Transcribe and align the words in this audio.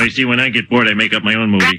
I 0.00 0.08
see 0.08 0.24
when 0.24 0.38
I 0.38 0.48
get 0.48 0.68
bored, 0.70 0.86
I 0.88 0.94
make 0.94 1.12
up 1.12 1.24
my 1.24 1.34
own 1.34 1.50
movie. 1.50 1.78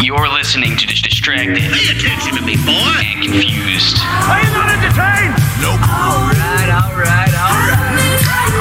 You're 0.00 0.28
listening 0.28 0.76
to 0.76 0.86
Dis- 0.86 1.02
Distracted 1.02 1.58
Pay 1.58 1.90
attention 1.90 2.36
to 2.36 2.42
me, 2.42 2.54
boy. 2.56 3.02
and 3.02 3.22
Confused. 3.22 3.98
Are 3.98 4.38
you 4.40 4.50
not 4.54 4.70
entertained? 4.70 5.34
Alright, 5.66 6.70
alright, 6.70 7.34
alright. 7.34 8.58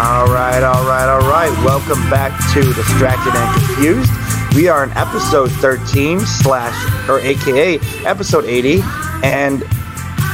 All 0.00 0.26
right, 0.26 0.62
all 0.62 0.84
right, 0.86 1.08
all 1.08 1.28
right. 1.28 1.50
Welcome 1.64 2.00
back 2.08 2.32
to 2.54 2.62
Distracted 2.72 3.34
and 3.34 3.64
Confused. 3.66 4.10
We 4.56 4.66
are 4.68 4.82
in 4.82 4.90
episode 4.92 5.50
13 5.52 6.20
slash 6.20 7.08
or 7.08 7.20
AKA 7.20 7.78
episode 8.06 8.44
80, 8.46 8.80
and 9.22 9.62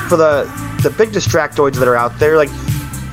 for 0.08 0.16
the 0.16 0.44
the 0.86 0.94
big 0.96 1.10
distractoids 1.10 1.74
that 1.74 1.88
are 1.88 1.96
out 1.96 2.16
there, 2.20 2.36
like 2.36 2.48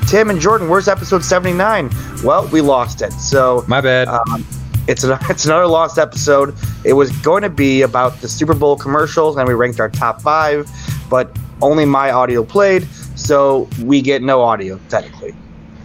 Tim 0.07 0.29
and 0.29 0.39
Jordan, 0.39 0.69
where's 0.69 0.87
episode 0.87 1.23
79? 1.23 1.89
Well, 2.23 2.47
we 2.49 2.61
lost 2.61 3.01
it. 3.01 3.11
So 3.13 3.65
My 3.67 3.81
bad. 3.81 4.07
um, 4.07 4.45
it's 4.87 5.03
an, 5.03 5.17
it's 5.29 5.45
another 5.45 5.65
lost 5.65 5.97
episode. 5.97 6.55
It 6.85 6.93
was 6.93 7.11
going 7.19 7.41
to 7.41 7.49
be 7.49 7.81
about 7.81 8.21
the 8.21 8.27
Super 8.29 8.53
Bowl 8.53 8.77
commercials, 8.77 9.37
and 9.37 9.47
we 9.47 9.55
ranked 9.55 9.79
our 9.79 9.89
top 9.89 10.21
five, 10.21 10.69
but 11.09 11.35
only 11.63 11.85
my 11.85 12.11
audio 12.11 12.43
played, 12.43 12.85
so 13.15 13.67
we 13.81 14.01
get 14.03 14.21
no 14.21 14.41
audio 14.41 14.79
technically. 14.89 15.33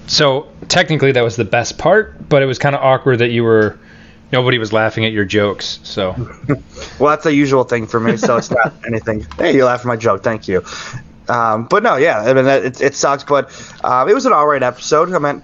so 0.09 0.47
technically, 0.69 1.13
that 1.13 1.23
was 1.25 1.37
the 1.37 1.45
best 1.45 1.79
part, 1.79 2.29
but 2.29 2.43
it 2.43 2.47
was 2.47 2.59
kind 2.59 2.75
of 2.75 2.83
awkward 2.83 3.19
that 3.21 3.31
you 3.31 3.45
were. 3.45 3.79
Nobody 4.31 4.59
was 4.59 4.75
laughing 4.75 5.07
at 5.07 5.13
your 5.13 5.25
jokes. 5.25 5.81
So 5.85 6.13
Well, 7.01 7.09
that's 7.09 7.25
a 7.25 7.33
usual 7.33 7.65
thing 7.65 7.87
for 7.87 7.99
me, 7.99 8.19
so 8.19 8.37
it's 8.37 8.51
not 8.51 8.75
anything. 8.87 9.27
Hey, 9.39 9.57
you 9.57 9.65
laughed 9.65 9.87
at 9.87 9.89
my 9.89 9.97
joke. 9.97 10.23
Thank 10.23 10.47
you. 10.47 10.63
Um, 11.29 11.67
but 11.67 11.83
no, 11.83 11.97
yeah, 11.97 12.21
I 12.21 12.33
mean, 12.33 12.47
it, 12.47 12.81
it 12.81 12.95
sucks, 12.95 13.25
but 13.25 13.51
uh, 13.85 14.07
it 14.09 14.15
was 14.15 14.25
an 14.27 14.33
all 14.33 14.47
right 14.47 14.63
episode. 14.63 15.13
I 15.13 15.19
mean, 15.19 15.43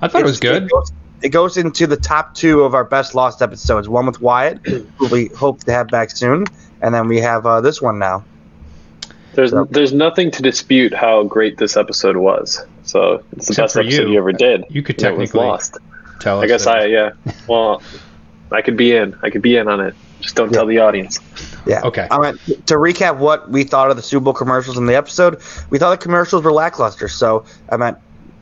I 0.00 0.08
thought 0.08 0.22
it 0.22 0.24
was 0.24 0.40
good. 0.40 0.64
It 0.64 0.70
goes, 0.70 0.92
it 1.22 1.28
goes 1.30 1.56
into 1.56 1.86
the 1.86 1.96
top 1.96 2.34
two 2.34 2.62
of 2.62 2.74
our 2.74 2.84
best 2.84 3.14
lost 3.14 3.42
episodes. 3.42 3.88
One 3.88 4.06
with 4.06 4.20
Wyatt, 4.20 4.58
who 4.66 5.08
we 5.10 5.26
hope 5.28 5.64
to 5.64 5.72
have 5.72 5.88
back 5.88 6.10
soon, 6.10 6.44
and 6.80 6.94
then 6.94 7.08
we 7.08 7.20
have 7.20 7.44
uh, 7.44 7.60
this 7.60 7.82
one 7.82 7.98
now. 7.98 8.24
There's 9.34 9.50
So- 9.50 9.66
there's 9.70 9.92
nothing 9.92 10.30
to 10.32 10.42
dispute 10.42 10.94
how 10.94 11.22
great 11.24 11.58
this 11.58 11.76
episode 11.76 12.16
was. 12.16 12.64
So 12.84 13.22
it's 13.32 13.46
the 13.48 13.52
Except 13.52 13.56
best 13.74 13.76
episode 13.76 14.02
you. 14.04 14.12
you. 14.12 14.18
ever 14.18 14.32
did. 14.32 14.64
You 14.70 14.82
could 14.82 14.96
and 14.96 15.02
technically 15.02 15.40
lost. 15.40 15.76
Tell 16.20 16.38
us. 16.38 16.44
I 16.44 16.46
guess 16.46 16.64
that- 16.64 16.76
I 16.78 16.84
yeah. 16.86 17.10
Well, 17.46 17.82
I 18.50 18.62
could 18.62 18.76
be 18.78 18.94
in. 18.96 19.14
I 19.22 19.28
could 19.30 19.42
be 19.42 19.56
in 19.56 19.68
on 19.68 19.80
it. 19.80 19.94
Just 20.20 20.34
don't 20.34 20.52
tell 20.52 20.66
the 20.66 20.78
audience. 20.78 21.20
Yeah. 21.66 21.82
Okay. 21.84 22.08
All 22.10 22.20
right. 22.20 22.34
To 22.46 22.74
recap, 22.74 23.18
what 23.18 23.50
we 23.50 23.64
thought 23.64 23.90
of 23.90 23.96
the 23.96 24.02
Super 24.02 24.24
Bowl 24.24 24.34
commercials 24.34 24.76
in 24.76 24.86
the 24.86 24.96
episode, 24.96 25.40
we 25.70 25.78
thought 25.78 25.90
the 25.90 26.02
commercials 26.02 26.42
were 26.42 26.52
lackluster. 26.52 27.08
So 27.08 27.44
I 27.68 27.76
meant 27.76 27.98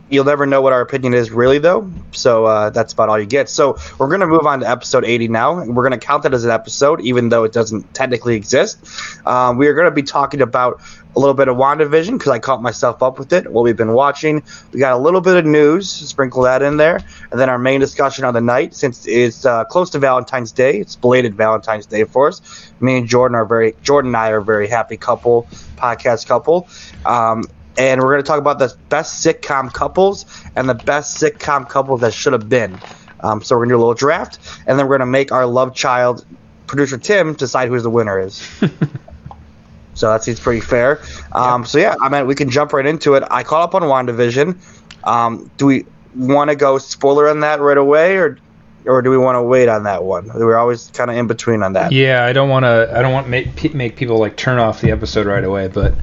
you'll 0.08 0.24
never 0.24 0.46
know 0.46 0.60
what 0.62 0.72
our 0.72 0.80
opinion 0.80 1.14
is 1.14 1.30
really, 1.30 1.58
though. 1.58 1.90
So 2.12 2.44
uh, 2.44 2.70
that's 2.70 2.92
about 2.92 3.08
all 3.08 3.18
you 3.18 3.26
get. 3.26 3.48
So 3.48 3.78
we're 3.98 4.08
gonna 4.08 4.26
move 4.26 4.46
on 4.46 4.60
to 4.60 4.68
episode 4.68 5.04
80 5.04 5.28
now. 5.28 5.64
We're 5.64 5.82
gonna 5.82 5.98
count 5.98 6.22
that 6.24 6.34
as 6.34 6.44
an 6.44 6.50
episode, 6.50 7.00
even 7.00 7.28
though 7.28 7.44
it 7.44 7.52
doesn't 7.52 7.94
technically 7.94 8.36
exist. 8.36 8.78
Um, 9.27 9.56
we 9.58 9.66
are 9.66 9.74
gonna 9.74 9.90
be 9.90 10.02
talking 10.02 10.40
about 10.42 10.80
a 11.14 11.18
little 11.18 11.34
bit 11.34 11.48
of 11.48 11.56
WandaVision 11.56 12.12
because 12.12 12.28
I 12.28 12.38
caught 12.38 12.60
myself 12.62 13.02
up 13.02 13.18
with 13.18 13.32
it. 13.32 13.50
What 13.50 13.62
we've 13.62 13.77
been 13.77 13.94
watching. 13.94 14.42
We 14.72 14.80
got 14.80 14.92
a 14.92 14.98
little 14.98 15.22
bit 15.22 15.36
of 15.36 15.46
news, 15.46 15.90
sprinkle 15.90 16.42
that 16.42 16.62
in 16.62 16.77
there, 16.77 17.00
and 17.30 17.40
then 17.40 17.48
our 17.48 17.58
main 17.58 17.80
discussion 17.80 18.24
on 18.24 18.34
the 18.34 18.42
night, 18.42 18.74
since 18.74 19.06
it's 19.06 19.46
uh, 19.46 19.64
close 19.64 19.90
to 19.90 19.98
Valentine's 19.98 20.52
Day. 20.52 20.78
It's 20.78 20.94
belated 20.94 21.34
Valentine's 21.34 21.86
Day 21.86 22.04
for 22.04 22.28
us. 22.28 22.70
Me 22.80 22.98
and 22.98 23.08
Jordan 23.08 23.34
are 23.34 23.46
very 23.46 23.74
Jordan 23.82 24.10
and 24.10 24.16
I 24.16 24.30
are 24.30 24.38
a 24.38 24.44
very 24.44 24.68
happy 24.68 24.98
couple, 24.98 25.48
podcast 25.77 26.27
couple. 26.27 26.68
Um, 27.06 27.44
and 27.78 28.00
we're 28.00 28.12
going 28.12 28.22
to 28.22 28.27
talk 28.27 28.38
about 28.38 28.58
the 28.58 28.74
best 28.88 29.24
sitcom 29.24 29.72
couples 29.72 30.27
and 30.55 30.69
the 30.69 30.74
best 30.74 31.20
sitcom 31.22 31.69
couples 31.69 32.00
that 32.00 32.12
should 32.14 32.33
have 32.33 32.48
been. 32.48 32.78
Um, 33.20 33.42
so 33.42 33.55
we're 33.56 33.60
going 33.60 33.70
to 33.70 33.72
do 33.74 33.77
a 33.78 33.78
little 33.78 33.94
draft, 33.94 34.38
and 34.66 34.78
then 34.78 34.86
we're 34.86 34.98
going 34.98 35.06
to 35.06 35.10
make 35.10 35.33
our 35.33 35.46
love 35.46 35.74
child, 35.74 36.24
producer 36.67 36.98
Tim, 36.98 37.34
decide 37.34 37.68
who 37.68 37.80
the 37.80 37.90
winner 37.90 38.20
is. 38.20 38.36
so 39.95 40.11
that 40.11 40.23
seems 40.23 40.39
pretty 40.39 40.61
fair. 40.61 41.02
Um, 41.33 41.64
So 41.64 41.78
yeah, 41.78 41.95
I 42.01 42.08
mean, 42.08 42.27
we 42.27 42.34
can 42.34 42.51
jump 42.51 42.73
right 42.73 42.86
into 42.86 43.14
it. 43.14 43.24
I 43.30 43.42
caught 43.42 43.62
up 43.62 43.74
on 43.74 43.83
WandaVision. 43.83 44.56
Um, 45.05 45.51
do 45.56 45.67
we 45.67 45.86
want 46.14 46.51
to 46.51 46.56
go 46.56 46.78
spoiler 46.78 47.28
on 47.28 47.40
that 47.40 47.61
right 47.61 47.78
away, 47.78 48.17
or 48.17 48.39
or 48.86 49.02
do 49.02 49.11
we 49.11 49.18
want 49.18 49.36
to 49.36 49.42
wait 49.42 49.68
on 49.68 49.84
that 49.84 50.05
one? 50.05 50.28
We're 50.33 50.56
always 50.56 50.90
kind 50.90 51.11
of 51.11 51.17
in 51.17 51.27
between 51.27 51.62
on 51.62 51.72
that. 51.74 51.92
Yeah, 51.92 52.24
I 52.24 52.33
don't 52.33 52.48
want 52.48 52.64
to. 52.64 52.90
I 52.95 53.02
don't 53.02 53.12
want 53.12 53.28
make 53.28 53.74
make 53.74 53.96
people 53.96 54.18
like 54.18 54.36
turn 54.36 54.58
off 54.58 54.80
the 54.80 54.90
episode 54.90 55.27
right 55.27 55.45
away. 55.45 55.68
But 55.68 55.95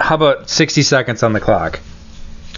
how 0.00 0.14
about 0.14 0.48
60 0.48 0.82
seconds 0.82 1.22
on 1.22 1.32
the 1.32 1.40
clock? 1.40 1.80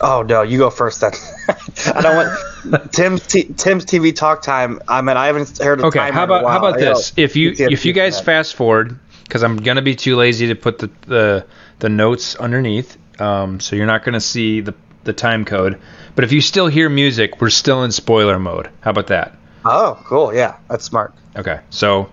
Oh 0.01 0.23
no, 0.23 0.43
you 0.43 0.59
go 0.59 0.71
first 0.71 1.01
then. 1.01 1.13
I 1.95 2.01
don't 2.01 2.17
want 2.17 2.93
Tim's 2.93 3.27
t- 3.27 3.53
Tim's 3.57 3.85
TV 3.85 4.15
talk 4.15 4.43
time. 4.43 4.81
I 4.89 5.01
mean, 5.03 5.17
I 5.17 5.27
haven't 5.27 5.59
heard 5.59 5.81
a 5.81 5.87
Okay, 5.87 6.11
how 6.11 6.25
about 6.25 6.45
how 6.45 6.59
about 6.59 6.79
this? 6.79 7.13
If 7.17 7.37
you 7.37 7.55
if 7.57 7.85
you 7.85 7.93
guys 7.93 8.21
fast 8.21 8.57
forward, 8.57 8.99
because 9.25 9.43
I'm 9.43 9.59
gonna 9.59 9.83
be 9.83 9.95
too 9.95 10.17
lazy 10.17 10.49
to 10.49 10.55
put 10.55 10.79
the 10.79 10.91
the, 11.07 11.47
the 11.79 11.89
notes 11.89 12.37
underneath, 12.37 12.97
um, 13.21 13.61
so 13.61 13.77
you're 13.77 13.87
not 13.87 14.05
gonna 14.05 14.21
see 14.21 14.61
the 14.61 14.75
the 15.05 15.13
time 15.13 15.45
code. 15.45 15.81
But 16.15 16.25
if 16.25 16.33
you 16.33 16.41
still 16.41 16.67
hear 16.67 16.89
music, 16.89 17.41
we're 17.41 17.51
still 17.51 17.85
in 17.85 17.93
spoiler 17.93 18.39
mode. 18.39 18.71
How 18.81 18.91
about 18.91 19.09
that? 19.09 19.37
Oh, 19.65 20.01
cool. 20.05 20.35
Yeah, 20.35 20.57
that's 20.69 20.85
smart. 20.85 21.15
Okay, 21.37 21.61
so 21.71 22.11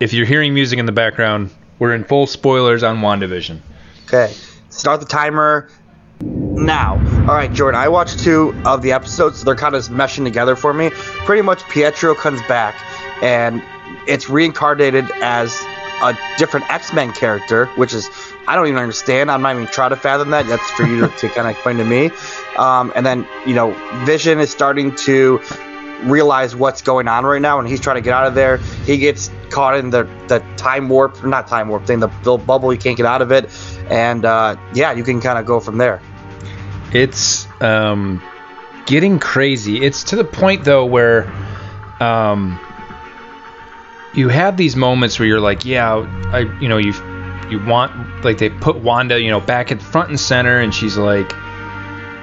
if 0.00 0.12
you're 0.12 0.26
hearing 0.26 0.54
music 0.54 0.78
in 0.78 0.86
the 0.86 0.92
background, 0.92 1.50
we're 1.78 1.94
in 1.94 2.04
full 2.04 2.26
spoilers 2.26 2.82
on 2.82 2.98
WandaVision. 2.98 3.60
Okay, 4.06 4.32
start 4.76 5.00
the 5.00 5.06
timer 5.06 5.68
now. 6.20 6.94
All 7.28 7.34
right, 7.34 7.52
Jordan. 7.52 7.80
I 7.80 7.88
watched 7.88 8.20
two 8.20 8.54
of 8.64 8.82
the 8.82 8.92
episodes, 8.92 9.38
so 9.38 9.44
they're 9.44 9.54
kind 9.54 9.74
of 9.74 9.82
meshing 9.88 10.24
together 10.24 10.56
for 10.56 10.72
me. 10.72 10.90
Pretty 10.90 11.42
much, 11.42 11.62
Pietro 11.68 12.14
comes 12.14 12.40
back, 12.42 12.74
and 13.22 13.62
it's 14.06 14.28
reincarnated 14.28 15.10
as 15.22 15.54
a 16.02 16.16
different 16.38 16.70
X-Men 16.70 17.12
character, 17.12 17.66
which 17.76 17.94
is 17.94 18.10
I 18.46 18.54
don't 18.54 18.68
even 18.68 18.78
understand. 18.78 19.30
I'm 19.30 19.42
not 19.42 19.54
even 19.54 19.66
trying 19.66 19.90
to 19.90 19.96
fathom 19.96 20.30
that. 20.30 20.46
That's 20.46 20.70
for 20.72 20.84
you 20.84 21.06
to 21.06 21.28
kind 21.28 21.46
of 21.48 21.52
explain 21.52 21.78
to 21.78 21.84
me. 21.84 22.10
Um, 22.56 22.92
and 22.94 23.04
then 23.04 23.26
you 23.46 23.54
know, 23.54 23.72
Vision 24.04 24.38
is 24.38 24.50
starting 24.50 24.94
to 24.96 25.40
realize 26.04 26.54
what's 26.54 26.82
going 26.82 27.08
on 27.08 27.24
right 27.24 27.40
now, 27.42 27.58
and 27.58 27.68
he's 27.68 27.80
trying 27.80 27.96
to 27.96 28.02
get 28.02 28.12
out 28.12 28.26
of 28.26 28.34
there. 28.34 28.58
He 28.84 28.98
gets 28.98 29.30
caught 29.50 29.76
in 29.76 29.90
the 29.90 30.04
the 30.28 30.40
time 30.56 30.88
warp, 30.88 31.24
not 31.24 31.46
time 31.46 31.68
warp 31.68 31.86
thing, 31.86 32.00
the, 32.00 32.08
the 32.22 32.36
bubble. 32.36 32.70
He 32.70 32.78
can't 32.78 32.96
get 32.96 33.06
out 33.06 33.22
of 33.22 33.32
it, 33.32 33.50
and 33.90 34.24
uh, 34.24 34.56
yeah, 34.74 34.92
you 34.92 35.04
can 35.04 35.20
kind 35.20 35.38
of 35.38 35.46
go 35.46 35.60
from 35.60 35.78
there. 35.78 36.00
It's 36.92 37.46
um, 37.60 38.22
getting 38.86 39.18
crazy. 39.18 39.84
It's 39.84 40.04
to 40.04 40.16
the 40.16 40.24
point 40.24 40.64
though 40.64 40.84
where 40.84 41.30
um, 42.00 42.58
you 44.14 44.28
have 44.28 44.56
these 44.56 44.76
moments 44.76 45.18
where 45.18 45.28
you're 45.28 45.40
like, 45.40 45.64
yeah, 45.64 45.94
I, 46.32 46.40
you 46.60 46.68
know, 46.68 46.78
you 46.78 46.92
you 47.50 47.64
want 47.64 48.24
like 48.24 48.38
they 48.38 48.50
put 48.50 48.76
Wanda, 48.76 49.20
you 49.20 49.30
know, 49.30 49.40
back 49.40 49.70
at 49.70 49.80
front 49.80 50.10
and 50.10 50.18
center, 50.18 50.58
and 50.58 50.74
she's 50.74 50.96
like 50.96 51.32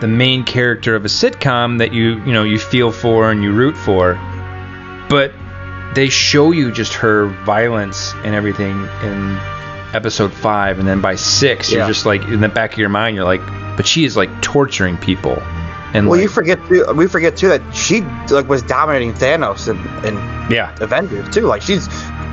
the 0.02 0.08
main 0.08 0.44
character 0.44 0.96
of 0.96 1.06
a 1.06 1.08
sitcom 1.08 1.78
that 1.80 1.94
you 1.94 2.20
you 2.26 2.34
know 2.34 2.44
you 2.44 2.60
feel 2.60 2.92
for 2.92 3.32
and 3.32 3.44
you 3.44 3.52
root 3.54 3.76
for, 3.78 4.16
but 5.10 5.32
they 5.96 6.10
show 6.10 6.52
you 6.52 6.72
just 6.72 6.94
her 6.94 7.28
violence 7.46 8.14
and 8.24 8.34
everything 8.36 8.72
in 9.04 9.38
episode 9.94 10.34
five, 10.34 10.80
and 10.80 10.88
then 10.88 11.02
by 11.02 11.16
six, 11.16 11.72
Yeah. 11.72 11.80
you're 11.80 11.88
just 11.88 12.06
like 12.06 12.24
in 12.24 12.42
the 12.42 12.50
back 12.50 12.74
of 12.74 12.80
your 12.80 12.90
mind, 12.90 13.16
you're 13.16 13.26
like, 13.26 13.46
but 13.78 13.86
she 13.86 14.04
is 14.06 14.18
like 14.18 14.42
torturing 14.42 14.98
people, 14.98 15.38
and 15.94 16.08
Well, 16.08 16.18
like, 16.18 16.24
you 16.24 16.30
forget 16.30 16.58
too, 16.68 16.84
we 16.96 17.08
forget 17.08 17.38
too 17.38 17.50
that 17.50 17.62
she 17.76 18.02
like 18.32 18.50
was 18.50 18.64
dominating 18.64 19.14
Thanos 19.14 19.68
and, 19.68 19.80
in 20.06 20.16
yeah, 20.52 20.76
Avengers 20.82 21.30
too. 21.34 21.42
Like 21.42 21.62
she's 21.62 21.88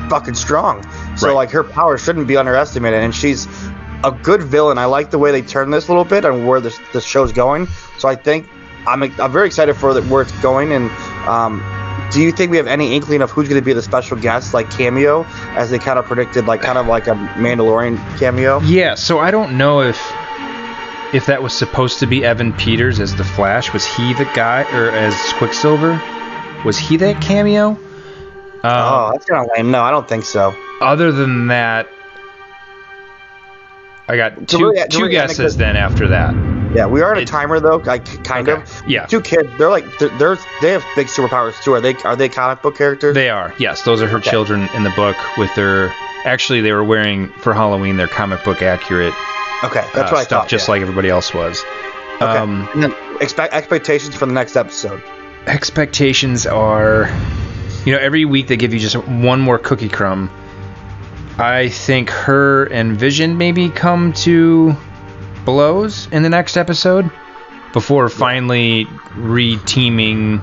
fucking 0.09 0.35
strong. 0.35 0.83
So 1.17 1.29
Right. 1.29 1.35
like 1.35 1.51
her 1.51 1.63
power 1.63 1.99
shouldn't 1.99 2.27
be 2.27 2.37
underestimated, 2.39 3.01
and 3.03 3.15
she's 3.15 3.47
a 4.05 4.13
good 4.13 4.43
villain. 4.43 4.79
I 4.79 4.87
like 4.87 5.11
the 5.11 5.19
way 5.19 5.31
they 5.33 5.43
turn 5.43 5.71
this 5.71 5.89
a 5.89 5.91
little 5.91 6.05
bit 6.05 6.25
and 6.25 6.47
where 6.47 6.61
this 6.61 6.79
this 6.93 7.05
show's 7.05 7.33
going. 7.33 7.67
So 7.99 8.09
I 8.09 8.17
think 8.17 8.49
I'm 8.87 9.03
I'm 9.03 9.33
very 9.33 9.47
excited 9.47 9.75
for 9.77 9.93
the, 9.95 10.03
where 10.05 10.23
it's 10.23 10.33
going. 10.41 10.73
And 10.73 10.91
um, 11.29 11.63
do 12.13 12.21
you 12.23 12.33
think 12.33 12.51
we 12.51 12.57
have 12.57 12.67
any 12.67 12.95
inkling 12.97 13.23
of 13.23 13.31
who's 13.31 13.49
going 13.49 13.61
to 13.61 13.65
be 13.65 13.73
the 13.73 13.83
special 13.83 14.17
guest, 14.17 14.55
like 14.55 14.71
cameo, 14.71 15.25
as 15.57 15.71
they 15.71 15.79
kind 15.79 15.99
of 15.99 16.07
predicted, 16.07 16.47
like 16.47 16.63
kind 16.63 16.79
of 16.79 16.87
like 16.87 17.07
a 17.07 17.13
Mandalorian 17.13 17.97
cameo? 18.19 18.61
yeah. 18.61 18.95
So 18.95 19.19
I 19.19 19.31
don't 19.31 19.57
know 19.59 19.83
if 19.83 20.01
if 21.13 21.27
that 21.27 21.43
was 21.43 21.53
supposed 21.53 21.99
to 21.99 22.07
be 22.07 22.25
Evan 22.25 22.53
Peters 22.53 23.01
as 23.01 23.15
the 23.17 23.25
Flash. 23.25 23.73
Was 23.73 23.85
he 23.85 24.15
the 24.15 24.25
guy, 24.35 24.63
or 24.73 24.91
as 24.91 25.15
Quicksilver? 25.35 26.01
Was 26.65 26.79
he 26.79 26.97
that 26.99 27.21
cameo? 27.21 27.71
Um, 27.71 27.79
Oh, 28.63 29.09
that's 29.13 29.25
kind 29.25 29.43
of 29.45 29.51
lame. 29.57 29.71
No, 29.71 29.83
I 29.83 29.91
don't 29.91 30.09
think 30.09 30.25
so. 30.25 30.55
Other 30.81 31.11
than 31.13 31.49
that, 31.49 31.89
I 34.11 34.17
got 34.17 34.49
two 34.49 34.59
really- 34.59 34.89
two 34.89 34.99
really 35.03 35.13
guesses. 35.13 35.57
Then 35.57 35.77
after 35.77 36.09
that, 36.09 36.35
Yeah, 36.75 36.87
we 36.87 37.01
are 37.03 37.11
on 37.11 37.19
a 37.19 37.21
It- 37.23 37.29
timer 37.29 37.59
though, 37.61 37.77
like 37.85 38.23
kind 38.25 38.49
Okay, 38.49 38.61
of. 38.63 38.83
yeah. 38.87 39.07
Two 39.07 39.21
kids, 39.21 39.49
they're 39.59 39.71
like 39.71 39.85
they're, 39.99 40.09
they're 40.19 40.39
they 40.63 40.71
have 40.71 40.85
big 40.97 41.09
superpowers 41.09 41.61
too. 41.65 41.75
Are 41.75 41.81
they 41.81 41.95
are 42.05 42.15
they 42.17 42.29
comic 42.29 42.63
book 42.63 42.77
characters? 42.79 43.15
they 43.15 43.29
are 43.31 43.53
yes, 43.59 43.83
those 43.83 44.01
are 44.03 44.07
her 44.09 44.21
children 44.21 44.69
in 44.75 44.83
the 44.85 44.91
book 44.91 45.17
with 45.37 45.53
their. 45.55 45.93
Actually, 46.25 46.61
they 46.61 46.73
were 46.73 46.85
wearing 46.85 47.29
for 47.41 47.55
Halloween 47.55 47.97
their 47.97 48.07
comic 48.09 48.45
book 48.45 48.61
accurate 48.63 49.15
Okay, 49.65 49.81
that's 49.95 50.11
uh, 50.11 50.15
what 50.15 50.21
I 50.21 50.23
stuff, 50.25 50.43
thought. 50.43 50.49
just 50.49 50.69
yeah. 50.69 50.73
like 50.73 50.83
everybody 50.83 51.09
else 51.09 51.33
was. 51.35 51.65
Okay. 52.17 52.25
Um, 52.25 52.69
and 52.75 52.83
then 52.85 52.95
expect 53.21 53.53
expectations 53.55 54.15
for 54.15 54.27
the 54.27 54.33
next 54.33 54.55
episode. 54.57 55.03
expectations 55.47 56.47
are 56.47 57.09
you 57.85 57.93
know 57.93 57.99
every 57.99 58.25
week 58.25 58.47
they 58.49 58.57
give 58.57 58.73
you 58.75 58.79
just 58.81 58.97
one 58.97 59.41
more 59.41 59.59
cookie 59.59 59.89
crumb 59.89 60.31
i 61.41 61.69
think 61.69 62.09
her 62.11 62.65
and 62.67 62.97
vision 62.97 63.37
maybe 63.37 63.69
come 63.71 64.13
to 64.13 64.75
blows 65.45 66.07
in 66.13 66.23
the 66.23 66.29
next 66.29 66.57
episode 66.57 67.11
before 67.73 68.09
finally 68.09 68.87
re-teaming 69.17 70.41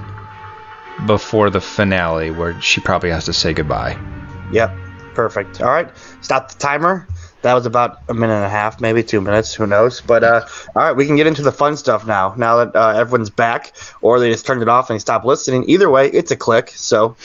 before 1.05 1.49
the 1.49 1.61
finale 1.61 2.31
where 2.31 2.59
she 2.61 2.81
probably 2.81 3.09
has 3.09 3.25
to 3.25 3.33
say 3.33 3.53
goodbye 3.53 3.97
Yep, 4.51 4.77
perfect. 5.13 5.61
All 5.61 5.69
right, 5.69 5.89
stop 6.21 6.51
the 6.51 6.57
timer. 6.57 7.07
That 7.43 7.53
was 7.53 7.65
about 7.65 7.99
a 8.09 8.13
minute 8.13 8.33
and 8.33 8.45
a 8.45 8.49
half, 8.49 8.81
maybe 8.81 9.03
two 9.03 9.21
minutes. 9.21 9.53
Who 9.53 9.67
knows? 9.67 10.01
But 10.01 10.23
uh, 10.23 10.47
all 10.75 10.83
right, 10.83 10.93
we 10.93 11.05
can 11.05 11.15
get 11.15 11.27
into 11.27 11.43
the 11.43 11.51
fun 11.51 11.77
stuff 11.77 12.05
now. 12.07 12.33
Now 12.35 12.65
that 12.65 12.75
uh, 12.75 12.89
everyone's 12.97 13.29
back, 13.29 13.73
or 14.01 14.19
they 14.19 14.31
just 14.31 14.45
turned 14.45 14.61
it 14.61 14.69
off 14.69 14.89
and 14.89 14.95
they 14.95 14.99
stopped 14.99 15.25
listening. 15.25 15.69
Either 15.69 15.89
way, 15.89 16.07
it's 16.09 16.31
a 16.31 16.35
click. 16.35 16.71
So, 16.75 17.15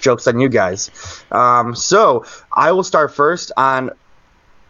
jokes 0.00 0.26
on 0.26 0.40
you 0.40 0.48
guys. 0.48 0.90
Um, 1.30 1.74
so 1.74 2.24
I 2.52 2.72
will 2.72 2.84
start 2.84 3.14
first 3.14 3.52
on. 3.56 3.90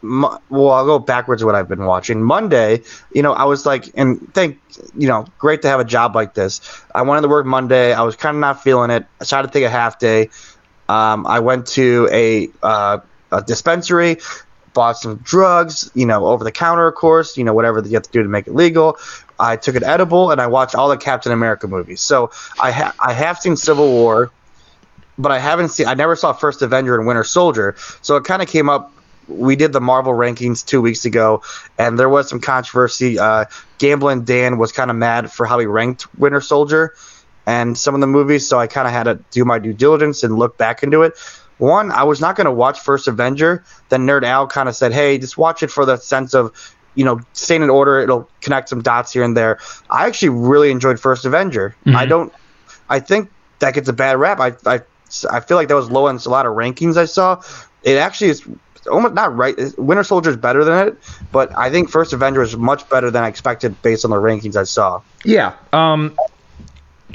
Well, 0.02 0.70
I'll 0.70 0.86
go 0.86 0.98
backwards. 0.98 1.44
What 1.44 1.54
I've 1.54 1.68
been 1.68 1.84
watching 1.84 2.22
Monday. 2.22 2.82
You 3.12 3.22
know, 3.22 3.32
I 3.32 3.44
was 3.44 3.66
like, 3.66 3.90
and 3.94 4.32
thank 4.32 4.58
you 4.96 5.08
know, 5.08 5.26
great 5.38 5.62
to 5.62 5.68
have 5.68 5.80
a 5.80 5.84
job 5.84 6.14
like 6.14 6.34
this. 6.34 6.60
I 6.94 7.02
wanted 7.02 7.22
to 7.22 7.28
work 7.28 7.46
Monday. 7.46 7.92
I 7.92 8.02
was 8.02 8.16
kind 8.16 8.36
of 8.36 8.40
not 8.40 8.62
feeling 8.62 8.90
it. 8.90 9.02
I 9.02 9.24
decided 9.24 9.48
to 9.48 9.52
take 9.52 9.64
a 9.64 9.70
half 9.70 9.98
day. 9.98 10.30
Um, 10.88 11.26
I 11.26 11.40
went 11.40 11.66
to 11.68 12.08
a, 12.10 12.48
uh, 12.62 12.98
a 13.30 13.42
dispensary, 13.42 14.18
bought 14.72 14.98
some 14.98 15.16
drugs, 15.18 15.90
you 15.94 16.06
know, 16.06 16.26
over 16.26 16.42
the 16.42 16.52
counter, 16.52 16.86
of 16.88 16.94
course, 16.94 17.36
you 17.36 17.44
know, 17.44 17.54
whatever 17.54 17.80
you 17.80 17.94
have 17.94 18.02
to 18.02 18.10
do 18.10 18.22
to 18.22 18.28
make 18.28 18.46
it 18.46 18.54
legal. 18.54 18.98
I 19.38 19.56
took 19.56 19.76
an 19.76 19.84
edible 19.84 20.30
and 20.30 20.40
I 20.40 20.48
watched 20.48 20.74
all 20.74 20.88
the 20.88 20.96
Captain 20.96 21.32
America 21.32 21.68
movies. 21.68 22.00
So 22.00 22.30
I 22.60 22.72
ha- 22.72 22.94
I 22.98 23.12
have 23.12 23.38
seen 23.38 23.56
Civil 23.56 23.88
War, 23.88 24.30
but 25.18 25.32
I 25.32 25.38
haven't 25.38 25.70
seen. 25.70 25.86
I 25.86 25.94
never 25.94 26.16
saw 26.16 26.32
First 26.32 26.62
Avenger 26.62 26.96
and 26.96 27.06
Winter 27.06 27.24
Soldier. 27.24 27.74
So 28.02 28.16
it 28.16 28.24
kind 28.24 28.42
of 28.42 28.48
came 28.48 28.68
up. 28.68 28.92
We 29.28 29.54
did 29.54 29.72
the 29.72 29.80
Marvel 29.80 30.12
rankings 30.12 30.64
two 30.64 30.80
weeks 30.80 31.04
ago, 31.04 31.42
and 31.78 31.98
there 31.98 32.08
was 32.08 32.28
some 32.28 32.40
controversy. 32.40 33.18
Uh, 33.18 33.44
Gamblin' 33.78 34.24
Dan 34.24 34.58
was 34.58 34.72
kind 34.72 34.90
of 34.90 34.96
mad 34.96 35.30
for 35.30 35.46
how 35.46 35.58
he 35.58 35.66
ranked 35.66 36.12
Winter 36.18 36.40
Soldier 36.40 36.94
and 37.46 37.76
some 37.76 37.94
of 37.94 38.00
the 38.00 38.06
movies, 38.06 38.48
so 38.48 38.58
I 38.58 38.66
kind 38.66 38.86
of 38.86 38.92
had 38.92 39.04
to 39.04 39.20
do 39.30 39.44
my 39.44 39.58
due 39.58 39.72
diligence 39.72 40.22
and 40.22 40.36
look 40.36 40.58
back 40.58 40.82
into 40.82 41.02
it. 41.02 41.16
One, 41.58 41.92
I 41.92 42.04
was 42.04 42.20
not 42.20 42.36
going 42.36 42.46
to 42.46 42.52
watch 42.52 42.80
First 42.80 43.06
Avenger. 43.06 43.64
Then 43.88 44.06
Nerd 44.06 44.24
Al 44.24 44.46
kind 44.46 44.68
of 44.68 44.74
said, 44.74 44.92
"Hey, 44.92 45.18
just 45.18 45.36
watch 45.36 45.62
it 45.62 45.70
for 45.70 45.84
the 45.84 45.96
sense 45.96 46.34
of, 46.34 46.52
you 46.94 47.04
know, 47.04 47.20
staying 47.34 47.62
in 47.62 47.70
order. 47.70 48.00
It'll 48.00 48.28
connect 48.40 48.68
some 48.68 48.82
dots 48.82 49.12
here 49.12 49.22
and 49.22 49.36
there." 49.36 49.58
I 49.90 50.06
actually 50.06 50.30
really 50.30 50.70
enjoyed 50.70 50.98
First 50.98 51.24
Avenger. 51.24 51.76
I 51.94 52.06
don't. 52.06 52.32
I 52.88 52.98
think 52.98 53.30
that 53.58 53.74
gets 53.74 53.88
a 53.88 53.92
bad 53.92 54.16
rap. 54.18 54.40
I, 54.40 54.54
I, 54.64 54.80
I 55.30 55.40
feel 55.40 55.56
like 55.56 55.68
that 55.68 55.74
was 55.74 55.90
low 55.90 56.08
in 56.08 56.16
a 56.16 56.28
lot 56.28 56.46
of 56.46 56.54
rankings 56.54 56.96
I 56.96 57.04
saw. 57.04 57.42
It 57.82 57.96
actually 57.96 58.30
is 58.30 58.46
almost 58.90 59.14
not 59.14 59.36
right. 59.36 59.56
Winter 59.78 60.04
Soldier 60.04 60.30
is 60.30 60.36
better 60.36 60.64
than 60.64 60.88
it, 60.88 60.98
but 61.32 61.56
I 61.56 61.70
think 61.70 61.90
First 61.90 62.12
Avenger 62.12 62.42
is 62.42 62.56
much 62.56 62.88
better 62.88 63.10
than 63.10 63.22
I 63.22 63.28
expected 63.28 63.80
based 63.82 64.04
on 64.04 64.10
the 64.10 64.16
rankings 64.16 64.56
I 64.56 64.64
saw. 64.64 65.00
Yeah. 65.24 65.54
Um, 65.72 66.16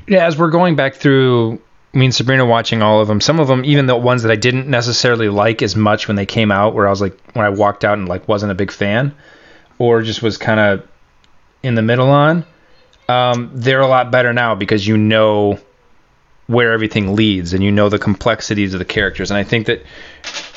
yeah, 0.08 0.26
as 0.26 0.38
we're 0.38 0.50
going 0.50 0.76
back 0.76 0.96
through, 0.96 1.62
I 1.94 1.98
mean, 1.98 2.12
Sabrina 2.12 2.46
watching 2.46 2.82
all 2.82 3.00
of 3.02 3.08
them, 3.08 3.22
some 3.22 3.40
of 3.40 3.48
them, 3.48 3.64
even 3.66 3.86
the 3.86 3.96
ones 3.96 4.24
that 4.24 4.32
I 4.32 4.36
didn't 4.36 4.68
necessarily 4.68 5.30
like 5.30 5.62
as 5.62 5.76
much 5.76 6.08
when 6.08 6.16
they 6.16 6.26
came 6.26 6.52
out, 6.52 6.74
where 6.74 6.88
I 6.88 6.90
was 6.90 7.02
like, 7.02 7.18
when 7.34 7.46
I 7.46 7.50
walked 7.50 7.86
out 7.86 7.98
and 7.98 8.08
like 8.08 8.28
wasn't 8.28 8.52
a 8.52 8.56
big 8.56 8.72
fan, 8.72 9.16
or 9.80 10.02
just 10.02 10.22
was 10.22 10.38
kind 10.38 10.60
of 10.60 10.88
in 11.64 11.76
the 11.76 11.82
middle 11.82 12.10
on, 12.10 12.46
um, 13.08 13.52
they're 13.54 13.82
a 13.82 13.88
lot 13.88 14.12
better 14.12 14.34
now 14.34 14.56
because 14.56 14.86
you 14.86 14.98
know 14.98 15.60
where 16.48 16.72
everything 16.72 17.16
leads 17.16 17.54
and 17.54 17.64
you 17.64 17.72
know 17.72 17.90
the 17.90 18.00
complexities 18.00 18.74
of 18.74 18.80
the 18.80 18.86
characters. 18.86 19.32
And 19.32 19.38
I 19.38 19.44
think 19.44 19.66
that 19.68 19.82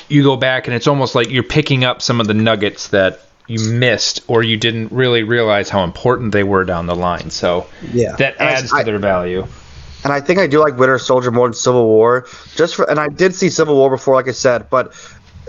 you 0.08 0.22
go 0.22 0.36
back 0.36 0.66
and 0.66 0.74
it's 0.76 0.86
almost 0.86 1.14
like 1.14 1.30
you're 1.30 1.42
picking 1.42 1.84
up 1.84 2.02
some 2.02 2.20
of 2.20 2.26
the 2.26 2.34
nuggets 2.34 2.88
that 2.88 3.20
you 3.46 3.70
missed 3.70 4.20
or 4.28 4.42
you 4.42 4.56
didn't 4.58 4.92
really 4.92 5.22
realize 5.22 5.70
how 5.70 5.84
important 5.84 6.32
they 6.32 6.44
were 6.44 6.64
down 6.64 6.86
the 6.86 6.94
line. 6.96 7.30
So 7.30 7.66
Yeah. 7.92 8.14
that 8.16 8.36
adds 8.38 8.72
I- 8.72 8.80
to 8.80 8.84
their 8.84 8.98
value. 8.98 9.46
and 10.04 10.12
I 10.12 10.20
think 10.20 10.38
I 10.38 10.46
do 10.46 10.60
like 10.60 10.76
Winter 10.78 10.98
Soldier 10.98 11.30
more 11.30 11.46
than 11.48 11.54
Civil 11.54 11.86
War. 11.86 12.26
Just 12.56 12.76
for, 12.76 12.88
and 12.88 13.00
I 13.00 13.08
did 13.08 13.34
see 13.34 13.48
Civil 13.48 13.74
War 13.76 13.90
before, 13.90 14.14
like 14.14 14.28
I 14.28 14.32
said, 14.32 14.68
but 14.70 14.92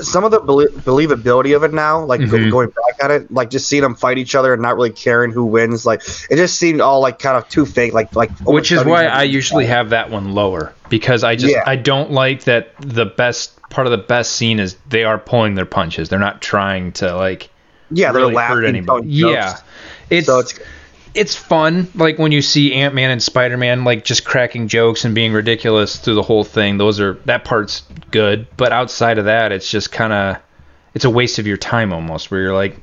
some 0.01 0.23
of 0.23 0.31
the 0.31 0.39
belie- 0.39 0.67
believability 0.67 1.55
of 1.55 1.63
it 1.63 1.73
now, 1.73 2.03
like 2.03 2.21
Mhm. 2.21 2.51
going 2.51 2.69
back 2.69 3.03
at 3.03 3.11
it, 3.11 3.31
like 3.31 3.49
just 3.49 3.67
seeing 3.67 3.83
them 3.83 3.95
fight 3.95 4.17
each 4.17 4.35
other 4.35 4.53
and 4.53 4.61
not 4.61 4.75
really 4.75 4.89
caring 4.89 5.31
who 5.31 5.45
wins, 5.45 5.85
like 5.85 6.01
it 6.29 6.35
just 6.37 6.57
seemed 6.57 6.81
all 6.81 7.01
like 7.01 7.19
kind 7.19 7.37
of 7.37 7.47
too 7.49 7.65
fake, 7.65 7.93
like 7.93 8.15
like. 8.15 8.31
Which 8.43 8.71
is 8.71 8.83
why 8.83 9.05
I 9.05 9.23
usually 9.23 9.65
have 9.65 9.89
that 9.91 10.09
one 10.09 10.33
lower 10.33 10.73
because 10.89 11.23
I 11.23 11.35
just 11.35 11.53
Yeah. 11.53 11.63
I 11.65 11.75
don't 11.75 12.11
like 12.11 12.45
that 12.45 12.69
the 12.79 13.05
best 13.05 13.51
part 13.69 13.85
of 13.87 13.91
the 13.91 13.97
best 13.97 14.31
scene 14.33 14.59
is 14.59 14.75
they 14.89 15.03
are 15.03 15.17
pulling 15.17 15.55
their 15.55 15.65
punches. 15.65 16.09
They're 16.09 16.17
not 16.19 16.41
trying 16.41 16.91
to 16.93 17.15
like 17.15 17.49
yeah, 17.91 18.11
they're 18.11 18.21
really 18.21 18.35
laughing, 18.35 18.57
hurt 18.57 18.65
anybody. 18.65 19.07
Yeah. 19.07 19.57
It's 20.09 20.27
So 20.27 20.39
it's 20.39 20.59
it's 21.19 21.35
fun 21.35 21.87
like 21.95 22.17
when 22.17 22.31
you 22.31 22.41
see 22.41 22.73
ant-man 22.73 23.11
and 23.11 23.21
spider-man 23.21 23.83
like 23.83 24.03
just 24.05 24.23
cracking 24.23 24.67
jokes 24.67 25.03
and 25.05 25.13
being 25.13 25.33
ridiculous 25.33 25.97
through 25.97 26.15
the 26.15 26.23
whole 26.23 26.43
thing 26.43 26.77
those 26.77 26.99
are 26.99 27.15
that 27.25 27.43
part's 27.43 27.83
good 28.09 28.47
but 28.55 28.71
outside 28.71 29.17
of 29.17 29.25
that 29.25 29.51
it's 29.51 29.69
just 29.69 29.91
kind 29.91 30.13
of 30.13 30.37
it's 30.93 31.05
a 31.05 31.09
waste 31.09 31.37
of 31.37 31.45
your 31.45 31.57
time 31.57 31.91
almost 31.93 32.31
where 32.31 32.39
you're 32.41 32.53
like 32.53 32.77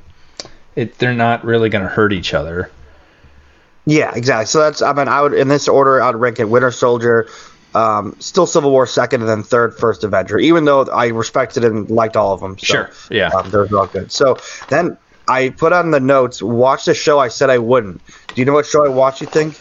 it, 0.75 0.97
they're 0.99 1.13
not 1.13 1.43
really 1.43 1.69
going 1.69 1.83
to 1.83 1.89
hurt 1.89 2.13
each 2.13 2.33
other 2.35 2.69
Yeah, 3.85 4.13
exactly. 4.13 4.45
So 4.47 4.59
that's 4.59 4.81
I 4.81 4.93
mean 4.93 5.07
I 5.07 5.21
would 5.21 5.33
in 5.33 5.47
this 5.47 5.67
order 5.67 6.01
I'd 6.01 6.15
rank 6.15 6.39
it 6.39 6.45
Winter 6.49 6.71
Soldier, 6.71 7.27
um, 7.73 8.15
still 8.19 8.45
Civil 8.45 8.69
War 8.71 8.85
second, 8.85 9.21
and 9.21 9.29
then 9.29 9.43
third 9.43 9.77
First 9.77 10.03
Avenger. 10.03 10.37
Even 10.37 10.65
though 10.65 10.81
I 10.83 11.07
respected 11.07 11.63
and 11.63 11.89
liked 11.89 12.17
all 12.17 12.33
of 12.33 12.41
them. 12.41 12.57
So, 12.59 12.65
Sure, 12.65 12.89
yeah. 13.09 13.29
um, 13.29 13.49
those 13.49 13.71
are 13.71 13.77
all 13.79 13.87
good. 13.87 14.11
So 14.11 14.37
then 14.69 14.97
I 15.27 15.49
put 15.49 15.73
on 15.73 15.91
the 15.91 15.99
notes. 15.99 16.41
Watch 16.41 16.85
the 16.85 16.93
show 16.93 17.19
I 17.19 17.27
said 17.27 17.49
I 17.49 17.57
wouldn't. 17.57 18.01
Do 18.05 18.33
you 18.35 18.45
know 18.45 18.53
what 18.53 18.65
show 18.65 18.85
I 18.85 18.89
watched? 18.89 19.21
You 19.21 19.27
think? 19.27 19.59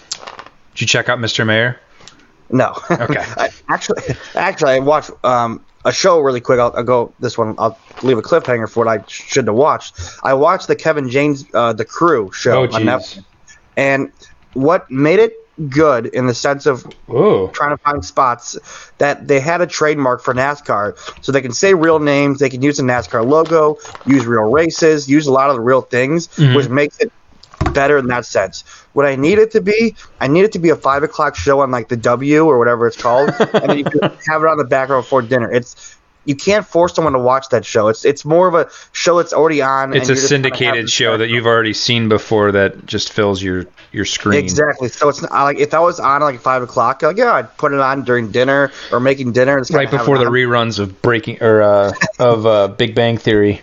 did 0.77 0.83
you 0.83 0.87
check 0.87 1.09
out 1.09 1.19
mr 1.19 1.47
mayor 1.47 1.81
No. 2.51 2.75
Okay. 2.91 3.15
I, 3.37 3.49
actually, 3.69 4.03
actually, 4.35 4.73
I 4.73 4.79
watched 4.81 5.11
um, 5.25 5.65
a 5.87 5.93
show 5.93 6.21
really 6.21 6.41
quick. 6.41 6.61
I'll, 6.61 6.73
I'll 6.77 6.85
go 6.85 7.13
this 7.19 7.39
one. 7.39 7.55
I'll 7.59 7.79
leave 8.03 8.19
a 8.19 8.23
cliffhanger 8.23 8.69
for 8.71 8.85
what 8.85 9.01
I 9.01 9.05
should 9.09 9.47
have 9.47 9.57
watched. 9.57 9.99
I 10.23 10.35
watched 10.35 10.69
the 10.69 10.77
Kevin 10.77 11.09
James, 11.09 11.47
uh, 11.55 11.73
the 11.73 11.85
Crew 11.85 12.31
show 12.33 12.62
oh 12.62 12.75
on 12.75 12.83
Netflix, 12.83 13.25
and 13.77 14.12
what 14.52 14.90
made 14.90 15.19
it 15.19 15.35
good 15.71 16.07
in 16.07 16.27
the 16.27 16.35
sense 16.35 16.67
of 16.67 16.87
oh 17.09 17.49
trying 17.49 17.71
to 17.71 17.79
find 17.79 18.05
spots 18.05 18.59
that 18.99 19.27
they 19.27 19.41
had 19.41 19.61
a 19.61 19.67
trademark 19.67 20.23
for 20.23 20.35
NASCAR, 20.35 20.97
so 21.25 21.33
they 21.33 21.41
can 21.41 21.53
say 21.53 21.75
real 21.75 21.99
names, 21.99 22.39
they 22.39 22.51
can 22.51 22.63
use 22.63 22.77
the 22.77 22.83
NASCAR 22.83 23.27
logo, 23.27 23.79
use 24.07 24.27
real 24.27 24.51
races, 24.51 25.09
use 25.09 25.27
a 25.27 25.33
lot 25.33 25.49
of 25.51 25.57
the 25.57 25.63
real 25.63 25.81
things, 25.81 26.29
Mhm. 26.29 26.57
which 26.57 26.69
makes 26.69 26.99
it 26.99 27.11
better 27.73 27.99
in 27.99 28.07
that 28.09 28.25
sense. 28.25 28.65
What 28.93 29.07
I 29.07 29.17
need 29.17 29.39
it 29.39 29.51
to 29.53 29.61
be, 29.61 29.95
I 30.21 30.29
need 30.29 30.45
it 30.45 30.53
to 30.53 30.59
be 30.59 30.71
a 30.71 30.77
five 30.77 31.03
o'clock 31.03 31.37
show 31.37 31.61
on 31.61 31.71
like 31.71 31.89
the 31.89 31.97
W 31.97 32.47
or 32.47 32.59
whatever 32.59 32.87
it's 32.87 32.97
called, 32.97 33.31
and 33.39 33.71
then 33.71 33.79
you 33.79 33.85
can 33.85 34.01
have 34.29 34.43
it 34.43 34.49
on 34.49 34.59
the 34.59 34.65
background 34.65 35.05
before 35.05 35.23
dinner. 35.23 35.51
It's 35.51 35.96
you 36.26 36.35
can't 36.35 36.66
force 36.66 36.95
someone 36.95 37.14
to 37.14 37.18
watch 37.18 37.49
that 37.50 37.64
show. 37.64 37.88
It's 37.88 38.04
it's 38.04 38.25
more 38.25 38.49
of 38.49 38.54
a 38.54 38.71
show 38.92 39.16
that's 39.18 39.33
already 39.33 39.62
on. 39.62 39.95
it's 39.95 40.09
a 40.09 40.12
you're 40.12 40.16
just 40.16 40.30
gonna 40.30 40.42
have 40.42 40.45
syndicated 40.45 40.90
show 40.90 41.16
that 41.16 41.28
you've 41.28 41.47
already 41.47 41.73
seen 41.73 42.09
before 42.09 42.52
that 42.52 42.85
just 42.85 43.12
fills 43.12 43.42
your 43.42 43.66
your 43.92 44.04
screen 44.04 44.38
Exactly. 44.38 44.88
So 44.88 45.09
it's 45.09 45.23
not, 45.23 45.33
like 45.33 45.59
if 45.59 45.71
that 45.71 45.80
was 45.80 46.00
on 46.00 46.21
like 46.21 46.40
five 46.40 46.62
o'clock, 46.62 47.02
like 47.02 47.16
yeah, 47.16 47.33
I'd 47.33 47.56
put 47.56 47.73
it 47.73 47.80
on 47.80 48.04
during 48.04 48.30
dinner 48.30 48.73
or 48.92 49.00
making 49.00 49.33
dinner. 49.33 49.59
It's 49.59 49.71
right 49.71 49.90
before 49.90 50.18
the 50.18 50.25
reruns 50.25 50.78
of 50.78 51.00
breaking 51.00 51.42
or 51.42 51.62
uh, 51.62 51.92
of 52.18 52.45
uh, 52.45 52.68
big 52.68 52.95
bang 52.95 53.16
theory 53.18 53.62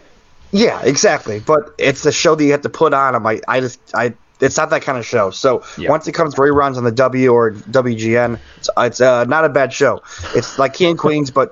Yeah, 0.51 0.81
exactly. 0.83 1.39
But 1.39 1.73
it's 1.77 2.03
the 2.03 2.11
show 2.11 2.35
that 2.35 2.43
you 2.43 2.51
have 2.51 2.61
to 2.61 2.69
put 2.69 2.93
on. 2.93 3.15
I'm 3.15 3.23
like, 3.23 3.41
I 3.47 3.59
just, 3.59 3.79
I, 3.93 4.13
it's 4.39 4.57
not 4.57 4.69
that 4.69 4.83
kind 4.83 4.97
of 4.97 5.05
show. 5.05 5.31
So 5.31 5.63
Yeah. 5.77 5.89
once 5.89 6.07
it 6.07 6.11
comes 6.13 6.35
reruns 6.35 6.77
on 6.77 6.83
the 6.83 6.91
W 6.91 7.33
or 7.33 7.51
WGN, 7.51 8.39
it's, 8.57 8.69
it's 8.77 9.01
uh, 9.01 9.23
not 9.25 9.45
a 9.45 9.49
bad 9.49 9.73
show. 9.73 10.03
It's 10.35 10.59
like 10.59 10.73
King 10.73 10.91
and 10.91 10.99
Queens, 10.99 11.31
but 11.31 11.49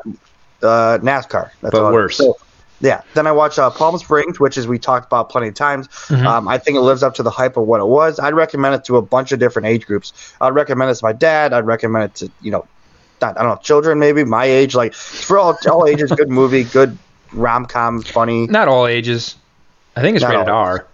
uh, 0.63 0.99
NASCAR. 0.99 1.51
That's 1.61 1.71
But 1.71 1.93
worse. 1.93 2.17
So, 2.17 2.37
yeah. 2.79 3.01
Then 3.13 3.27
I 3.27 3.31
watched 3.31 3.59
uh, 3.59 3.69
Palm 3.69 3.97
Springs, 3.97 4.39
which 4.39 4.57
is 4.57 4.67
we 4.67 4.79
talked 4.79 5.05
about 5.05 5.29
plenty 5.29 5.49
of 5.49 5.53
times. 5.53 5.87
Mm-hmm. 5.87 6.25
Um, 6.25 6.47
I 6.47 6.57
think 6.57 6.77
it 6.77 6.81
lives 6.81 7.03
up 7.03 7.13
to 7.15 7.23
the 7.23 7.29
hype 7.29 7.57
of 7.57 7.65
what 7.67 7.79
it 7.79 7.87
was. 7.87 8.19
I'd 8.19 8.33
recommend 8.33 8.75
it 8.75 8.83
to 8.85 8.97
a 8.97 9.01
bunch 9.01 9.31
of 9.31 9.39
different 9.39 9.67
age 9.67 9.85
groups. 9.85 10.13
I'd 10.41 10.55
recommend 10.55 10.89
it 10.91 10.95
to 10.95 11.05
my 11.05 11.13
dad. 11.13 11.53
I'd 11.53 11.65
recommend 11.65 12.05
it 12.05 12.15
to 12.15 12.31
you 12.41 12.51
know, 12.51 12.65
not, 13.21 13.37
I 13.37 13.43
don't 13.43 13.55
know, 13.55 13.61
children 13.61 13.99
maybe 13.99 14.23
my 14.23 14.45
age. 14.45 14.73
Like 14.73 14.93
for 14.93 15.37
all 15.37 15.57
all 15.69 15.85
ages, 15.87 16.11
good 16.11 16.29
movie, 16.29 16.63
good 16.63 16.97
rom 17.33 17.65
com, 17.65 18.01
funny. 18.01 18.45
not 18.47 18.67
all 18.67 18.85
ages 18.87 19.37
i 19.95 20.01
think 20.01 20.15
it's 20.15 20.23
Not 20.23 20.31
rated 20.31 20.49
all. 20.49 20.65
r 20.65 20.87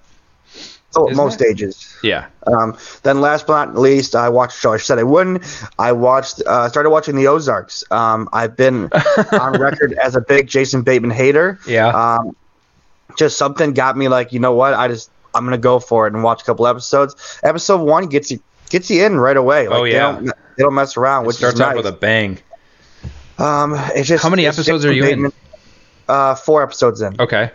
Isn't 1.05 1.15
most 1.17 1.41
it? 1.41 1.47
ages. 1.47 1.95
yeah 2.01 2.25
Um, 2.47 2.77
then 3.03 3.21
last 3.21 3.45
but 3.47 3.65
not 3.65 3.77
least, 3.77 4.15
I 4.15 4.29
watched. 4.29 4.57
So 4.59 4.73
I 4.73 4.77
said 4.77 4.97
I 4.99 5.03
wouldn't. 5.03 5.43
I 5.77 5.91
watched. 5.91 6.41
Uh, 6.45 6.67
started 6.69 6.89
watching 6.89 7.15
The 7.15 7.27
Ozarks. 7.27 7.83
Um, 7.91 8.27
I've 8.33 8.57
been 8.57 8.89
on 9.31 9.53
record 9.59 9.93
as 10.03 10.15
a 10.15 10.21
big 10.21 10.47
Jason 10.47 10.81
Bateman 10.81 11.11
hater. 11.11 11.59
yeah 11.67 11.89
Um, 11.89 12.35
just 13.17 13.37
something 13.37 13.73
got 13.73 13.95
me 13.97 14.07
like, 14.07 14.31
you 14.33 14.39
know 14.39 14.53
what? 14.53 14.73
I 14.73 14.87
just 14.87 15.09
I'm 15.35 15.43
gonna 15.45 15.57
go 15.57 15.79
for 15.79 16.07
it 16.07 16.13
and 16.13 16.23
watch 16.23 16.41
a 16.41 16.45
couple 16.45 16.65
episodes. 16.67 17.39
Episode 17.43 17.81
one 17.81 18.07
gets 18.07 18.31
you 18.31 18.39
gets 18.69 18.89
you 18.89 19.05
in 19.05 19.19
right 19.19 19.37
away. 19.37 19.67
Like, 19.67 19.79
Oh, 19.79 19.83
yeah. 19.85 19.93
They 19.93 19.99
don't, 19.99 20.25
they 20.57 20.63
don't 20.63 20.73
mess 20.73 20.97
around, 20.97 21.23
It 21.23 21.27
which 21.27 21.35
starts 21.37 21.57
nice. 21.59 21.75
with 21.75 21.85
a 21.85 21.91
bang. 21.91 22.39
um, 23.37 23.73
it's 23.95 24.07
just 24.07 24.23
How 24.23 24.29
many 24.29 24.45
episodes 24.45 24.83
are 24.85 24.91
you 24.93 25.05
in? 25.05 25.31
Uh, 26.07 26.35
four 26.35 26.63
episodes 26.63 27.01
in. 27.01 27.19
Okay. 27.19 27.51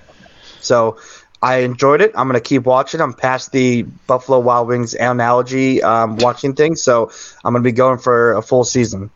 So 0.61 0.99
I 1.43 1.59
enjoyed 1.59 2.01
it. 2.01 2.13
I'm 2.15 2.29
gonna 2.29 2.41
keep 2.41 2.65
watching. 2.65 3.01
I'm 3.01 3.13
past 3.15 3.51
the 3.53 3.83
Buffalo 3.83 4.39
Wild 4.39 4.69
Wings 4.69 4.95
analogy 4.95 5.83
um, 5.83 6.17
watching 6.19 6.55
thing, 6.55 6.77
so 6.77 7.11
I'm 7.45 7.53
gonna 7.53 7.65
be 7.65 7.73
going 7.73 7.99
for 7.99 8.33
a 8.35 8.43
full 8.43 8.65
season. 8.65 9.11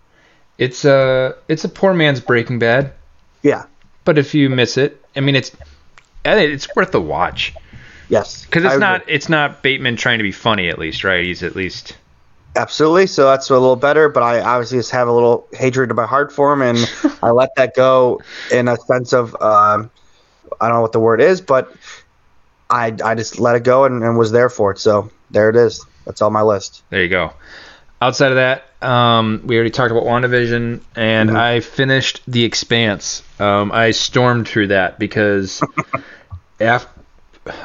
It's 0.58 0.84
a 0.84 1.36
it's 1.48 1.64
a 1.64 1.68
poor 1.68 1.94
man's 1.94 2.20
Breaking 2.20 2.58
Bad, 2.58 2.92
Yeah. 3.42 3.66
but 4.04 4.18
if 4.18 4.34
you 4.34 4.48
miss 4.50 4.76
it, 4.76 5.00
I 5.14 5.20
mean 5.20 5.36
it's 5.36 5.52
it's 6.24 6.66
worth 6.74 6.90
the 6.90 7.00
watch 7.00 7.54
Yes. 8.08 8.44
because 8.44 8.64
I 8.64 8.68
it's 8.68 8.74
agree. 8.76 8.80
not 8.86 9.02
it's 9.06 9.28
not 9.28 9.62
Bateman 9.62 9.94
trying 9.96 10.18
to 10.18 10.24
be 10.24 10.32
funny 10.32 10.68
at 10.68 10.78
least, 10.78 11.04
right? 11.04 11.24
He's 11.24 11.42
at 11.42 11.54
least 11.54 11.96
Absolutely. 12.56 13.06
So 13.06 13.26
that's 13.26 13.50
a 13.50 13.52
little 13.52 13.76
better, 13.76 14.08
but 14.08 14.22
I 14.22 14.40
obviously 14.40 14.78
just 14.78 14.90
have 14.92 15.08
a 15.08 15.12
little 15.12 15.46
hatred 15.52 15.90
in 15.90 15.96
my 15.96 16.06
heart 16.06 16.32
for 16.32 16.54
him, 16.54 16.62
and 16.62 16.78
I 17.22 17.30
let 17.30 17.50
that 17.56 17.76
go 17.76 18.22
in 18.50 18.66
a 18.66 18.76
sense 18.78 19.12
of 19.12 19.34
um, 19.42 19.90
I 20.58 20.68
don't 20.68 20.76
know 20.76 20.80
what 20.80 20.92
the 20.92 21.00
word 21.00 21.20
is, 21.20 21.42
but 21.42 21.70
I 22.70 22.94
I 23.04 23.14
just 23.14 23.38
let 23.38 23.56
it 23.56 23.64
go 23.64 23.84
and, 23.84 24.02
and 24.02 24.18
was 24.18 24.32
there 24.32 24.48
for 24.48 24.70
it. 24.72 24.78
So 24.78 25.10
there 25.30 25.48
it 25.50 25.56
is. 25.56 25.84
That's 26.04 26.22
on 26.22 26.32
my 26.32 26.42
list. 26.42 26.82
There 26.90 27.02
you 27.02 27.08
go. 27.08 27.32
Outside 28.00 28.30
of 28.30 28.36
that, 28.36 28.64
um, 28.86 29.42
we 29.46 29.56
already 29.56 29.70
talked 29.70 29.90
about 29.90 30.04
WandaVision, 30.04 30.80
and 30.94 31.30
Mhm. 31.30 31.36
I 31.36 31.60
finished 31.60 32.20
The 32.28 32.44
Expanse. 32.44 33.22
Um, 33.40 33.72
I 33.72 33.92
stormed 33.92 34.46
through 34.46 34.68
that 34.68 34.98
because, 34.98 35.62
af- 36.60 36.86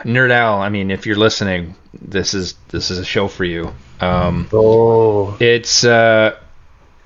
Nerd 0.03 0.31
Owl. 0.31 0.62
I 0.62 0.70
mean, 0.70 0.89
if 0.89 1.05
you're 1.05 1.17
listening, 1.17 1.75
this 2.00 2.34
is 2.34 2.53
this 2.70 2.91
is 2.91 2.98
a 3.00 3.05
show 3.05 3.27
for 3.27 3.43
you. 3.43 3.74
Um, 4.00 4.48
Oh. 4.53 5.36
it's 5.39 5.84
uh, 5.84 6.36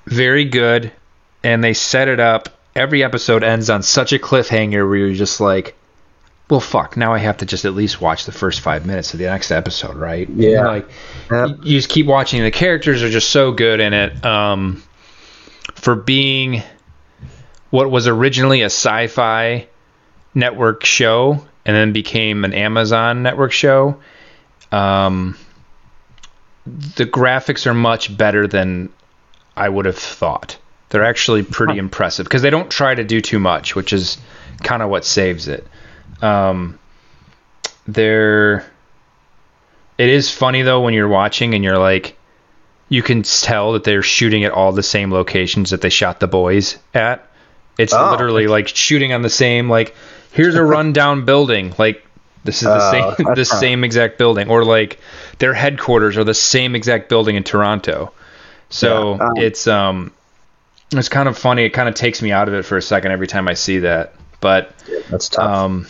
very 0.06 0.46
good, 0.46 0.92
and 1.44 1.64
they 1.64 1.74
set 1.74 2.08
it 2.08 2.20
up. 2.20 2.50
Every 2.76 3.04
episode 3.04 3.44
ends 3.44 3.70
on 3.70 3.82
such 3.84 4.14
a 4.14 4.20
cliffhanger 4.20 4.88
where 4.88 4.98
you're 4.98 5.14
just 5.14 5.40
like, 5.42 5.76
"Well, 6.50 6.60
fuck! 6.60 6.96
Now 6.98 7.14
I 7.14 7.18
have 7.18 7.38
to 7.38 7.46
just 7.46 7.66
at 7.66 7.74
least 7.74 8.02
watch 8.02 8.26
the 8.26 8.32
first 8.32 8.62
five 8.62 8.86
minutes 8.86 9.14
of 9.14 9.20
the 9.20 9.26
next 9.26 9.52
episode, 9.52 9.96
right?" 9.96 10.30
Yeah. 10.30 10.66
Like, 10.66 10.90
Yep. 11.32 11.50
you 11.64 11.78
just 11.78 11.90
keep 11.90 12.06
watching. 12.06 12.42
The 12.44 12.52
characters 12.52 13.02
are 13.04 13.10
just 13.10 13.30
so 13.30 13.52
good 13.52 13.80
in 13.80 13.94
it. 13.94 14.24
Um, 14.26 14.84
for 15.74 15.96
being 15.96 16.62
what 17.72 17.90
was 17.92 18.08
originally 18.08 18.62
a 18.62 18.66
sci-fi 18.66 19.68
network 20.34 20.86
show 20.86 21.46
and 21.66 21.76
then 21.76 21.94
became 21.94 22.46
an 22.46 22.54
Amazon 22.54 23.24
network 23.24 23.52
show, 23.52 23.98
um, 24.72 25.36
the 26.96 27.06
graphics 27.06 27.66
are 27.68 27.74
much 27.74 28.16
better 28.16 28.48
than 28.48 28.90
I 29.58 29.68
would 29.70 29.86
have 29.86 29.98
thought. 29.98 30.58
They're 30.90 31.04
actually 31.04 31.44
pretty 31.44 31.78
impressive 31.80 32.26
because 32.26 32.42
they 32.44 32.50
don't 32.50 32.70
try 32.70 32.94
to 32.94 33.04
do 33.04 33.20
too 33.20 33.40
much, 33.40 33.76
which 33.76 33.92
is 33.94 34.18
kind 34.64 34.82
of 34.82 34.90
what 34.90 35.04
saves 35.06 35.48
it. 35.48 35.66
Um, 36.22 36.80
they're 37.88 38.66
it 39.98 40.10
is 40.10 40.32
funny 40.32 40.62
though 40.64 40.82
when 40.82 40.94
you're 40.94 41.08
watching 41.08 41.54
and 41.54 41.64
you're 41.64 41.78
like 41.78 42.18
you 42.90 43.02
can 43.02 43.24
tell 43.24 43.74
that 43.74 43.84
they're 43.84 44.02
shooting 44.04 44.44
at 44.44 44.52
all 44.52 44.72
the 44.72 44.84
same 44.84 45.12
locations 45.12 45.70
that 45.72 45.82
they 45.82 45.90
shot 45.90 46.20
the 46.20 46.28
boys 46.28 46.78
at. 46.94 47.28
It's 47.78 47.94
Oh. 47.94 48.12
literally 48.12 48.48
like 48.48 48.68
shooting 48.68 49.14
on 49.14 49.22
the 49.22 49.30
same 49.30 49.70
like 49.70 49.96
here's 50.32 50.56
a 50.56 50.64
rundown 50.76 51.26
building. 51.26 51.74
Like 51.78 52.06
this 52.44 52.58
is 52.58 52.62
the 52.68 52.76
Oh, 52.76 52.92
same 52.92 53.14
the 53.26 53.36
not- 53.36 53.48
same 53.48 53.84
exact 53.84 54.18
building. 54.18 54.50
Or 54.50 54.64
like 54.64 55.00
their 55.40 55.54
headquarters 55.54 56.18
are 56.18 56.24
the 56.24 56.34
same 56.34 56.76
exact 56.76 57.10
building 57.10 57.36
in 57.36 57.44
Toronto. 57.44 58.12
So 58.70 59.16
Yeah, 59.16 59.28
um, 59.28 59.38
it's 59.38 59.68
um 59.68 60.12
it's 60.92 61.10
kind 61.10 61.28
of 61.28 61.38
funny. 61.38 61.66
It 61.66 61.72
kind 61.72 61.90
of 61.90 61.96
takes 61.96 62.22
me 62.22 62.32
out 62.32 62.48
of 62.48 62.54
it 62.54 62.64
for 62.64 62.78
a 62.78 62.82
second 62.82 63.12
every 63.12 63.28
time 63.28 63.48
I 63.48 63.54
see 63.56 63.80
that. 63.80 64.14
But 64.42 64.72
That's 65.10 65.30
tough. 65.30 65.44
um, 65.44 65.88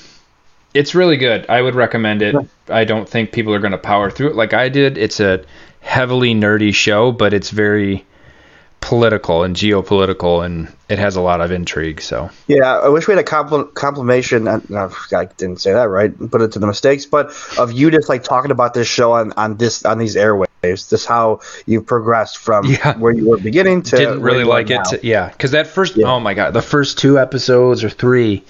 it's 0.75 0.93
really 0.93 1.17
good. 1.17 1.45
I 1.49 1.61
would 1.61 1.73
recommend 1.75 2.21
it. 2.21 2.35
I 2.69 2.83
don't 2.85 3.09
think 3.09 3.31
people 3.31 3.53
are 3.53 3.59
going 3.59 3.71
to 3.71 3.77
power 3.79 4.11
through 4.11 4.29
it 4.29 4.35
like 4.35 4.53
I 4.53 4.69
did. 4.69 4.97
It's 4.97 5.19
a 5.19 5.43
heavily 5.81 6.33
nerdy 6.35 6.73
show, 6.73 7.11
but 7.11 7.33
it's 7.33 7.49
very 7.49 8.05
political 8.81 9.43
and 9.43 9.55
geopolitical, 9.55 10.45
and 10.45 10.71
it 10.89 10.99
has 10.99 11.15
a 11.15 11.21
lot 11.21 11.41
of 11.41 11.51
intrigue. 11.51 12.01
So 12.01 12.29
Yeah, 12.47 12.77
I 12.77 12.87
wish 12.89 13.07
we 13.07 13.15
had 13.15 13.23
a 13.23 13.27
compl- 13.27 13.73
complimation. 13.73 14.47
uh, 14.47 14.59
I 15.15 15.25
didn't 15.37 15.59
say 15.61 15.73
that 15.73 15.89
right. 15.89 16.11
Put 16.29 16.41
it 16.41 16.51
to 16.51 16.59
the 16.59 16.67
mistakes, 16.67 17.05
but 17.07 17.33
of 17.57 17.71
you 17.71 17.89
just 17.89 18.09
like 18.09 18.23
talking 18.23 18.51
about 18.51 18.75
this 18.75 18.87
show 18.87 19.13
on, 19.13 19.33
on 19.37 19.57
this 19.57 19.85
on 19.85 19.97
these 19.97 20.15
airwaves. 20.15 20.45
This 20.89 21.05
how 21.05 21.41
you've 21.65 21.85
progressed 21.85 22.37
from 22.39 22.65
Yeah. 22.69 22.97
where 22.97 23.13
you 23.13 23.27
were 23.29 23.37
beginning 23.37 23.81
to 23.83 23.97
didn't 23.97 24.21
really 24.21 24.43
like 24.43 24.69
it. 24.69 24.83
To, 24.85 24.99
yeah, 25.05 25.29
because 25.29 25.51
that 25.51 25.67
first, 25.67 25.95
Yeah. 25.95 26.11
oh 26.11 26.19
my 26.19 26.33
god, 26.35 26.53
the 26.53 26.61
first 26.61 26.97
two 26.99 27.17
episodes 27.19 27.83
or 27.83 27.89
three, 27.89 28.43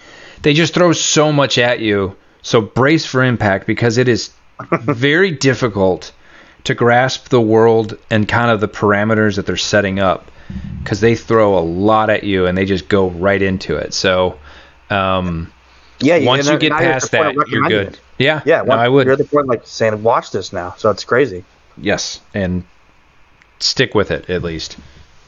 they 0.46 0.54
just 0.54 0.76
throw 0.76 0.94
so 0.94 1.32
much 1.32 1.58
at 1.58 1.80
you. 1.80 2.16
So 2.44 2.62
brace 2.62 3.04
for 3.04 3.24
impact 3.24 3.66
because 3.66 3.98
it 3.98 4.08
is 4.08 4.32
very 4.82 5.32
difficult 5.32 6.12
to 6.66 6.76
grasp 6.76 7.30
the 7.30 7.42
world 7.42 7.98
and 8.12 8.28
kind 8.28 8.52
of 8.52 8.62
the 8.62 8.68
parameters 8.68 9.38
that 9.38 9.48
they're 9.48 9.58
setting 9.58 10.00
up 10.00 10.30
because 10.84 11.00
they 11.00 11.16
throw 11.16 11.58
a 11.58 11.62
lot 11.66 12.12
at 12.12 12.24
you 12.24 12.46
and 12.46 12.56
they 12.56 12.66
just 12.66 12.88
go 12.88 13.10
right 13.10 13.42
into 13.42 13.76
it. 13.76 13.96
So 13.96 14.38
um, 14.92 15.52
yeah. 16.00 16.20
once 16.20 16.48
you 16.48 16.60
get 16.60 16.70
now 16.70 16.80
you're 16.80 16.90
at 16.90 17.02
past 17.02 17.12
that, 17.12 17.48
you're 17.48 17.68
good. 17.68 17.98
Yeah, 18.20 18.42
Yeah, 18.46 18.58
no, 18.58 18.66
once 18.66 18.80
I 18.82 18.88
would. 18.88 19.08
You're 19.08 19.14
at 19.14 19.18
the 19.18 19.26
point 19.26 19.48
like 19.48 19.66
saying, 19.66 20.02
"Watch 20.04 20.32
this 20.32 20.54
now." 20.54 20.76
So 20.78 20.92
it's 20.92 21.04
crazy. 21.04 21.44
Yes, 21.76 22.22
and 22.34 22.64
stick 23.60 23.96
with 23.96 24.12
it 24.12 24.30
at 24.30 24.44
least. 24.44 24.78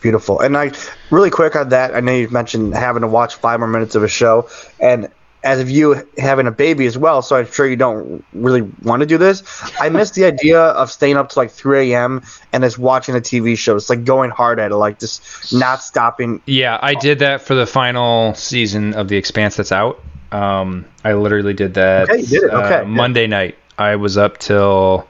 Beautiful. 0.01 0.39
And 0.39 0.55
I 0.57 0.71
really 1.11 1.29
quick 1.29 1.55
on 1.55 1.69
that, 1.69 1.95
I 1.95 1.99
know 2.01 2.13
you 2.13 2.29
mentioned 2.29 2.73
having 2.75 3.01
to 3.01 3.07
watch 3.07 3.35
five 3.35 3.59
more 3.59 3.67
minutes 3.67 3.95
of 3.95 4.03
a 4.03 4.07
show, 4.07 4.49
and 4.79 5.09
as 5.43 5.59
of 5.59 5.69
you 5.69 6.05
having 6.17 6.45
a 6.47 6.51
baby 6.51 6.85
as 6.87 6.97
well, 6.97 7.21
so 7.21 7.35
I'm 7.37 7.49
sure 7.49 7.67
you 7.67 7.75
don't 7.75 8.23
really 8.33 8.61
want 8.83 8.99
to 9.01 9.05
do 9.05 9.17
this. 9.17 9.43
I 9.79 9.87
miss 9.99 10.11
the 10.11 10.25
idea 10.25 10.59
of 10.59 10.91
staying 10.91 11.15
up 11.15 11.29
to 11.29 11.39
like 11.39 11.51
3 11.51 11.93
a.m. 11.93 12.23
and 12.51 12.63
just 12.63 12.77
watching 12.77 13.15
a 13.15 13.19
TV 13.21 13.57
show. 13.57 13.75
It's 13.75 13.89
like 13.89 14.03
going 14.03 14.29
hard 14.31 14.59
at 14.59 14.71
it, 14.71 14.75
like 14.75 14.99
just 14.99 15.53
not 15.53 15.81
stopping. 15.81 16.41
Yeah, 16.47 16.77
I 16.81 16.95
did 16.95 17.19
that 17.19 17.41
for 17.41 17.55
the 17.55 17.65
final 17.67 18.33
season 18.33 18.93
of 18.95 19.07
The 19.07 19.15
Expanse 19.17 19.55
that's 19.57 19.71
out. 19.71 20.01
Um, 20.31 20.85
I 21.05 21.13
literally 21.13 21.53
did 21.53 21.75
that 21.75 22.09
Okay, 22.09 22.19
you 22.21 22.27
did 22.27 22.43
it. 22.43 22.51
uh, 22.53 22.57
Okay, 22.57 22.69
yeah. 22.81 22.83
Monday 22.83 23.27
night. 23.27 23.55
I 23.77 23.95
was 23.95 24.17
up 24.17 24.39
till 24.39 25.07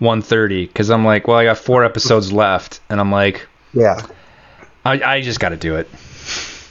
1.30 0.00 0.68
because 0.68 0.90
I'm 0.90 1.04
like, 1.04 1.26
well, 1.26 1.38
I 1.38 1.44
got 1.44 1.58
four 1.58 1.82
episodes 1.84 2.32
left, 2.32 2.80
and 2.90 3.00
I'm 3.00 3.10
like, 3.10 3.48
Yeah, 3.72 4.00
I, 4.84 5.00
I 5.02 5.20
just 5.20 5.40
got 5.40 5.50
to 5.50 5.56
do 5.56 5.76
it. 5.76 5.88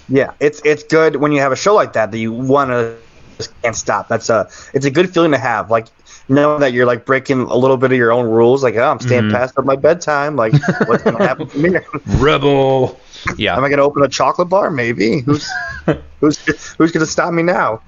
yeah. 0.10 0.34
It's 0.40 0.62
it's 0.66 0.84
good 0.84 1.16
when 1.18 1.32
you 1.32 1.40
have 1.40 1.52
a 1.52 1.56
show 1.56 1.74
like 1.76 1.94
that 1.94 2.12
that 2.12 2.18
you 2.18 2.32
want 2.34 2.70
to 2.72 2.98
just 3.38 3.60
can't 3.62 3.76
stop. 3.76 4.08
That's 4.08 4.30
a 4.30 4.50
it's 4.74 4.86
a 4.86 4.92
good 4.92 5.14
feeling 5.14 5.32
to 5.32 5.38
have. 5.38 5.70
Like 5.72 5.88
knowing 6.28 6.60
that 6.62 6.74
you're 6.74 6.86
like 6.86 7.06
breaking 7.06 7.42
a 7.42 7.56
little 7.56 7.78
bit 7.78 7.92
of 7.92 7.98
your 7.98 8.12
own 8.12 8.26
rules. 8.30 8.64
Like 8.64 8.76
oh, 8.76 8.84
I'm 8.90 9.00
staying 9.00 9.24
Mhm. 9.24 9.32
past 9.32 9.54
my 9.64 9.76
bedtime. 9.76 10.36
Like 10.36 10.54
what's 10.88 11.04
gonna 11.04 11.26
happen 11.26 11.48
from 11.48 11.62
here? 11.64 11.86
Rebel. 12.18 13.00
Yeah. 13.38 13.56
Am 13.58 13.64
I 13.64 13.70
gonna 13.70 13.84
open 13.84 14.04
a 14.04 14.08
chocolate 14.10 14.50
bar? 14.50 14.70
Maybe. 14.72 15.22
Who's 15.22 15.50
who's 16.20 16.38
who's 16.78 16.92
gonna 16.92 17.06
stop 17.06 17.34
me 17.34 17.44
now? 17.44 17.82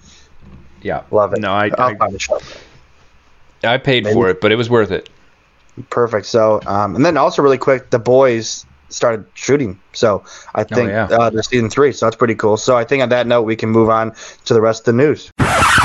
yeah. 0.82 1.04
Love 1.12 1.34
it. 1.34 1.40
No, 1.40 1.52
I, 1.52 1.70
I'll 1.78 1.90
I, 1.92 1.96
find 1.96 2.16
a 2.16 2.20
show. 2.20 2.40
I 3.64 3.78
paid 3.78 4.04
Maybe. 4.04 4.14
for 4.14 4.30
it, 4.30 4.42
but 4.42 4.52
it 4.52 4.56
was 4.56 4.70
worth 4.70 4.92
it. 4.92 5.10
Perfect. 5.90 6.26
So, 6.26 6.60
um, 6.66 6.96
and 6.96 7.06
then 7.06 7.16
also 7.18 7.42
really 7.42 7.58
quick, 7.58 7.90
the 7.90 8.00
boys 8.00 8.66
started 8.94 9.26
shooting. 9.34 9.80
So 9.94 10.24
I 10.56 10.64
think 10.64 10.90
yeah. 10.90 11.06
uh, 11.06 11.30
they're 11.30 11.44
season 11.44 11.70
three. 11.70 11.92
So 11.92 12.06
that's 12.06 12.16
pretty 12.16 12.36
cool. 12.36 12.58
So 12.58 12.76
I 12.78 12.84
think 12.84 13.04
on 13.04 13.10
that 13.10 13.28
note, 13.28 13.44
we 13.44 13.56
can 13.56 13.70
move 13.70 13.90
on 13.90 14.14
to 14.46 14.54
the 14.54 14.62
rest 14.62 14.82
of 14.82 14.96
the 14.96 15.04
news. 15.04 15.32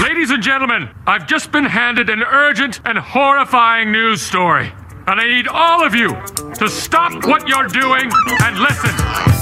Ladies 0.03 0.31
and 0.31 0.43
gentlemen, 0.43 0.89
I've 1.07 1.27
just 1.27 1.51
been 1.53 1.65
handed 1.65 2.11
an 2.11 2.23
urgent 2.23 2.81
and 2.85 2.99
horrifying 2.99 3.93
news 3.93 4.23
story. 4.23 4.73
And 5.07 5.21
I 5.21 5.27
need 5.27 5.49
all 5.49 5.85
of 5.85 5.95
you 5.95 6.11
to 6.57 6.69
stop 6.69 7.27
what 7.27 7.49
you're 7.49 7.69
doing 7.69 8.11
and 8.43 8.59
listen. 8.59 9.39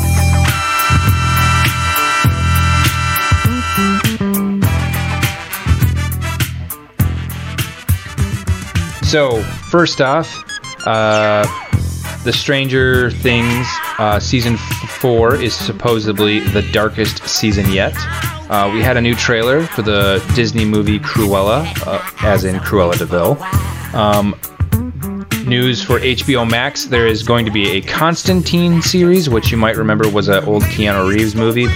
So, 9.03 9.41
first 9.71 10.01
off, 10.01 10.45
uh, 10.87 11.47
the 12.27 12.33
Stranger 12.33 13.13
Things 13.13 13.69
uh, 13.99 14.19
season 14.19 14.57
four 14.57 15.37
is 15.37 15.55
supposedly 15.55 16.41
the 16.41 16.63
darkest 16.73 17.25
season 17.29 17.71
yet. 17.71 17.95
Uh, 18.51 18.69
we 18.75 18.83
had 18.83 18.97
a 18.97 19.01
new 19.01 19.15
trailer 19.15 19.65
for 19.65 19.83
the 19.83 20.21
Disney 20.35 20.65
movie 20.65 20.99
Cruella, 20.99 21.65
uh, 21.87 22.05
as 22.27 22.45
in 22.45 22.57
Cruella 22.57 22.99
de 22.99 23.07
Vil. 23.07 23.39
Um, 23.95 24.35
news 25.49 25.85
for 25.85 26.01
HBO 26.01 26.51
Max: 26.51 26.87
there 26.87 27.07
is 27.07 27.23
going 27.23 27.47
to 27.47 27.53
be 27.53 27.71
a 27.77 27.81
Constantine 27.81 28.83
series, 28.83 29.31
which 29.31 29.53
you 29.53 29.57
might 29.57 29.77
remember 29.77 30.09
was 30.09 30.27
an 30.27 30.45
old 30.47 30.65
Keanu 30.65 31.09
Reeves 31.09 31.37
movie. 31.37 31.69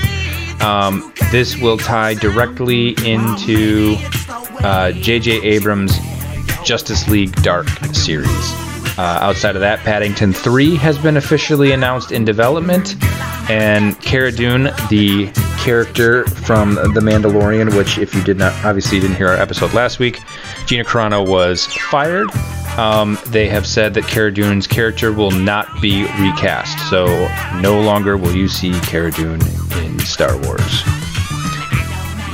Um, 0.61 1.13
this 1.31 1.57
will 1.59 1.79
tie 1.79 2.15
directly 2.15 2.97
into 3.07 3.95
uh, 4.65 4.91
J.J. 4.91 5.43
Abrams' 5.43 5.97
Justice 6.65 7.07
League 7.07 7.33
Dark 7.37 7.69
series. 7.95 8.70
Uh, 9.01 9.19
outside 9.23 9.55
of 9.57 9.63
that, 9.63 9.79
Paddington 9.79 10.31
3 10.31 10.77
has 10.77 10.99
been 10.99 11.17
officially 11.17 11.73
announced 11.73 12.13
in 12.13 12.23
development, 12.23 13.03
and 13.49 13.99
Cara 14.03 14.31
Dune, 14.31 14.65
the 14.91 15.33
character 15.59 16.27
from 16.27 16.75
The 16.75 17.01
Mandalorian, 17.01 17.75
which, 17.79 17.97
if 17.97 18.15
you 18.15 18.23
did 18.23 18.37
not, 18.37 18.53
obviously 18.63 18.99
you 18.99 19.01
didn't 19.01 19.17
hear 19.17 19.29
our 19.29 19.37
episode 19.37 19.73
last 19.73 20.01
week, 20.01 20.21
Gina 20.67 20.85
Carano 20.85 21.27
was 21.27 21.65
fired. 21.65 22.29
Um, 22.77 23.17
they 23.29 23.49
have 23.49 23.67
said 23.67 23.95
that 23.95 24.05
Cara 24.05 24.35
Dune's 24.35 24.67
character 24.67 25.15
will 25.15 25.31
not 25.31 25.81
be 25.81 26.03
recast, 26.21 26.91
so 26.91 27.07
no 27.63 27.81
longer 27.81 28.19
will 28.19 28.37
you 28.37 28.49
see 28.49 28.79
Cara 28.81 29.13
Dune 29.13 29.41
in 29.79 29.99
Star 30.01 30.37
Wars. 30.43 30.83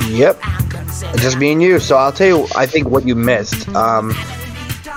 Yep. 0.09 0.41
Just 1.15 1.37
me 1.37 1.53
and 1.53 1.61
you. 1.61 1.79
So 1.79 1.95
I'll 1.95 2.11
tell 2.11 2.27
you, 2.27 2.47
I 2.57 2.65
think 2.65 2.89
what 2.89 3.07
you 3.07 3.15
missed. 3.15 3.69
Um, 3.69 4.13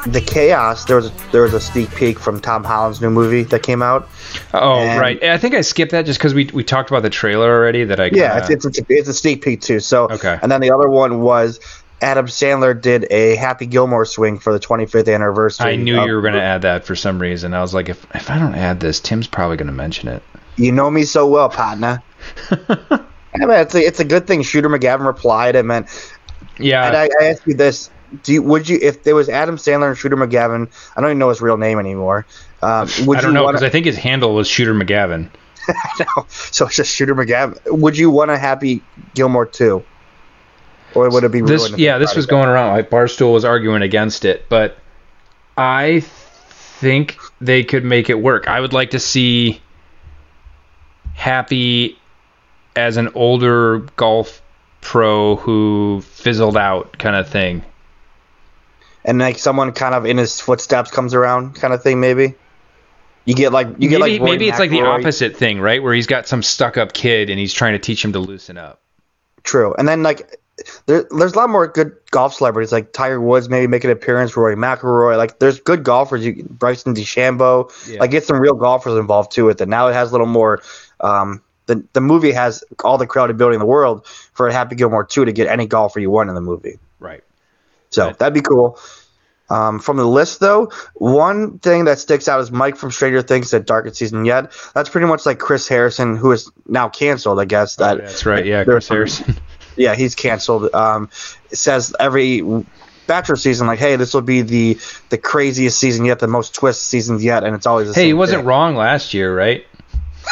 the 0.06 0.20
chaos. 0.20 0.84
There 0.84 0.96
was 0.96 1.06
a, 1.06 1.12
there 1.32 1.42
was 1.42 1.54
a 1.54 1.60
sneak 1.60 1.90
peek 1.94 2.18
from 2.18 2.40
Tom 2.40 2.64
Holland's 2.64 3.00
new 3.00 3.10
movie 3.10 3.42
that 3.44 3.62
came 3.62 3.82
out. 3.82 4.08
Oh, 4.54 4.84
right. 4.98 5.22
I 5.22 5.38
think 5.38 5.54
I 5.54 5.60
skipped 5.60 5.92
that 5.92 6.06
just 6.06 6.18
because 6.18 6.34
we, 6.34 6.46
we 6.52 6.64
talked 6.64 6.90
about 6.90 7.02
the 7.02 7.10
trailer 7.10 7.50
already. 7.52 7.84
That 7.84 8.00
I 8.00 8.06
Yeah, 8.06 8.38
kinda- 8.40 8.52
it's, 8.54 8.64
it's, 8.66 8.78
it's, 8.78 8.90
a, 8.90 8.92
it's 8.92 9.08
a 9.08 9.14
sneak 9.14 9.42
peek 9.42 9.60
too. 9.60 9.80
So 9.80 10.08
Okay. 10.10 10.38
And 10.42 10.50
then 10.50 10.60
the 10.60 10.70
other 10.70 10.88
one 10.88 11.20
was 11.20 11.60
Adam 12.00 12.26
Sandler 12.26 12.80
did 12.80 13.06
a 13.10 13.36
Happy 13.36 13.66
Gilmore 13.66 14.04
swing 14.06 14.38
for 14.38 14.52
the 14.52 14.60
25th 14.60 15.12
anniversary. 15.14 15.72
I 15.72 15.76
knew 15.76 15.98
of- 16.00 16.06
you 16.06 16.14
were 16.14 16.22
going 16.22 16.34
to 16.34 16.42
add 16.42 16.62
that 16.62 16.84
for 16.86 16.96
some 16.96 17.18
reason. 17.20 17.52
I 17.54 17.60
was 17.60 17.74
like, 17.74 17.88
if 17.88 18.06
if 18.14 18.30
I 18.30 18.38
don't 18.38 18.54
add 18.54 18.80
this, 18.80 19.00
Tim's 19.00 19.26
probably 19.26 19.56
going 19.58 19.66
to 19.66 19.72
mention 19.72 20.08
it. 20.08 20.22
You 20.56 20.72
know 20.72 20.90
me 20.90 21.02
so 21.04 21.26
well, 21.26 21.48
partner. 21.48 22.02
I 22.50 23.38
mean, 23.38 23.50
it's 23.50 23.74
a, 23.74 23.80
it's 23.80 24.00
a 24.00 24.04
good 24.04 24.26
thing 24.26 24.42
Shooter 24.42 24.68
McGavin 24.68 25.06
replied. 25.06 25.56
I 25.56 25.62
mean, 25.62 25.86
Yeah, 26.58 26.86
and 26.86 26.96
I, 26.96 27.08
I 27.20 27.24
ask 27.30 27.46
you 27.46 27.54
this: 27.54 27.90
Do 28.22 28.32
you, 28.32 28.42
would 28.42 28.68
you, 28.68 28.78
if 28.80 29.04
there 29.04 29.14
was 29.14 29.28
Adam 29.28 29.56
Sandler 29.56 29.88
and 29.88 29.98
Shooter 29.98 30.16
McGavin? 30.16 30.70
I 30.96 31.00
don't 31.00 31.10
even 31.10 31.18
know 31.18 31.28
his 31.28 31.40
real 31.40 31.56
name 31.56 31.78
anymore. 31.78 32.26
Um, 32.62 32.88
would 33.06 33.18
I 33.18 33.20
don't 33.22 33.30
you 33.30 33.34
know 33.34 33.46
because 33.46 33.62
I 33.62 33.68
think 33.68 33.86
his 33.86 33.96
handle 33.96 34.34
was 34.34 34.48
Shooter 34.48 34.74
McGavin. 34.74 35.30
so 36.50 36.66
it's 36.66 36.76
just 36.76 36.94
Shooter 36.94 37.14
McGavin. 37.14 37.58
Would 37.66 37.96
you 37.96 38.10
want 38.10 38.30
a 38.30 38.38
Happy 38.38 38.82
Gilmore 39.14 39.46
too, 39.46 39.84
or 40.94 41.10
would 41.10 41.24
it 41.24 41.32
be 41.32 41.40
This 41.40 41.76
yeah, 41.78 41.98
this 41.98 42.14
was 42.14 42.26
going 42.26 42.48
around. 42.48 42.74
Like 42.74 42.90
Barstool 42.90 43.32
was 43.32 43.44
arguing 43.44 43.82
against 43.82 44.24
it, 44.24 44.48
but 44.48 44.76
I 45.56 46.00
think 46.00 47.18
they 47.40 47.64
could 47.64 47.84
make 47.84 48.10
it 48.10 48.20
work. 48.20 48.48
I 48.48 48.60
would 48.60 48.72
like 48.72 48.90
to 48.90 48.98
see 48.98 49.60
Happy 51.14 51.98
as 52.76 52.96
an 52.96 53.10
older 53.14 53.80
golf 53.96 54.40
pro 54.80 55.36
who 55.36 56.00
fizzled 56.00 56.56
out 56.56 56.98
kind 56.98 57.16
of 57.16 57.28
thing. 57.28 57.62
And 59.04 59.18
like 59.18 59.38
someone 59.38 59.72
kind 59.72 59.94
of 59.94 60.06
in 60.06 60.18
his 60.18 60.40
footsteps 60.40 60.90
comes 60.90 61.14
around, 61.14 61.54
kind 61.54 61.72
of 61.72 61.82
thing. 61.82 62.00
Maybe 62.00 62.34
you 63.24 63.34
get 63.34 63.52
like 63.52 63.68
you 63.78 63.88
get 63.88 64.00
maybe 64.00 64.12
like 64.12 64.20
Rory 64.20 64.30
maybe 64.30 64.48
it's 64.48 64.58
like 64.58 64.70
the 64.70 64.82
opposite 64.82 65.36
thing, 65.36 65.60
right? 65.60 65.82
Where 65.82 65.94
he's 65.94 66.06
got 66.06 66.26
some 66.26 66.42
stuck 66.42 66.76
up 66.76 66.92
kid 66.92 67.30
and 67.30 67.38
he's 67.38 67.52
trying 67.52 67.72
to 67.74 67.78
teach 67.78 68.04
him 68.04 68.12
to 68.12 68.18
loosen 68.18 68.56
up. 68.58 68.80
True, 69.42 69.74
and 69.74 69.86
then 69.86 70.02
like 70.02 70.38
there, 70.86 71.06
there's 71.10 71.32
a 71.32 71.36
lot 71.36 71.50
more 71.50 71.68
good 71.68 71.96
golf 72.10 72.34
celebrities 72.34 72.72
like 72.72 72.92
Tiger 72.92 73.20
Woods 73.20 73.48
maybe 73.48 73.66
make 73.66 73.84
an 73.84 73.90
appearance, 73.90 74.36
Rory 74.36 74.56
McIlroy. 74.56 75.16
Like 75.16 75.38
there's 75.38 75.60
good 75.60 75.84
golfers, 75.84 76.24
you, 76.24 76.44
Bryson 76.44 76.94
DeChambeau. 76.94 77.70
Yeah. 77.88 78.00
Like 78.00 78.10
get 78.10 78.24
some 78.24 78.40
real 78.40 78.54
golfers 78.54 78.98
involved 78.98 79.32
too 79.32 79.44
with 79.44 79.60
it. 79.60 79.68
Now 79.68 79.88
it 79.88 79.94
has 79.94 80.10
a 80.10 80.12
little 80.12 80.26
more. 80.26 80.62
Um, 81.00 81.42
the 81.66 81.84
the 81.92 82.00
movie 82.00 82.32
has 82.32 82.64
all 82.82 82.98
the 82.98 83.06
credibility 83.06 83.54
in 83.54 83.60
the 83.60 83.66
world 83.66 84.06
for 84.06 84.48
a 84.48 84.52
Happy 84.52 84.74
Gilmore 84.76 85.04
two 85.04 85.24
to 85.24 85.32
get 85.32 85.46
any 85.46 85.66
golfer 85.66 86.00
you 86.00 86.10
want 86.10 86.28
in 86.28 86.34
the 86.34 86.40
movie. 86.40 86.78
Right. 86.98 87.22
So 87.90 88.06
Right. 88.06 88.18
that'd 88.18 88.34
be 88.34 88.40
cool. 88.40 88.78
Um, 89.48 89.80
from 89.80 89.96
the 89.96 90.04
list, 90.06 90.38
though, 90.38 90.70
one 90.94 91.58
thing 91.58 91.86
that 91.86 91.98
sticks 91.98 92.28
out 92.28 92.40
is 92.40 92.52
Mike 92.52 92.76
from 92.76 92.92
Stranger 92.92 93.20
Things 93.20 93.50
said 93.50 93.66
Darkest 93.66 93.96
Season 93.96 94.24
Yet. 94.24 94.52
That's 94.74 94.88
pretty 94.88 95.08
much 95.08 95.26
like 95.26 95.40
Chris 95.40 95.66
Harrison, 95.66 96.16
who 96.16 96.30
is 96.30 96.50
now 96.68 96.88
canceled, 96.88 97.40
I 97.40 97.46
guess. 97.46 97.74
That 97.76 97.98
That's 97.98 98.24
right. 98.24 98.46
Yeah, 98.46 98.62
Chris 98.62 98.86
Harrison. 98.86 99.36
yeah, 99.76 99.96
he's 99.96 100.14
canceled. 100.14 100.72
Um, 100.72 101.10
says 101.52 101.92
every 101.98 102.44
Bachelor 103.08 103.34
season, 103.34 103.66
like, 103.66 103.80
hey, 103.80 103.96
this 103.96 104.14
will 104.14 104.20
be 104.22 104.42
the 104.42 104.78
the 105.08 105.18
craziest 105.18 105.76
season 105.78 106.04
yet, 106.04 106.20
the 106.20 106.28
most 106.28 106.54
twist 106.54 106.82
seasons 106.84 107.24
yet, 107.24 107.42
and 107.42 107.56
it's 107.56 107.66
always 107.66 107.88
the 107.88 107.94
Hey, 107.94 108.06
he 108.06 108.12
wasn't 108.12 108.42
thing. 108.42 108.46
wong 108.46 108.76
last 108.76 109.14
year, 109.14 109.36
right? 109.36 109.66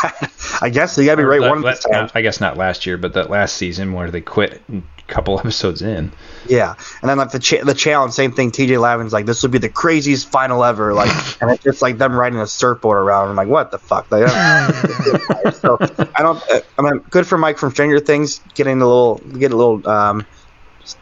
I 0.62 0.68
guess 0.70 0.96
you 0.96 1.04
gotta 1.04 1.16
be 1.16 1.24
right 1.24 1.40
Or 1.42 1.48
one 1.60 1.62
time. 1.74 2.08
I 2.14 2.20
guess 2.20 2.40
not 2.40 2.56
last 2.56 2.86
year, 2.86 2.96
but 2.98 3.14
that 3.14 3.30
last 3.30 3.56
season 3.56 3.94
where 3.94 4.12
they 4.12 4.20
quit 4.20 4.62
couple 5.08 5.38
episodes 5.38 5.82
in. 5.82 6.12
Yeah, 6.46 6.74
and 7.02 7.10
then 7.10 7.18
like 7.18 7.30
the 7.30 7.38
cha- 7.38 7.64
the 7.64 7.74
challenge, 7.74 8.12
same 8.12 8.32
thing. 8.32 8.52
TJ 8.52 8.80
Lavin's 8.80 9.12
like, 9.12 9.26
this 9.26 9.42
would 9.42 9.50
be 9.50 9.58
the 9.58 9.68
craziest 9.68 10.30
final 10.30 10.64
ever, 10.64 10.94
like, 10.94 11.10
and 11.42 11.50
it's 11.50 11.64
just 11.64 11.82
like 11.82 11.98
them 11.98 12.14
riding 12.14 12.38
a 12.38 12.46
surfboard 12.46 12.98
around. 12.98 13.28
I'm 13.28 13.36
like, 13.36 13.48
what 13.48 13.70
the 13.70 13.78
fuck? 13.78 14.10
Like, 14.10 14.28
so 15.54 15.78
I 16.14 16.22
don't. 16.22 16.42
I 16.78 16.82
mean, 16.82 16.98
good 17.10 17.26
for 17.26 17.36
Mike 17.36 17.58
from 17.58 17.72
Stranger 17.72 18.00
Things 18.00 18.40
getting 18.54 18.80
a 18.80 18.86
little 18.86 19.16
get 19.16 19.52
a 19.52 19.56
little 19.56 19.86
um, 19.88 20.26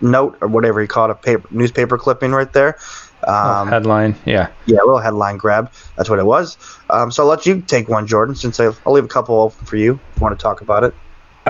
note 0.01 0.39
or 0.41 0.49
whatever 0.49 0.81
he 0.81 0.87
called 0.87 1.11
a 1.11 1.15
paper 1.15 1.47
newspaper 1.51 1.99
clipping 1.99 2.33
right 2.33 2.53
there. 2.53 2.79
Um, 3.27 3.69
Headline, 3.69 4.15
yeah. 4.25 4.51
yeah, 4.67 4.77
a 4.77 4.85
little 4.85 4.99
headline 4.99 5.37
grab. 5.37 5.73
That's 5.97 6.09
what 6.09 6.19
it 6.19 6.27
was. 6.27 6.59
Um, 6.91 7.11
so 7.11 7.25
I'll 7.25 7.29
let 7.29 7.45
you 7.47 7.61
take 7.61 7.89
one, 7.89 8.07
Jordan, 8.07 8.37
since 8.37 8.61
I'll, 8.61 8.77
I'll 8.87 8.93
leave 8.93 9.05
a 9.05 9.09
couple 9.09 9.41
open 9.41 9.67
for 9.67 9.77
you 9.77 9.95
if 9.95 10.17
you 10.17 10.23
want 10.23 10.39
to 10.39 10.43
talk 10.43 10.61
about 10.61 10.85
it. 10.85 10.95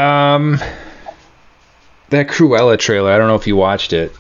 Um, 0.01 0.59
that 2.11 2.29
Cruella 2.29 2.79
trailer. 2.79 3.11
I 3.13 3.19
don't 3.19 3.29
know 3.29 3.35
if 3.37 3.47
you 3.47 3.57
watched 3.57 3.93
it. 3.93 4.13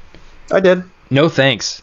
I 0.52 0.60
did. 0.60 0.82
No 1.10 1.28
thanks. 1.28 1.82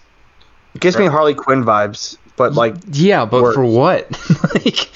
It 0.76 0.82
gives 0.82 0.98
me 0.98 1.06
Harley 1.06 1.34
Quinn 1.36 1.64
vibes, 1.64 2.18
but 2.36 2.54
like 2.54 2.76
Yeah, 2.92 3.26
but 3.26 3.44
Works. 3.44 3.56
for 3.56 3.66
what? 3.66 4.10
like, 4.56 4.90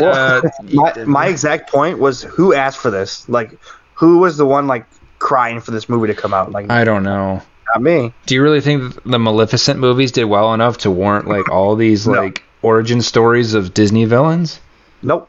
uh, 0.00 0.42
my, 0.72 1.04
my 1.04 1.26
exact 1.28 1.70
point 1.70 1.98
was 1.98 2.22
who 2.22 2.52
asked 2.54 2.78
for 2.78 2.90
this? 2.90 3.28
Like, 3.28 3.52
who 3.94 4.18
was 4.18 4.36
the 4.36 4.46
one 4.46 4.66
like 4.66 4.86
crying 5.18 5.60
for 5.60 5.70
this 5.70 5.88
movie 5.88 6.08
to 6.08 6.14
come 6.14 6.34
out? 6.34 6.52
Like, 6.52 6.70
I 6.70 6.84
don't 6.84 7.02
know. 7.04 7.40
not 7.74 7.82
me. 7.82 8.12
Do 8.26 8.34
you 8.34 8.42
really 8.42 8.60
think 8.60 9.02
the 9.04 9.18
Maleficent 9.18 9.80
movies 9.80 10.12
did 10.12 10.24
well 10.24 10.52
enough 10.52 10.78
to 10.78 10.90
warrant 10.90 11.26
like 11.26 11.48
all 11.48 11.74
these 11.76 12.06
No. 12.06 12.20
like 12.22 12.42
origin 12.62 13.00
stories 13.00 13.54
of 13.54 13.72
Disney 13.74 14.04
villains? 14.04 14.60
Nope. 15.02 15.28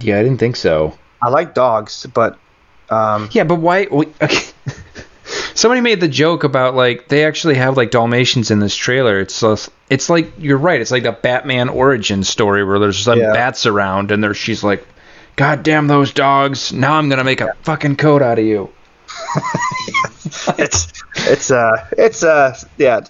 Yeah, 0.00 0.18
I 0.18 0.22
didn't 0.22 0.38
think 0.38 0.56
so. 0.56 0.96
I 1.22 1.28
like 1.28 1.54
dogs, 1.54 2.06
but 2.14 2.38
um, 2.90 3.28
Yeah, 3.32 3.44
but 3.44 3.56
why? 3.56 3.86
Okay. 3.86 4.44
Somebody 5.54 5.80
made 5.80 6.00
the 6.00 6.08
joke 6.08 6.42
about 6.44 6.74
like 6.74 7.08
they 7.08 7.24
actually 7.24 7.54
have 7.54 7.76
like 7.76 7.90
Dalmatians 7.90 8.50
in 8.50 8.58
this 8.58 8.74
trailer. 8.74 9.20
It's 9.20 9.40
just, 9.40 9.70
it's 9.88 10.10
like 10.10 10.32
you're 10.38 10.58
right. 10.58 10.80
It's 10.80 10.90
like 10.90 11.04
a 11.04 11.12
Batman 11.12 11.68
origin 11.68 12.24
story 12.24 12.64
where 12.64 12.78
there's 12.78 12.98
some 12.98 13.18
Yeah. 13.20 13.32
bats 13.32 13.64
around 13.66 14.10
and 14.10 14.22
there 14.22 14.34
she's 14.34 14.64
like, 14.64 14.84
"God 15.36 15.62
damn 15.62 15.86
those 15.86 16.12
dogs! 16.12 16.72
Now 16.72 16.94
I'm 16.94 17.08
gonna 17.08 17.24
make 17.24 17.40
a 17.40 17.54
fucking 17.62 17.96
coat 17.96 18.20
out 18.22 18.38
of 18.38 18.44
you." 18.44 18.70
it's 20.58 20.92
it's 21.16 21.50
uh 21.50 21.88
it's 21.96 22.22
uh 22.24 22.58
yeah. 22.78 23.00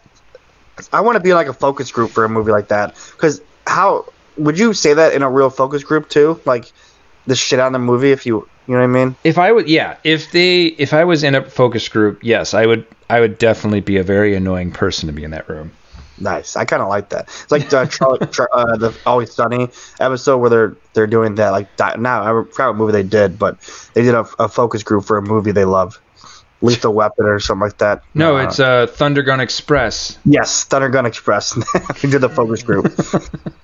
I 0.92 1.00
want 1.02 1.16
to 1.16 1.20
be 1.22 1.34
like 1.34 1.46
a 1.46 1.52
focus 1.52 1.92
group 1.92 2.10
for 2.10 2.24
a 2.24 2.28
movie 2.28 2.50
like 2.52 2.68
that 2.68 2.94
because 3.12 3.40
how 3.66 4.06
would 4.36 4.58
you 4.58 4.74
say 4.74 4.94
that 4.94 5.12
in 5.14 5.22
a 5.22 5.30
real 5.30 5.50
focus 5.50 5.84
group 5.84 6.08
too? 6.08 6.40
Like 6.44 6.72
the 7.26 7.34
shit 7.36 7.60
on 7.60 7.72
the 7.72 7.78
movie 7.78 8.12
if 8.12 8.26
you 8.26 8.48
you 8.66 8.74
know 8.74 8.80
what 8.80 8.84
I 8.98 9.04
mean? 9.04 9.16
If 9.24 9.36
I 9.36 9.52
would, 9.52 9.68
yeah, 9.68 9.98
if 10.04 10.32
they, 10.32 10.64
if 10.64 10.94
I 10.94 11.04
was 11.04 11.22
in 11.22 11.34
a 11.34 11.44
focus 11.44 11.86
group, 11.88 12.20
yes, 12.22 12.54
I 12.54 12.64
would, 12.64 12.86
I 13.10 13.20
would 13.20 13.36
definitely 13.36 13.80
be 13.82 13.98
a 13.98 14.02
very 14.02 14.34
annoying 14.34 14.70
person 14.72 15.06
to 15.08 15.12
be 15.12 15.22
in 15.22 15.32
that 15.32 15.48
room. 15.50 15.72
Nice. 16.18 16.56
I 16.56 16.64
kind 16.64 16.80
of 16.80 16.88
like 16.88 17.10
that. 17.10 17.24
It's 17.42 17.52
like 17.52 17.68
the, 17.68 17.84
Charlie, 17.86 18.20
uh, 18.52 18.76
the 18.78 18.96
Always 19.04 19.32
Sunny 19.34 19.68
episode 20.00 20.38
where 20.38 20.48
they're 20.48 20.76
they're 20.94 21.06
doing 21.06 21.34
that. 21.34 21.50
Like 21.50 21.68
now, 21.98 22.22
I 22.22 22.44
forgot 22.50 22.68
what 22.68 22.76
movie 22.76 22.92
they 22.92 23.02
did, 23.02 23.38
but 23.38 23.58
they 23.94 24.02
did 24.02 24.14
a, 24.14 24.26
a 24.38 24.48
focus 24.48 24.82
group 24.82 25.04
for 25.04 25.18
a 25.18 25.22
movie 25.22 25.52
they 25.52 25.64
love, 25.66 26.00
Lethal 26.62 26.94
Weapon 26.94 27.26
or 27.26 27.40
something 27.40 27.62
like 27.62 27.78
that. 27.78 28.02
No, 28.14 28.38
Uh, 28.38 28.44
it's 28.44 28.60
uh, 28.60 28.86
Thunder 28.86 29.22
Gun 29.22 29.40
Express. 29.40 30.18
yes, 30.24 30.64
Thunder 30.64 30.88
Gun 30.88 31.04
Express. 31.04 31.54
we 32.02 32.10
did 32.10 32.20
the 32.20 32.30
focus 32.30 32.62
group. 32.62 32.86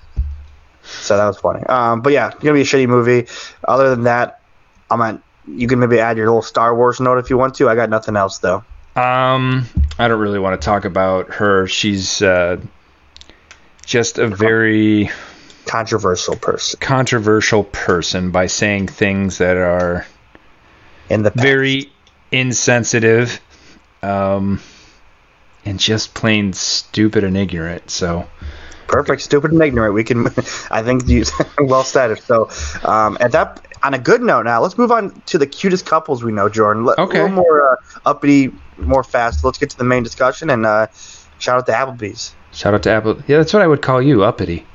so 0.91 1.17
that 1.17 1.25
was 1.25 1.37
funny. 1.37 1.63
Um, 1.63 2.01
but 2.01 2.13
yeah, 2.13 2.27
it's 2.27 2.39
gonna 2.39 2.53
be 2.53 2.61
a 2.61 2.65
shitty 2.65 2.87
movie. 2.87 3.27
Other 3.67 3.89
than 3.89 4.03
that, 4.03 4.41
I'm 4.89 5.01
at. 5.01 5.21
You 5.47 5.67
can 5.67 5.79
maybe 5.79 5.99
add 5.99 6.17
your 6.17 6.27
little 6.27 6.41
Star 6.41 6.75
Wars 6.75 6.99
note 6.99 7.17
if 7.17 7.29
you 7.29 7.37
want 7.37 7.55
to. 7.55 7.67
I 7.67 7.75
got 7.75 7.89
nothing 7.89 8.15
else 8.15 8.37
though. 8.39 8.63
Um, 8.95 9.65
I 9.97 10.07
don't 10.07 10.19
really 10.19 10.39
want 10.39 10.59
to 10.61 10.65
talk 10.65 10.85
about 10.85 11.33
her. 11.35 11.65
She's 11.67 12.21
uh, 12.21 12.61
just 13.85 14.17
a 14.17 14.27
very 14.27 15.09
Controversial 15.65 16.35
person 16.35 16.79
controversial 16.79 17.63
person 17.63 18.31
by 18.31 18.47
saying 18.47 18.87
things 18.87 19.37
that 19.37 19.57
are 19.57 20.05
in 21.09 21.21
the 21.21 21.31
past. 21.31 21.43
very 21.43 21.91
insensitive, 22.31 23.39
um, 24.01 24.59
and 25.63 25.79
just 25.79 26.13
plain 26.15 26.51
stupid 26.53 27.23
and 27.23 27.37
ignorant. 27.37 27.91
So 27.91 28.27
Perfect, 28.91 29.21
stupid, 29.21 29.51
and 29.51 29.61
ignorant. 29.61 29.93
We 29.93 30.03
can, 30.03 30.27
I 30.71 30.83
think, 30.83 31.07
you 31.07 31.23
well 31.59 31.83
said. 31.83 32.19
So, 32.23 32.49
um, 32.83 33.17
at 33.19 33.31
that, 33.31 33.65
on 33.83 33.93
a 33.93 33.99
good 33.99 34.21
note, 34.21 34.43
now 34.43 34.61
let's 34.61 34.77
move 34.77 34.91
on 34.91 35.19
to 35.27 35.37
the 35.37 35.47
cutest 35.47 35.85
couples 35.85 36.23
we 36.23 36.31
know, 36.31 36.49
Jordan. 36.49 36.85
Let- 36.85 36.99
Okay. 36.99 37.19
A 37.19 37.23
little 37.23 37.37
more 37.37 37.71
uh, 37.71 37.75
uppity, 38.05 38.51
more 38.77 39.03
fast. 39.03 39.43
Let's 39.43 39.57
get 39.57 39.69
to 39.71 39.77
the 39.77 39.83
main 39.85 40.03
discussion 40.03 40.49
and 40.49 40.65
uh, 40.65 40.87
shout 41.39 41.57
out 41.57 41.65
to 41.67 41.71
Applebee's. 41.71 42.35
Shout 42.51 42.73
out 42.73 42.83
to 42.83 42.91
Apple. 42.91 43.17
Yeah, 43.27 43.37
that's 43.37 43.53
what 43.53 43.61
I 43.63 43.67
would 43.67 43.81
call 43.81 44.01
you, 44.01 44.23
uppity. 44.23 44.65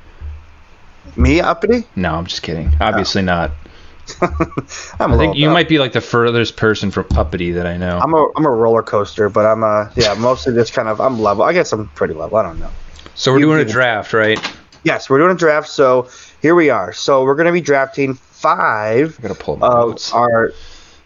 Me 1.15 1.39
uppity? 1.39 1.85
No, 1.95 2.15
I'm 2.15 2.25
just 2.25 2.41
kidding. 2.41 2.71
Obviously 2.81 3.21
not. 3.21 3.51
I'm 4.21 5.11
a 5.11 5.15
I 5.15 5.17
think 5.17 5.35
you 5.35 5.49
uh, 5.49 5.53
might 5.53 5.67
be 5.69 5.79
like 5.79 5.91
the 5.93 6.01
furthest 6.01 6.55
person 6.57 6.91
from 6.91 7.07
uppity 7.15 7.51
that 7.53 7.67
I 7.67 7.77
know. 7.77 7.99
I'm 7.99 8.13
a 8.13 8.27
I'm 8.35 8.45
a 8.45 8.49
roller 8.49 8.81
coaster, 8.83 9.27
but 9.29 9.45
I'm 9.45 9.63
a 9.63 9.91
yeah 9.95 10.13
mostly 10.15 10.53
just 10.53 10.73
kind 10.73 10.87
of 10.87 11.01
I'm 11.01 11.19
level. 11.19 11.43
I 11.43 11.53
guess 11.53 11.71
I'm 11.73 11.87
pretty 11.89 12.13
level. 12.13 12.37
I 12.37 12.43
don't 12.43 12.59
know. 12.59 12.69
So 13.17 13.33
we're 13.33 13.39
doing 13.39 13.59
a 13.59 13.65
draft, 13.65 14.13
right? 14.13 14.39
Yes, 14.83 15.09
we're 15.09 15.17
doing 15.19 15.31
a 15.31 15.35
draft. 15.37 15.67
So 15.67 16.09
here 16.41 16.55
we 16.55 16.69
are. 16.69 16.93
So 16.93 17.23
we're 17.23 17.35
gonna 17.35 17.51
be 17.51 17.61
drafting 17.61 18.13
five 18.13 19.17
I 19.19 19.21
gotta 19.23 19.35
pull 19.35 19.57
my 19.57 19.67
of 19.67 19.89
notes. 19.89 20.13
our 20.13 20.53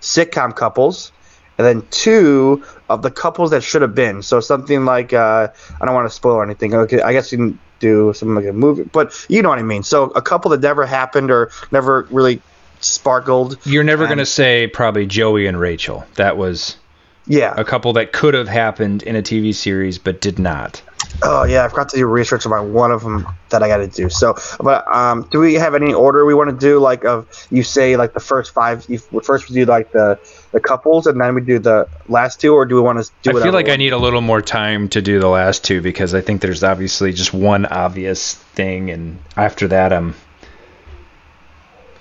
sitcom 0.01 0.55
couples, 0.55 1.11
and 1.57 1.65
then 1.65 1.87
two 1.91 2.63
of 2.89 3.01
the 3.01 3.11
couples 3.11 3.51
that 3.51 3.63
should 3.63 3.81
have 3.81 3.95
been. 3.95 4.21
So 4.21 4.39
something 4.39 4.85
like 4.85 5.13
uh, 5.13 5.47
I 5.79 5.85
don't 5.85 5.95
want 5.95 6.07
to 6.09 6.13
spoil 6.15 6.41
anything. 6.41 6.73
Okay, 6.73 7.01
I 7.01 7.13
guess 7.13 7.31
you 7.31 7.37
can 7.37 7.59
do 7.79 8.13
something 8.13 8.35
like 8.35 8.45
a 8.45 8.53
movie, 8.53 8.83
but 8.83 9.25
you 9.29 9.41
know 9.41 9.49
what 9.49 9.57
I 9.59 9.63
mean. 9.63 9.81
So 9.83 10.05
a 10.11 10.21
couple 10.21 10.51
that 10.51 10.61
never 10.61 10.85
happened 10.85 11.31
or 11.31 11.51
never 11.71 12.07
really 12.11 12.41
sparkled. 12.81 13.57
You're 13.65 13.83
never 13.83 14.07
gonna 14.07 14.25
say 14.25 14.67
probably 14.67 15.05
Joey 15.05 15.47
and 15.47 15.59
Rachel. 15.59 16.03
That 16.15 16.37
was 16.37 16.77
Yeah. 17.25 17.53
a 17.57 17.63
couple 17.63 17.93
that 17.93 18.11
could 18.11 18.33
have 18.33 18.47
happened 18.47 19.03
in 19.03 19.15
a 19.15 19.21
TV 19.21 19.53
series 19.53 19.97
but 19.97 20.19
did 20.21 20.37
not. 20.39 20.81
Oh 21.23 21.43
yeah, 21.43 21.65
I 21.65 21.67
forgot 21.67 21.89
to 21.89 21.97
do 21.97 22.05
research 22.07 22.45
about 22.45 22.65
one 22.65 22.91
of 22.91 23.03
them 23.03 23.27
that 23.49 23.61
I 23.61 23.67
got 23.67 23.77
to 23.77 23.87
do. 23.87 24.09
So, 24.09 24.35
but 24.59 24.87
um, 24.93 25.27
do 25.29 25.39
we 25.39 25.53
have 25.55 25.75
any 25.75 25.93
order 25.93 26.25
we 26.25 26.33
want 26.33 26.49
to 26.49 26.55
do? 26.55 26.79
Like 26.79 27.05
of 27.05 27.27
you 27.51 27.63
say 27.63 27.95
like 27.95 28.13
the 28.13 28.19
first 28.19 28.53
five. 28.53 28.85
You, 28.89 28.97
first 28.97 29.49
we 29.49 29.55
do 29.55 29.65
like 29.65 29.91
the 29.91 30.19
the 30.51 30.59
couples, 30.59 31.05
and 31.05 31.21
then 31.21 31.35
we 31.35 31.41
do 31.41 31.59
the 31.59 31.87
last 32.07 32.41
two, 32.41 32.53
or 32.53 32.65
do 32.65 32.75
we 32.75 32.81
want 32.81 33.03
to 33.03 33.11
do? 33.21 33.37
I 33.37 33.43
feel 33.43 33.53
like 33.53 33.69
I 33.69 33.75
need 33.75 33.93
a 33.93 33.97
little 33.97 34.21
more 34.21 34.41
time 34.41 34.89
to 34.89 35.01
do 35.01 35.19
the 35.19 35.27
last 35.27 35.63
two 35.63 35.81
because 35.81 36.15
I 36.15 36.21
think 36.21 36.41
there's 36.41 36.63
obviously 36.63 37.13
just 37.13 37.33
one 37.33 37.65
obvious 37.65 38.35
thing, 38.35 38.89
and 38.89 39.19
after 39.37 39.67
that, 39.67 39.93
I'm. 39.93 40.15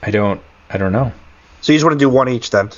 I 0.02 0.10
don't. 0.10 0.40
I 0.70 0.78
don't 0.78 0.92
know. 0.92 1.12
So 1.60 1.72
you 1.72 1.76
just 1.76 1.84
want 1.84 1.98
to 1.98 2.02
do 2.02 2.08
one 2.08 2.28
each 2.30 2.50
then? 2.50 2.70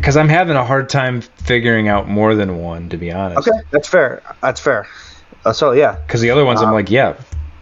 Because 0.00 0.16
I'm 0.16 0.28
having 0.30 0.56
a 0.56 0.64
hard 0.64 0.88
time 0.88 1.20
figuring 1.20 1.88
out 1.88 2.08
more 2.08 2.34
than 2.34 2.58
one, 2.58 2.88
to 2.88 2.96
be 2.96 3.12
honest. 3.12 3.46
Okay, 3.46 3.58
that's 3.70 3.86
fair. 3.86 4.22
That's 4.40 4.58
fair. 4.58 4.86
Uh, 5.44 5.52
so 5.52 5.72
yeah. 5.72 5.96
Because 6.06 6.22
the 6.22 6.30
other 6.30 6.44
ones, 6.44 6.62
I'm 6.62 6.68
Um, 6.68 6.74
like, 6.74 6.90
yeah, 6.90 7.14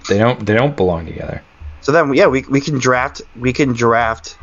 they 0.09 0.19
don't. 0.19 0.47
They 0.47 0.55
don't 0.55 0.77
belong 0.77 1.07
together. 1.07 1.43
So 1.81 1.91
then 1.93 2.15
yeah, 2.15 2.27
we 2.27 2.45
we 2.49 2.61
can 2.61 2.79
draft. 2.79 3.23
We 3.39 3.53
can 3.53 3.73
draft. 3.73 4.37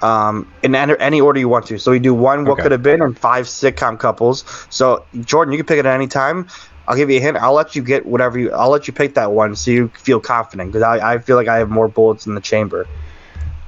Um, 0.00 0.46
in 0.62 0.74
any, 0.76 0.94
any 1.00 1.20
order 1.20 1.40
you 1.40 1.48
want 1.48 1.66
to. 1.66 1.78
So 1.78 1.90
we 1.90 1.98
do 1.98 2.14
one 2.14 2.44
what 2.44 2.52
Okay. 2.52 2.62
could 2.62 2.72
have 2.72 2.84
been 2.84 3.02
and 3.02 3.18
five 3.18 3.46
sitcom 3.46 3.98
couples. 3.98 4.44
So 4.70 5.04
Jordan, 5.20 5.52
you 5.52 5.58
can 5.58 5.66
pick 5.66 5.78
it 5.78 5.86
at 5.86 5.94
any 5.94 6.06
time. 6.06 6.46
I'll 6.86 6.96
give 6.96 7.10
you 7.10 7.18
a 7.18 7.20
hint. 7.20 7.36
I'll 7.36 7.52
let 7.52 7.74
you 7.74 7.82
get 7.82 8.06
whatever 8.06 8.38
you. 8.38 8.52
I'll 8.52 8.70
let 8.70 8.86
you 8.86 8.94
pick 8.94 9.14
that 9.14 9.32
one 9.32 9.56
so 9.56 9.70
you 9.72 9.88
feel 9.98 10.20
confident 10.20 10.70
because 10.72 10.82
I, 10.82 11.14
I 11.14 11.18
feel 11.18 11.36
like 11.36 11.48
I 11.48 11.58
have 11.58 11.68
more 11.68 11.88
bullets 11.88 12.26
in 12.26 12.34
the 12.34 12.40
chamber. 12.40 12.86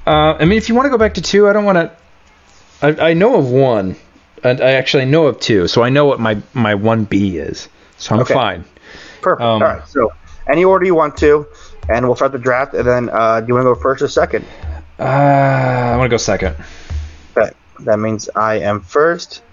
Uh, 0.07 0.33
I 0.39 0.45
mean, 0.45 0.57
if 0.57 0.69
you 0.69 0.73
want 0.73 0.85
to 0.85 0.89
go 0.89 0.97
back 0.97 1.13
to 1.15 1.21
two, 1.21 1.47
I 1.49 1.53
don't 1.53 1.65
want 1.65 1.75
to. 1.77 1.91
I, 2.81 3.09
I 3.09 3.13
know 3.13 3.35
of 3.35 3.49
one, 3.51 3.95
and 4.43 4.61
I 4.61 4.71
actually 4.71 5.05
know 5.05 5.27
of 5.27 5.39
two, 5.39 5.67
so 5.67 5.83
I 5.83 5.89
know 5.89 6.05
what 6.05 6.19
my 6.19 6.41
my 6.53 6.75
one 6.75 7.05
B 7.05 7.37
is. 7.37 7.69
So 7.97 8.15
I'm 8.15 8.21
Okay. 8.21 8.33
fine. 8.33 8.65
Perfect. 9.21 9.41
Um, 9.41 9.61
All 9.61 9.67
right. 9.67 9.87
So 9.87 10.09
any 10.51 10.63
order 10.63 10.85
you 10.85 10.95
want 10.95 11.17
to, 11.17 11.47
and 11.89 12.05
we'll 12.05 12.15
start 12.15 12.31
the 12.31 12.39
draft. 12.39 12.73
And 12.73 12.87
then 12.87 13.09
uh, 13.11 13.41
do 13.41 13.47
you 13.47 13.53
want 13.55 13.65
to 13.65 13.73
go 13.75 13.79
first 13.79 14.01
or 14.01 14.07
second? 14.07 14.45
Uh, 14.99 15.03
I 15.03 15.97
want 15.97 16.07
to 16.09 16.13
go 16.13 16.17
second. 16.17 16.55
Okay. 17.37 17.51
That 17.79 17.97
means 17.99 18.29
I 18.35 18.59
am 18.59 18.81
first. 18.81 19.43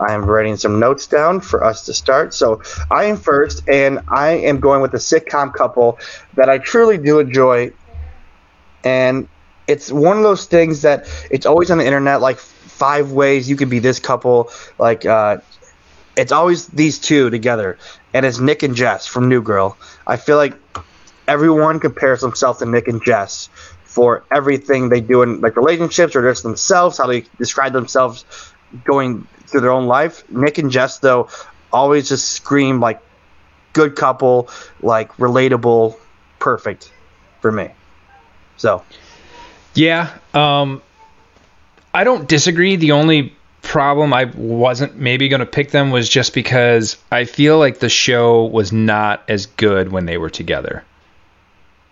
I 0.00 0.12
am 0.14 0.24
writing 0.24 0.56
some 0.56 0.78
notes 0.78 1.06
down 1.06 1.40
for 1.40 1.64
us 1.64 1.84
to 1.86 1.94
start. 1.94 2.34
So 2.34 2.62
I 2.90 3.04
am 3.04 3.16
first, 3.16 3.68
and 3.68 4.00
I 4.08 4.30
am 4.32 4.60
going 4.60 4.82
with 4.82 4.94
a 4.94 4.98
sitcom 4.98 5.52
couple 5.52 5.98
that 6.34 6.48
I 6.48 6.58
truly 6.58 6.98
do 6.98 7.18
enjoy. 7.18 7.72
And 8.84 9.28
it's 9.66 9.90
one 9.92 10.16
of 10.16 10.22
those 10.22 10.46
things 10.46 10.82
that 10.82 11.06
it's 11.30 11.46
always 11.46 11.70
on 11.70 11.78
the 11.78 11.86
internet, 11.86 12.20
like 12.20 12.38
five 12.80 13.12
ways 13.12 13.48
you 13.48 13.56
can 13.56 13.68
be 13.68 13.78
this 13.78 14.00
couple. 14.00 14.50
Like 14.78 15.04
uh, 15.04 15.38
it's 16.16 16.32
always 16.32 16.66
these 16.68 16.98
two 16.98 17.28
together, 17.28 17.78
and 18.14 18.24
it's 18.24 18.40
Nick 18.40 18.62
and 18.62 18.74
Jess 18.74 19.06
from 19.06 19.28
New 19.28 19.42
Girl. 19.42 19.76
I 20.06 20.16
feel 20.16 20.38
like 20.38 20.54
everyone 21.28 21.78
compares 21.78 22.22
themselves 22.22 22.60
to 22.60 22.66
Nick 22.66 22.88
and 22.88 23.04
Jess 23.04 23.50
for 23.84 24.24
everything 24.32 24.88
they 24.88 25.02
do 25.02 25.20
in 25.22 25.42
like 25.42 25.56
relationships 25.56 26.16
or 26.16 26.22
just 26.22 26.42
themselves, 26.42 26.96
how 26.96 27.06
they 27.06 27.26
describe 27.38 27.74
themselves 27.74 28.24
going 28.84 29.26
through 29.46 29.60
their 29.60 29.72
own 29.72 29.86
life. 29.86 30.24
Nick 30.30 30.56
and 30.56 30.70
Jess 30.70 31.00
though 31.00 31.28
always 31.72 32.08
just 32.08 32.30
scream 32.30 32.80
like 32.80 33.00
good 33.74 33.94
couple, 33.94 34.48
like 34.80 35.12
relatable, 35.18 35.96
perfect 36.38 36.90
for 37.42 37.52
me. 37.52 37.68
So 38.56 38.82
Yeah. 39.74 40.16
Um, 40.32 40.82
I 41.92 42.04
don't 42.04 42.28
disagree. 42.28 42.76
The 42.76 42.92
only 42.92 43.34
problem 43.62 44.12
I 44.14 44.24
wasn't 44.36 44.96
maybe 44.96 45.28
going 45.28 45.40
to 45.40 45.46
pick 45.46 45.70
them 45.70 45.90
was 45.90 46.08
just 46.08 46.34
because 46.34 46.96
I 47.12 47.24
feel 47.24 47.58
like 47.58 47.78
the 47.78 47.88
show 47.88 48.44
was 48.46 48.72
not 48.72 49.22
as 49.28 49.46
good 49.46 49.92
when 49.92 50.06
they 50.06 50.16
were 50.18 50.30
together. 50.30 50.84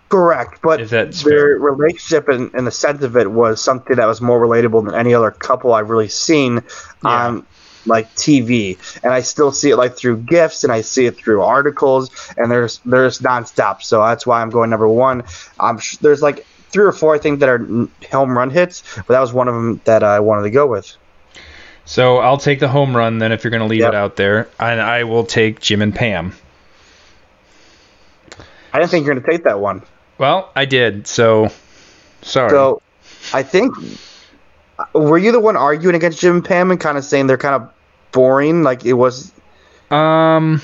correct, 0.09 0.61
but 0.63 0.81
If 0.81 0.91
that's 0.91 1.23
their 1.23 1.49
relationship 1.59 2.29
and, 2.29 2.53
and 2.55 2.67
the 2.67 2.71
sense 2.71 3.03
of 3.03 3.17
it 3.17 3.31
was 3.31 3.63
something 3.63 3.97
that 3.97 4.07
was 4.07 4.21
more 4.23 4.41
relatable 4.41 4.87
than 4.87 4.95
any 4.95 5.13
other 5.15 5.31
couple 5.31 5.75
I've 5.75 5.91
really 5.91 6.09
seen 6.09 6.63
Yeah. 7.05 7.27
on 7.27 7.47
like 7.87 8.13
TV, 8.17 8.77
and 9.03 9.13
I 9.13 9.21
still 9.21 9.53
see 9.53 9.71
it 9.71 9.77
like 9.77 9.97
through 9.97 10.19
gifts 10.23 10.65
and 10.65 10.73
I 10.73 10.81
see 10.83 11.07
it 11.07 11.17
through 11.17 11.43
articles, 11.43 12.11
and 12.37 12.51
there's 12.51 12.81
there's 12.85 13.19
nonstop. 13.21 13.83
So 13.83 14.01
that's 14.03 14.27
why 14.27 14.43
I'm 14.43 14.51
going 14.51 14.69
number 14.71 14.89
one. 14.89 15.23
I'm 15.61 15.79
sh- 15.79 15.97
there's 15.99 16.21
like 16.23 16.47
three 16.71 16.85
or 16.85 16.93
four 16.93 17.15
I 17.15 17.19
think 17.19 17.41
that 17.41 17.49
are 17.49 17.59
home 18.11 18.37
run 18.37 18.51
hits, 18.51 18.83
but 18.97 19.09
that 19.09 19.21
was 19.21 19.33
one 19.33 19.49
of 19.49 19.55
them 19.55 19.81
that 19.85 20.03
I 20.03 20.21
wanted 20.21 20.43
to 20.43 20.51
go 20.51 20.67
with. 20.67 20.97
So 21.85 22.19
I'll 22.19 22.37
take 22.39 22.61
the 22.61 22.69
home 22.69 22.95
run 22.95 23.19
then 23.19 23.33
if 23.33 23.45
you're 23.45 23.51
going 23.51 23.63
to 23.63 23.67
leave 23.69 23.81
Yep. 23.81 23.89
it 23.89 23.95
out 23.95 24.17
there, 24.17 24.49
and 24.61 24.81
I 24.81 25.05
will 25.05 25.25
take 25.25 25.61
Jim 25.61 25.81
and 25.81 25.95
Pam. 25.95 26.35
I 28.73 28.79
didn't 28.79 28.91
think 28.91 29.07
you're 29.07 29.15
going 29.15 29.25
to 29.25 29.31
take 29.31 29.45
that 29.45 29.61
one. 29.61 29.83
Well, 30.19 30.51
I 30.55 30.67
did. 30.67 31.07
So 31.07 31.49
sorry. 32.23 32.51
So 32.51 32.83
I 33.33 33.43
think 33.43 33.75
were 34.93 35.19
you 35.19 35.33
the 35.33 35.41
one 35.41 35.57
arguing 35.57 35.95
against 35.95 36.21
Jim 36.21 36.37
and 36.37 36.45
Pam 36.45 36.71
and 36.71 36.79
kind 36.79 36.99
of 36.99 37.05
saying 37.05 37.27
they're 37.27 37.39
kind 37.39 37.55
of 37.63 37.73
boring? 38.13 38.63
Like 38.63 38.85
it 38.85 38.93
was. 38.93 39.33
Um, 39.91 40.61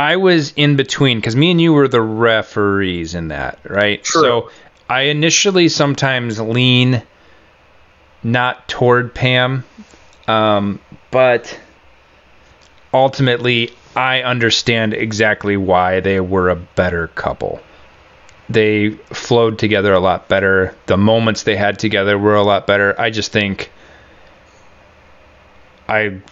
I 0.00 0.16
was 0.16 0.54
in 0.56 0.76
between 0.76 1.18
because 1.18 1.36
me 1.36 1.50
and 1.50 1.60
you 1.60 1.74
were 1.74 1.86
the 1.86 2.00
referees 2.00 3.14
in 3.14 3.28
that, 3.28 3.58
right? 3.68 4.02
True. 4.02 4.22
So 4.22 4.50
I 4.88 5.02
initially 5.02 5.68
sometimes 5.68 6.40
lean 6.40 7.02
not 8.22 8.66
toward 8.66 9.14
Pam, 9.14 9.62
um, 10.26 10.80
but 11.10 11.60
ultimately 12.94 13.74
I 13.94 14.22
understand 14.22 14.94
exactly 14.94 15.58
why 15.58 16.00
they 16.00 16.18
were 16.18 16.48
a 16.48 16.56
better 16.56 17.08
couple. 17.08 17.60
They 18.48 18.92
flowed 19.12 19.58
together 19.58 19.92
a 19.92 20.00
lot 20.00 20.28
better. 20.28 20.74
The 20.86 20.96
moments 20.96 21.42
they 21.42 21.56
had 21.56 21.78
together 21.78 22.16
were 22.16 22.36
a 22.36 22.42
lot 22.42 22.66
better. 22.66 22.98
I 22.98 23.10
just 23.10 23.32
think 23.32 23.70
I 25.86 26.22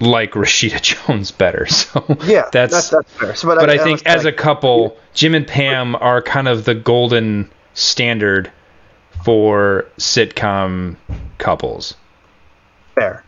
like 0.00 0.32
Rashida 0.32 0.80
Jones 1.06 1.30
better. 1.30 1.66
So 1.70 2.04
Yeah, 2.24 2.48
that's, 2.52 2.72
that's 2.72 2.90
that's 2.90 3.12
fair. 3.14 3.34
So, 3.34 3.48
but 3.48 3.68
I, 3.70 3.74
was 3.74 3.82
think 3.82 4.06
as 4.06 4.24
a 4.24 4.28
like- 4.28 4.36
couple, 4.36 4.96
Jim 5.14 5.34
and 5.34 5.46
Pam 5.46 5.94
are 5.96 6.20
kind 6.22 6.48
of 6.48 6.64
the 6.64 6.74
golden 6.74 7.50
standard 7.74 8.50
for 9.24 9.86
sitcom 9.98 10.96
couples. 11.38 11.94
fair. 12.94 13.22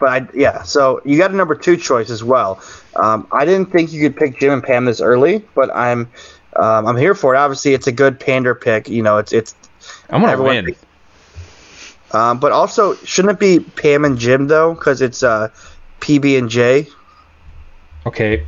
But 0.00 0.08
I 0.08 0.28
yeah, 0.34 0.62
so 0.64 1.00
you 1.04 1.16
got 1.16 1.30
a 1.30 1.36
number 1.36 1.54
two 1.54 1.76
choice 1.76 2.10
as 2.10 2.24
well. 2.24 2.60
Um, 2.96 3.28
I 3.30 3.44
didn't 3.44 3.70
think 3.70 3.92
you 3.92 4.00
could 4.02 4.16
pick 4.16 4.38
Jim 4.40 4.52
and 4.52 4.62
Pam 4.62 4.84
this 4.86 5.00
early, 5.00 5.38
but 5.54 5.70
I'm 5.74 6.10
um, 6.56 6.86
I'm 6.86 6.96
here 6.96 7.14
for 7.14 7.34
it. 7.34 7.38
Obviously, 7.38 7.74
it's 7.74 7.86
a 7.86 7.92
good 7.92 8.18
pander 8.18 8.54
pick. 8.56 8.88
You 8.88 9.02
know, 9.02 9.18
it's 9.18 9.32
it's. 9.32 9.54
I'm 10.10 10.20
gonna 10.20 10.42
win. 10.42 10.74
Um, 12.12 12.38
but 12.38 12.52
also, 12.52 12.94
shouldn't 12.96 13.32
it 13.34 13.40
be 13.40 13.60
Pam 13.60 14.04
and 14.04 14.18
Jim 14.18 14.48
though? 14.48 14.74
Because 14.74 15.00
it's 15.00 15.22
uh, 15.22 15.48
PB 16.00 16.38
and 16.38 16.48
J. 16.50 16.86
Okay, 18.06 18.46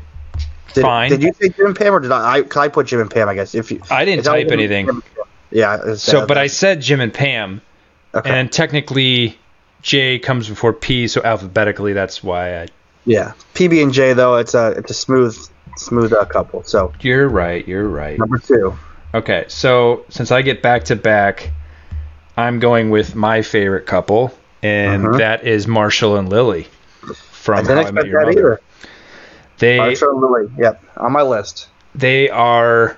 Did, 0.74 0.82
Fine. 0.82 1.10
Did 1.10 1.22
you 1.22 1.32
say 1.32 1.48
Jim 1.48 1.66
and 1.66 1.76
Pam 1.76 1.94
or 1.94 2.00
did 2.00 2.12
I? 2.12 2.38
I, 2.38 2.44
I 2.56 2.68
put 2.68 2.86
Jim 2.86 3.00
and 3.00 3.10
Pam. 3.10 3.28
I 3.28 3.34
guess 3.34 3.54
if 3.54 3.70
you. 3.70 3.80
I 3.90 4.04
didn't 4.04 4.24
type 4.24 4.48
anything. 4.50 4.86
Pam. 4.86 5.02
Yeah. 5.50 5.76
it's- 5.76 6.02
So, 6.02 6.26
but 6.26 6.36
I 6.36 6.48
said 6.48 6.80
Jim 6.80 7.00
and 7.00 7.12
Pam, 7.14 7.62
Okay. 8.14 8.28
and 8.30 8.52
technically 8.52 9.38
J 9.82 10.18
comes 10.18 10.48
before 10.48 10.72
P, 10.72 11.08
so 11.08 11.22
alphabetically 11.22 11.92
that's 11.94 12.22
why 12.22 12.62
I. 12.62 12.68
Yeah, 13.06 13.32
PB 13.54 13.82
and 13.82 13.92
J 13.92 14.12
though 14.14 14.36
it's 14.36 14.54
a 14.54 14.72
it's 14.72 14.90
a 14.90 14.94
smooth 14.94 15.36
smooth 15.76 16.12
out 16.12 16.28
couple. 16.28 16.62
So 16.64 16.92
You're 17.00 17.28
right. 17.28 17.66
You're 17.66 17.88
right. 17.88 18.18
number 18.18 18.38
two. 18.38 18.76
Okay, 19.14 19.44
so 19.48 20.04
since 20.10 20.30
I 20.32 20.42
get 20.42 20.60
back 20.60 20.84
to 20.84 20.96
back, 20.96 21.50
I'm 22.36 22.58
going 22.58 22.90
with 22.90 23.14
my 23.14 23.40
favorite 23.42 23.86
couple, 23.86 24.36
and 24.62 25.04
Mhm. 25.04 25.18
that 25.18 25.46
is 25.46 25.66
Marshall 25.68 26.16
and 26.16 26.28
Lily 26.28 26.66
I 27.54 27.58
from 27.58 27.66
didn't 27.66 27.82
How 27.84 27.88
I 27.88 27.90
Met 27.92 28.04
expect 28.04 28.08
Your 28.08 28.20
that 28.20 28.26
Mother. 28.26 28.40
either. 28.40 28.60
They 29.58 29.78
Marsha 29.78 30.10
and 30.10 30.20
Lily. 30.20 30.50
Yep, 30.58 30.84
on 30.98 31.12
my 31.12 31.22
list. 31.22 31.68
they 31.94 32.28
are 32.28 32.96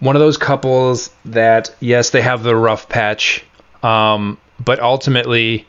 one 0.00 0.16
of 0.16 0.20
those 0.20 0.36
couples 0.38 1.10
that 1.26 1.74
yes, 1.80 2.10
they 2.10 2.22
have 2.22 2.42
the 2.42 2.56
rough 2.56 2.88
patch, 2.88 3.44
um, 3.82 4.38
but 4.64 4.80
ultimately, 4.80 5.66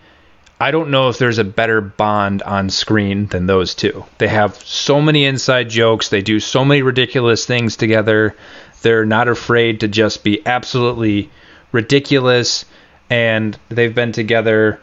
I 0.60 0.72
don't 0.72 0.90
know 0.92 1.10
if 1.10 1.18
there's 1.18 1.40
a 1.40 1.44
better 1.44 1.82
bond 1.82 2.42
on 2.44 2.70
screen 2.70 3.28
than 3.28 3.48
those 3.48 3.76
two. 3.76 4.06
They 4.18 4.30
have 4.30 4.56
so 4.56 5.02
many 5.02 5.26
inside 5.26 5.70
jokes. 5.70 6.08
They 6.10 6.22
do 6.22 6.40
so 6.40 6.64
many 6.64 6.82
ridiculous 6.82 7.46
things 7.46 7.76
together. 7.76 8.36
They're 8.82 9.06
not 9.06 9.28
afraid 9.28 9.82
to 9.82 9.88
just 9.90 10.24
be 10.24 10.46
absolutely 10.46 11.30
ridiculous, 11.74 12.66
and 13.10 13.58
they've 13.70 13.94
been 13.94 14.14
together. 14.14 14.80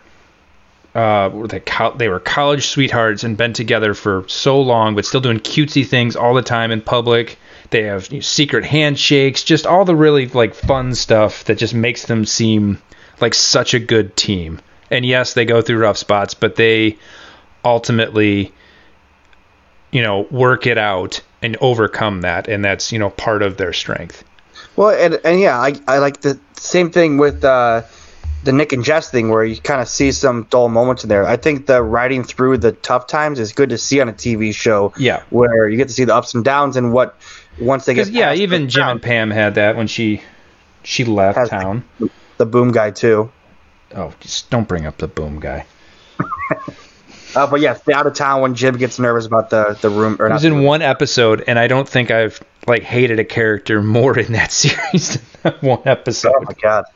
Uh, 0.94 1.30
were 1.32 1.46
they, 1.46 1.60
col- 1.60 1.94
they 1.94 2.08
were 2.08 2.18
college 2.18 2.66
sweethearts 2.66 3.22
and 3.22 3.36
been 3.36 3.52
together 3.52 3.94
for 3.94 4.24
so 4.26 4.60
long, 4.60 4.96
but 4.96 5.04
still 5.04 5.20
doing 5.20 5.38
cutesy 5.38 5.86
things 5.86 6.16
all 6.16 6.34
the 6.34 6.42
time 6.42 6.72
in 6.72 6.80
public. 6.80 7.38
They 7.70 7.84
have 7.84 8.08
you 8.10 8.18
know, 8.18 8.22
secret 8.22 8.64
handshakes, 8.64 9.44
just 9.44 9.66
all 9.66 9.84
the 9.84 9.94
really 9.94 10.26
like 10.26 10.54
fun 10.54 10.94
stuff 10.94 11.44
that 11.44 11.58
just 11.58 11.74
makes 11.74 12.06
them 12.06 12.24
seem 12.24 12.82
like 13.20 13.34
such 13.34 13.74
a 13.74 13.78
good 13.78 14.16
team. 14.16 14.60
And 14.90 15.06
yes, 15.06 15.34
they 15.34 15.44
go 15.44 15.62
through 15.62 15.78
rough 15.78 15.96
spots, 15.96 16.34
but 16.34 16.56
they 16.56 16.98
ultimately, 17.64 18.52
you 19.92 20.02
know, 20.02 20.26
work 20.30 20.66
it 20.66 20.78
out 20.78 21.22
and 21.42 21.56
overcome 21.60 22.22
that, 22.22 22.48
and 22.48 22.64
that's 22.64 22.92
you 22.92 22.98
know 22.98 23.10
part 23.10 23.42
of 23.42 23.56
their 23.56 23.72
strength. 23.72 24.24
Well, 24.76 24.90
and, 24.90 25.20
and 25.24 25.40
yeah, 25.40 25.58
I, 25.58 25.74
I 25.86 25.98
like 25.98 26.20
the 26.20 26.38
same 26.54 26.90
thing 26.90 27.18
with 27.18 27.44
uh, 27.44 27.82
the 28.44 28.52
Nick 28.52 28.72
and 28.72 28.82
Jess 28.84 29.10
thing, 29.10 29.28
where 29.28 29.44
you 29.44 29.56
kind 29.60 29.80
of 29.80 29.88
see 29.88 30.12
some 30.12 30.44
dull 30.50 30.68
moments 30.68 31.02
in 31.04 31.08
there. 31.08 31.26
I 31.26 31.36
think 31.36 31.66
the 31.66 31.82
riding 31.82 32.24
through 32.24 32.58
the 32.58 32.72
tough 32.72 33.06
times 33.06 33.38
is 33.38 33.52
good 33.52 33.70
to 33.70 33.78
see 33.78 34.00
on 34.00 34.08
a 34.08 34.12
TV 34.12 34.54
show. 34.54 34.92
Yeah. 34.98 35.22
where 35.30 35.68
you 35.68 35.76
get 35.76 35.88
to 35.88 35.94
see 35.94 36.04
the 36.04 36.14
ups 36.14 36.34
and 36.34 36.44
downs 36.44 36.76
and 36.76 36.92
what 36.92 37.16
once 37.60 37.84
they 37.84 37.94
get. 37.94 38.08
Yeah, 38.08 38.32
even 38.34 38.62
the 38.62 38.68
Jim 38.68 38.80
down- 38.82 38.90
and 38.92 39.02
Pam 39.02 39.30
had 39.30 39.56
that 39.56 39.76
when 39.76 39.86
she 39.86 40.22
she 40.82 41.04
left 41.04 41.50
town. 41.50 41.84
the 42.38 42.46
boom 42.46 42.72
guy 42.72 42.90
too. 42.90 43.30
Oh, 43.94 44.12
just 44.20 44.48
don't 44.50 44.66
bring 44.68 44.86
up 44.86 44.96
the 44.98 45.08
boom 45.08 45.40
guy. 45.40 45.66
Uh, 47.32 47.46
but 47.46 47.60
yes, 47.60 47.80
the 47.84 47.94
out 47.94 48.08
of 48.08 48.14
town 48.14 48.40
when 48.40 48.56
Jim 48.56 48.76
gets 48.76 48.98
nervous 48.98 49.24
about 49.24 49.50
the 49.50 49.78
the 49.80 49.88
room. 49.88 50.16
Or 50.18 50.26
It 50.26 50.32
was 50.32 50.44
in 50.44 50.54
room. 50.56 50.64
one 50.64 50.82
episode, 50.82 51.44
and 51.46 51.60
I 51.60 51.68
don't 51.68 51.88
think 51.88 52.10
I've 52.10 52.40
like 52.66 52.82
hated 52.82 53.20
a 53.20 53.24
character 53.24 53.80
more 53.82 54.18
in 54.18 54.32
that 54.32 54.50
series 54.52 55.14
than 55.14 55.22
that 55.44 55.62
one 55.62 55.82
episode. 55.84 56.32
Oh 56.36 56.40
my 56.42 56.54
god. 56.60 56.86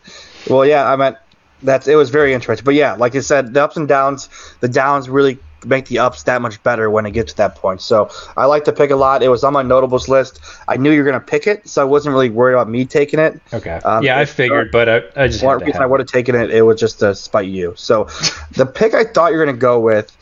Well, 0.50 0.66
yeah, 0.66 0.90
I 0.90 0.96
meant 0.96 1.16
that's 1.64 1.88
it 1.88 1.96
was 1.96 2.11
very 2.11 2.33
interesting. 2.33 2.64
But 2.64 2.74
yeah, 2.74 2.94
like 2.94 3.14
I 3.16 3.20
said, 3.20 3.55
the 3.55 3.64
ups 3.64 3.77
and 3.77 3.88
downs, 3.88 4.29
the 4.61 4.68
downs 4.68 5.09
really 5.09 5.38
make 5.66 5.87
the 5.87 5.98
ups 5.98 6.24
that 6.24 6.42
much 6.42 6.62
better 6.62 6.90
when 6.90 7.07
it 7.07 7.12
gets 7.12 7.33
to 7.33 7.37
that 7.38 7.57
point. 7.57 7.81
So 7.81 8.11
I 8.37 8.44
like 8.46 8.64
to 8.64 8.72
pick 8.72 8.90
a 8.90 8.96
lot. 8.96 9.22
It 9.22 9.29
was 9.29 9.44
on 9.44 9.53
my 9.53 9.62
notables 9.62 10.09
list. 10.09 10.40
I 10.68 10.77
knew 10.77 10.90
you 10.90 11.00
were 11.00 11.07
gonna 11.07 11.20
pick 11.20 11.46
it, 11.46 11.66
so 11.68 11.83
I 11.83 11.85
wasn't 11.85 12.12
really 12.12 12.31
worried 12.31 12.55
about 12.55 12.68
me 12.68 12.85
taking 12.85 13.18
it. 13.18 13.40
Okay. 13.53 13.81
Um, 13.85 14.05
yeah, 14.05 14.18
I 14.18 14.24
figured, 14.24 14.70
but 14.70 14.88
I, 14.88 15.03
I 15.16 15.29
just 15.29 15.42
One 15.42 15.59
reason 15.59 15.83
I 15.83 15.87
would 15.87 16.00
have 16.00 16.09
taken 16.09 16.35
it, 16.35 16.50
it 16.50 16.62
was 16.62 16.79
just 16.79 17.00
to 17.00 17.14
spite 17.14 17.48
you. 17.48 17.74
So 17.77 18.05
the 18.53 18.66
pick 18.66 18.94
I 18.94 19.05
thought 19.05 19.33
you 19.33 19.38
were 19.38 19.46
gonna 19.46 19.57
go 19.57 19.81
with 19.81 20.16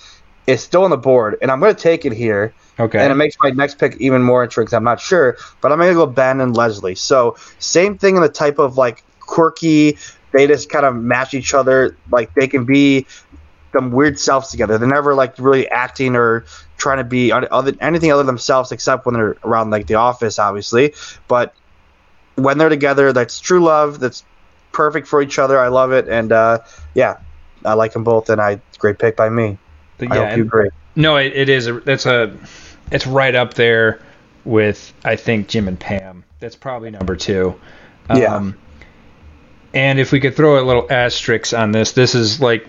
is 0.46 0.62
still 0.62 0.84
on 0.84 0.90
the 0.90 0.96
board, 0.96 1.38
and 1.42 1.50
I'm 1.50 1.60
gonna 1.60 1.74
take 1.74 2.04
it 2.04 2.12
here. 2.12 2.54
Okay. 2.78 2.98
And 2.98 3.12
it 3.12 3.16
makes 3.16 3.36
my 3.40 3.50
next 3.50 3.78
pick 3.78 3.96
even 3.98 4.22
more 4.22 4.42
interesting. 4.42 4.76
I'm 4.76 4.84
not 4.84 5.00
sure, 5.00 5.36
but 5.60 5.72
I'm 5.72 5.78
gonna 5.78 5.92
go 5.92 6.06
Ben 6.06 6.40
and 6.40 6.56
Leslie. 6.56 6.94
So 6.94 7.36
same 7.58 7.98
thing 7.98 8.16
in 8.16 8.22
the 8.22 8.28
type 8.28 8.58
of 8.58 8.78
like 8.78 9.04
quirky. 9.20 9.98
They 10.32 10.46
just 10.46 10.70
kind 10.70 10.86
of 10.86 10.96
match 10.96 11.34
each 11.34 11.54
other. 11.54 11.96
Like 12.10 12.34
they 12.34 12.48
can 12.48 12.64
be 12.64 13.06
some 13.72 13.90
weird 13.92 14.18
selves 14.18 14.50
together. 14.50 14.78
They're 14.78 14.88
never 14.88 15.14
like 15.14 15.38
really 15.38 15.68
acting 15.68 16.14
or 16.14 16.44
trying 16.76 16.98
to 16.98 17.04
be 17.04 17.32
other, 17.32 17.72
anything 17.80 18.12
other 18.12 18.20
than 18.20 18.26
themselves, 18.26 18.72
except 18.72 19.06
when 19.06 19.14
they're 19.14 19.36
around 19.44 19.70
like 19.70 19.86
the 19.86 19.94
office, 19.94 20.38
obviously. 20.38 20.94
But 21.28 21.54
when 22.34 22.58
they're 22.58 22.68
together, 22.68 23.12
that's 23.12 23.40
true 23.40 23.62
love. 23.62 24.00
That's 24.00 24.24
perfect 24.72 25.06
for 25.06 25.22
each 25.22 25.38
other. 25.38 25.58
I 25.58 25.68
love 25.68 25.92
it, 25.92 26.08
and 26.08 26.32
uh, 26.32 26.60
yeah, 26.94 27.18
I 27.64 27.74
like 27.74 27.92
them 27.92 28.04
both. 28.04 28.30
And 28.30 28.40
I 28.40 28.60
great 28.78 28.98
pick 28.98 29.16
by 29.16 29.28
me. 29.28 29.58
But 29.98 30.12
I 30.12 30.16
yeah, 30.16 30.28
hope 30.28 30.36
you 30.36 30.42
agree. 30.44 30.70
no, 30.96 31.16
it, 31.16 31.32
it 31.34 31.48
is. 31.48 31.70
That's 31.84 32.06
a. 32.06 32.36
It's 32.90 33.06
right 33.06 33.34
up 33.34 33.54
there 33.54 34.02
with 34.44 34.92
I 35.04 35.16
think 35.16 35.48
Jim 35.48 35.68
and 35.68 35.78
Pam. 35.78 36.24
That's 36.40 36.56
probably 36.56 36.90
number 36.90 37.16
two. 37.16 37.58
Yeah. 38.14 38.52
And 39.74 39.98
if 39.98 40.12
we 40.12 40.20
could 40.20 40.36
throw 40.36 40.62
a 40.62 40.64
little 40.64 40.86
asterisk 40.90 41.54
on 41.54 41.72
this, 41.72 41.92
this 41.92 42.14
is 42.14 42.40
like 42.40 42.66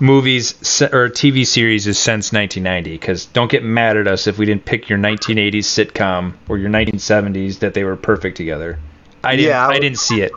movies 0.00 0.52
or 0.82 1.08
TV 1.10 1.46
series 1.46 1.86
is 1.86 1.98
since 1.98 2.32
1990. 2.32 2.92
Because 2.92 3.26
don't 3.26 3.50
get 3.50 3.62
mad 3.62 3.96
at 3.96 4.06
us 4.08 4.26
if 4.26 4.38
we 4.38 4.46
didn't 4.46 4.64
pick 4.64 4.88
your 4.88 4.98
1980s 4.98 5.58
sitcom 5.58 6.32
or 6.48 6.56
your 6.56 6.70
1970s 6.70 7.58
that 7.58 7.74
they 7.74 7.84
were 7.84 7.96
perfect 7.96 8.36
together. 8.38 8.78
I 9.22 9.36
didn't. 9.36 9.48
Yeah, 9.48 9.66
I 9.68 9.72
I 9.72 9.78
didn't 9.80 9.98
see 9.98 10.22
it. 10.22 10.32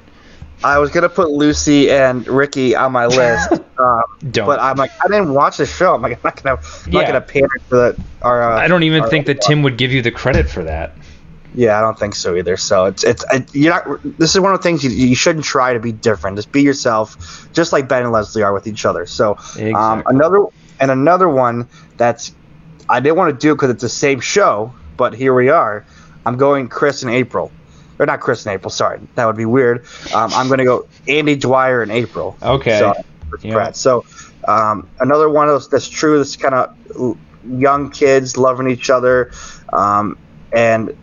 I 0.61 0.79
was 0.79 0.91
gonna 0.91 1.07
put 1.07 1.29
Lucy 1.29 1.89
and 1.89 2.27
Ricky 2.27 2.75
on 2.75 2.91
my 2.91 3.05
list, 3.05 3.49
um, 3.79 4.01
Don't. 4.29 4.45
but 4.45 4.59
I'm 4.59 4.75
like, 4.75 4.91
I 5.01 5.07
didn't 5.07 5.33
watch 5.33 5.55
the 5.55 5.65
show. 5.65 5.95
I'm 5.95 6.01
like, 6.01 6.13
I'm 6.13 6.19
not 6.25 6.43
gonna, 6.43 6.57
I'm 6.57 6.91
Yeah. 6.91 6.99
not 6.99 7.07
gonna 7.07 7.21
pander 7.21 7.47
to 7.69 7.75
the. 7.75 7.99
Our, 8.21 8.51
uh, 8.51 8.59
I 8.59 8.67
don't 8.67 8.83
even 8.83 9.05
think 9.05 9.27
that 9.27 9.39
Tim 9.39 9.63
would 9.63 9.77
give 9.77 9.93
you 9.93 10.01
the 10.01 10.11
credit 10.11 10.49
for 10.49 10.65
that. 10.65 10.95
Yeah, 11.55 11.77
I 11.77 11.81
don't 11.81 11.97
think 11.97 12.15
so 12.15 12.35
either. 12.35 12.57
So 12.57 12.85
it's 12.85 13.03
it's 13.03 13.25
it, 13.33 13.53
you're 13.55 13.73
not. 13.73 14.01
This 14.19 14.35
is 14.35 14.39
one 14.39 14.53
of 14.53 14.59
the 14.59 14.63
things 14.63 14.83
you, 14.83 14.91
you 14.91 15.15
shouldn't 15.15 15.45
try 15.45 15.73
to 15.73 15.79
be 15.79 15.91
different. 15.91 16.37
Just 16.37 16.51
be 16.51 16.61
yourself, 16.61 17.49
just 17.53 17.73
like 17.73 17.87
Ben 17.89 18.03
and 18.03 18.11
Leslie 18.11 18.43
are 18.43 18.53
with 18.53 18.67
each 18.67 18.85
other. 18.85 19.05
So 19.05 19.37
um, 19.75 20.03
another 20.05 20.45
and 20.79 20.91
another 20.91 21.27
one 21.27 21.67
that's 21.97 22.33
I 22.87 22.99
didn't 22.99 23.17
want 23.17 23.33
to 23.33 23.47
do 23.47 23.55
because 23.55 23.71
it's 23.71 23.81
the 23.81 23.89
same 23.89 24.19
show, 24.19 24.73
but 24.97 25.13
here 25.13 25.33
we 25.33 25.49
are. 25.49 25.85
I'm 26.25 26.37
going 26.37 26.67
Chris 26.67 27.01
and 27.01 27.11
April, 27.11 27.51
or 27.97 28.05
not 28.05 28.19
Chris 28.19 28.45
and 28.45 28.53
April. 28.53 28.69
Sorry, 28.69 28.99
that 29.15 29.25
would 29.25 29.37
be 29.37 29.45
weird. 29.45 29.85
Um, 30.13 30.31
I'm 30.33 30.47
going 30.47 30.59
to 30.59 30.65
go 30.65 30.87
Andy 31.07 31.35
Dwyer 31.35 31.81
and 31.81 31.91
April. 31.91 32.37
Okay. 32.41 32.77
So, 32.79 32.93
Yeah. 33.41 33.71
So 33.71 34.05
um, 34.47 34.87
another 34.99 35.29
one 35.29 35.47
of 35.47 35.55
those 35.55 35.69
that's 35.69 35.89
true. 35.89 36.17
That's 36.17 36.35
kind 36.35 36.53
of 36.53 37.17
young 37.47 37.89
kids 37.89 38.37
loving 38.37 38.69
each 38.69 38.89
other, 38.89 39.31
um, 39.73 40.17
and 40.51 40.95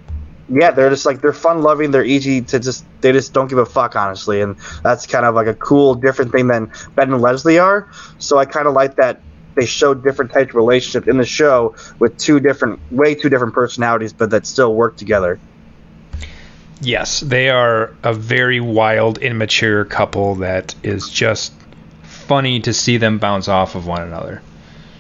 yeah, 0.49 0.71
they're 0.71 0.91
just 0.91 1.07
like 1.07 1.21
they're 1.21 1.33
fun 1.33 1.63
loving. 1.63 1.91
They're 1.91 2.05
easy 2.05 2.41
to 2.43 2.59
just 2.59 2.85
they 3.01 3.13
just 3.13 3.33
don't 3.33 3.49
give 3.49 3.59
a 3.59 3.67
fuck 3.67 3.97
honestly, 3.97 4.41
and 4.41 4.57
that's 4.83 5.07
kind 5.07 5.27
of 5.27 5.35
like 5.35 5.47
a 5.47 5.55
cool 5.55 5.95
different 5.95 6.33
thing 6.33 6.47
than 6.47 6.71
Ben 6.95 7.13
and 7.13 7.21
Leslie 7.21 7.59
are. 7.59 7.91
So 8.19 8.39
I 8.39 8.45
kind 8.45 8.67
of 8.67 8.75
like 8.75 8.97
that 8.97 9.21
they 9.57 9.67
show 9.67 9.95
different 9.95 10.33
types 10.33 10.51
of 10.51 10.57
relationships 10.57 11.09
in 11.09 11.17
the 11.17 11.25
show 11.25 11.75
with 11.99 12.17
two 12.19 12.39
different, 12.39 12.79
way 12.93 13.15
two 13.15 13.29
different 13.29 13.55
personalities, 13.55 14.13
but 14.13 14.31
that 14.31 14.47
still 14.47 14.75
work 14.75 14.97
together. 14.97 15.41
Yes, 16.83 17.21
they 17.21 17.49
are 17.49 17.95
a 18.03 18.13
very 18.13 18.61
wild, 18.61 19.19
immature 19.19 19.87
couple 19.87 20.37
that 20.37 20.75
is 20.83 21.09
just 21.09 21.55
funny 22.03 22.61
to 22.61 22.75
see 22.75 22.99
them 22.99 23.19
bounce 23.19 23.49
off 23.49 23.75
of 23.75 23.87
one 23.87 24.03
another. 24.03 24.43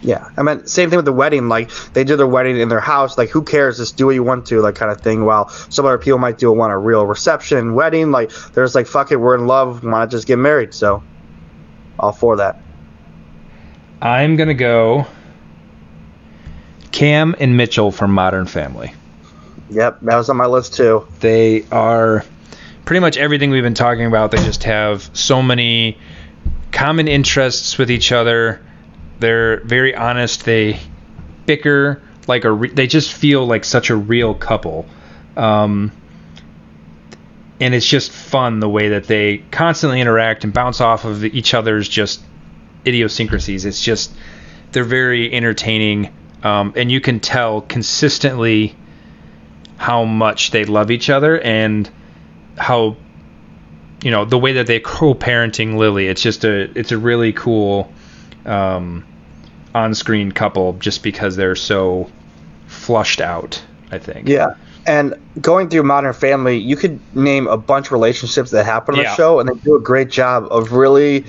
Yeah, 0.07 0.31
I 0.37 0.45
mean, 0.45 0.65
same 0.69 0.89
thing 0.89 0.99
with 0.99 1.05
the 1.05 1.13
wedding. 1.13 1.49
Like 1.49 1.69
they 1.93 2.05
did 2.05 2.17
their 2.21 2.29
wedding 2.29 2.61
in 2.61 2.69
their 2.69 2.79
house. 2.79 3.19
Like 3.19 3.29
who 3.29 3.43
cares? 3.43 3.79
Just 3.79 3.97
do 3.97 4.07
what 4.07 4.15
you 4.15 4.23
want 4.23 4.47
to, 4.47 4.61
like 4.61 4.77
kind 4.77 4.93
of 4.93 5.01
thing. 5.01 5.25
While 5.25 5.49
some 5.49 5.85
other 5.85 5.99
people 5.99 6.21
might 6.21 6.39
do 6.39 6.53
want 6.53 6.73
a 6.73 6.79
real 6.79 7.05
reception, 7.05 7.75
wedding. 7.75 8.13
Like 8.13 8.31
there's 8.53 8.77
like 8.77 8.87
fuck 8.87 9.11
it, 9.11 9.17
we're 9.17 9.35
in 9.35 9.49
love. 9.49 9.83
Want 9.83 10.09
to 10.09 10.17
just 10.17 10.29
get 10.29 10.39
married? 10.39 10.75
So, 10.75 11.03
all 11.99 12.13
for 12.13 12.37
that. 12.37 12.61
I'm 14.01 14.37
gonna 14.37 14.55
go 14.55 15.07
Cam 16.93 17.35
and 17.41 17.57
Mitchell 17.57 17.91
from 17.91 18.13
Modern 18.13 18.47
Family. 18.47 18.95
Yep, 19.71 20.03
that 20.03 20.17
was 20.17 20.31
on 20.31 20.37
my 20.37 20.47
list 20.47 20.75
too. 20.75 21.05
They 21.19 21.65
are 21.73 22.25
pretty 22.85 23.01
much 23.01 23.17
everything 23.17 23.51
we've 23.51 23.65
been 23.65 23.75
talking 23.75 24.07
about. 24.07 24.31
They 24.31 24.39
just 24.39 24.63
have 24.63 25.11
so 25.15 25.43
many 25.43 25.99
common 26.71 27.09
interests 27.09 27.77
with 27.77 27.91
each 27.91 28.13
other. 28.13 28.61
They're 29.19 29.61
very 29.61 29.95
honest. 29.95 30.45
They 30.45 30.79
bicker 31.47 32.03
like 32.27 32.45
a. 32.45 32.53
Re- 32.53 32.71
they 32.71 32.87
just 32.87 33.13
feel 33.13 33.47
like 33.47 33.65
such 33.65 33.91
a 33.91 33.97
real 33.97 34.35
couple. 34.35 34.87
Um, 35.37 35.93
and 37.61 37.75
it's 37.75 37.87
just 37.87 38.11
fun 38.11 38.61
the 38.61 38.69
way 38.69 38.91
that 38.91 39.05
they 39.05 39.39
constantly 39.51 40.01
interact 40.01 40.45
and 40.45 40.53
bounce 40.53 40.81
off 40.81 41.05
of 41.05 41.25
each 41.25 41.55
other's 41.55 41.89
just 41.89 42.23
idiosyncrasies. 42.87 43.65
It's 43.65 43.83
just 43.83 44.13
they're 44.73 44.85
very 44.85 45.33
entertaining, 45.33 46.15
um, 46.43 46.73
and 46.77 46.91
you 46.91 47.01
can 47.01 47.21
tell 47.21 47.63
consistently 47.63 48.77
how 49.77 50.05
much 50.05 50.51
they 50.51 50.65
love 50.65 50.91
each 50.91 51.11
other 51.11 51.39
and 51.41 51.89
how 52.57 52.97
you 54.03 54.11
know 54.11 54.25
the 54.25 54.39
way 54.39 54.55
that 54.55 54.67
they 54.67 54.81
co-parenting 54.81 55.77
Lily. 55.77 56.07
It's 56.07 56.23
just 56.23 56.45
a 56.45 56.71
it's 56.79 56.93
a 56.93 56.99
really 56.99 57.33
cool 57.33 57.91
um, 58.47 59.05
on-screen 59.75 60.33
couple 60.33 60.73
just 60.75 61.03
because 61.03 61.37
they're 61.37 61.57
so 61.57 62.11
flushed 62.67 63.21
out. 63.21 63.63
I 63.93 63.99
think. 63.99 64.29
Yeah, 64.29 64.55
And 64.85 65.15
going 65.41 65.69
through 65.69 65.85
Modern 65.85 66.13
Family, 66.13 66.57
you 66.59 66.75
could 66.77 66.99
name 67.15 67.47
a 67.47 67.57
bunch 67.57 67.87
of 67.87 67.93
relationships 67.93 68.51
that 68.51 68.65
happen 68.65 68.97
on 68.97 69.01
Yeah. 69.03 69.11
the 69.11 69.17
show, 69.17 69.39
and 69.39 69.49
they 69.49 69.55
do 69.55 69.77
a 69.77 69.81
great 69.81 70.11
job 70.11 70.49
of 70.51 70.73
really 70.73 71.25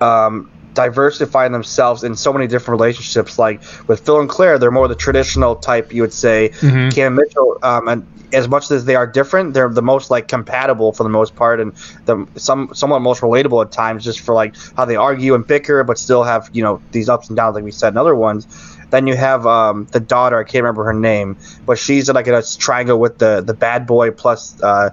um, 0.00 0.50
diversifying 0.74 1.52
themselves 1.52 2.02
in 2.02 2.16
so 2.16 2.32
many 2.32 2.46
different 2.48 2.80
relationships. 2.80 3.38
Like 3.38 3.60
with 3.86 4.00
Phil 4.04 4.18
and 4.20 4.28
Claire, 4.28 4.58
they're 4.58 4.70
more 4.72 4.88
the 4.88 4.94
traditional 4.96 5.54
type, 5.54 5.92
you 5.94 6.02
would 6.02 6.12
say. 6.12 6.50
Mhm. 6.60 6.92
Cam 6.94 7.14
Mitchell, 7.14 7.58
um, 7.62 7.86
and 7.86 8.06
as 8.32 8.48
much 8.48 8.70
as 8.70 8.84
they 8.84 8.94
are 8.94 9.06
different, 9.06 9.54
they're 9.54 9.68
the 9.68 9.82
most 9.82 10.10
like 10.10 10.28
compatible 10.28 10.92
for 10.92 11.02
the 11.02 11.08
most 11.08 11.34
part, 11.34 11.60
and 11.60 11.72
the 12.04 12.26
some 12.36 12.70
somewhat 12.74 13.00
most 13.00 13.20
relatable 13.20 13.64
at 13.64 13.72
times, 13.72 14.04
just 14.04 14.20
for 14.20 14.34
like 14.34 14.54
how 14.76 14.84
they 14.84 14.96
argue 14.96 15.34
and 15.34 15.46
bicker, 15.46 15.84
but 15.84 15.98
still 15.98 16.22
have 16.22 16.50
you 16.52 16.62
know 16.62 16.80
these 16.92 17.08
ups 17.08 17.28
and 17.28 17.36
downs, 17.36 17.54
like 17.54 17.64
we 17.64 17.70
said 17.70 17.94
in 17.94 17.96
other 17.96 18.14
ones. 18.14 18.46
Then 18.90 19.06
you 19.06 19.16
have 19.16 19.46
um, 19.46 19.86
the 19.92 20.00
daughter. 20.00 20.38
I 20.38 20.44
can't 20.44 20.62
remember 20.64 20.84
her 20.84 20.92
name, 20.92 21.36
but 21.64 21.78
she's 21.78 22.10
like 22.10 22.26
in 22.26 22.34
a 22.34 22.42
triangle 22.42 22.98
with 22.98 23.18
the 23.18 23.40
the 23.40 23.54
bad 23.54 23.86
boy 23.86 24.10
plus 24.10 24.60
uh, 24.62 24.90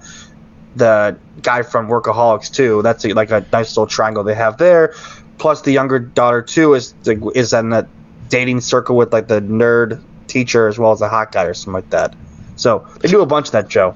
the 0.76 1.18
guy 1.42 1.64
from 1.64 1.88
Workaholics 1.88 2.54
too. 2.54 2.82
That's 2.82 3.04
a, 3.06 3.14
like 3.14 3.32
a 3.32 3.46
nice 3.52 3.76
little 3.76 3.88
triangle 3.88 4.24
they 4.24 4.36
have 4.36 4.58
there. 4.58 4.94
Plus 5.38 5.62
the 5.62 5.72
younger 5.72 6.00
daughter 6.00 6.42
too 6.42 6.74
is 6.74 6.94
is 7.06 7.54
in 7.54 7.70
that 7.72 7.88
dating 8.30 8.62
circle 8.62 8.96
with 8.96 9.14
like 9.14 9.28
the 9.28 9.42
nerd 9.42 10.02
teacher 10.28 10.68
as 10.68 10.78
well 10.78 10.92
as 10.92 11.00
the 11.00 11.10
hot 11.10 11.32
guy 11.32 11.44
or 11.44 11.54
something 11.54 11.74
like 11.74 11.90
that. 11.92 12.16
So 12.58 12.86
they 13.00 13.08
do 13.08 13.22
a 13.22 13.26
bunch 13.26 13.48
of 13.48 13.52
that 13.54 13.70
Joe. 13.70 13.96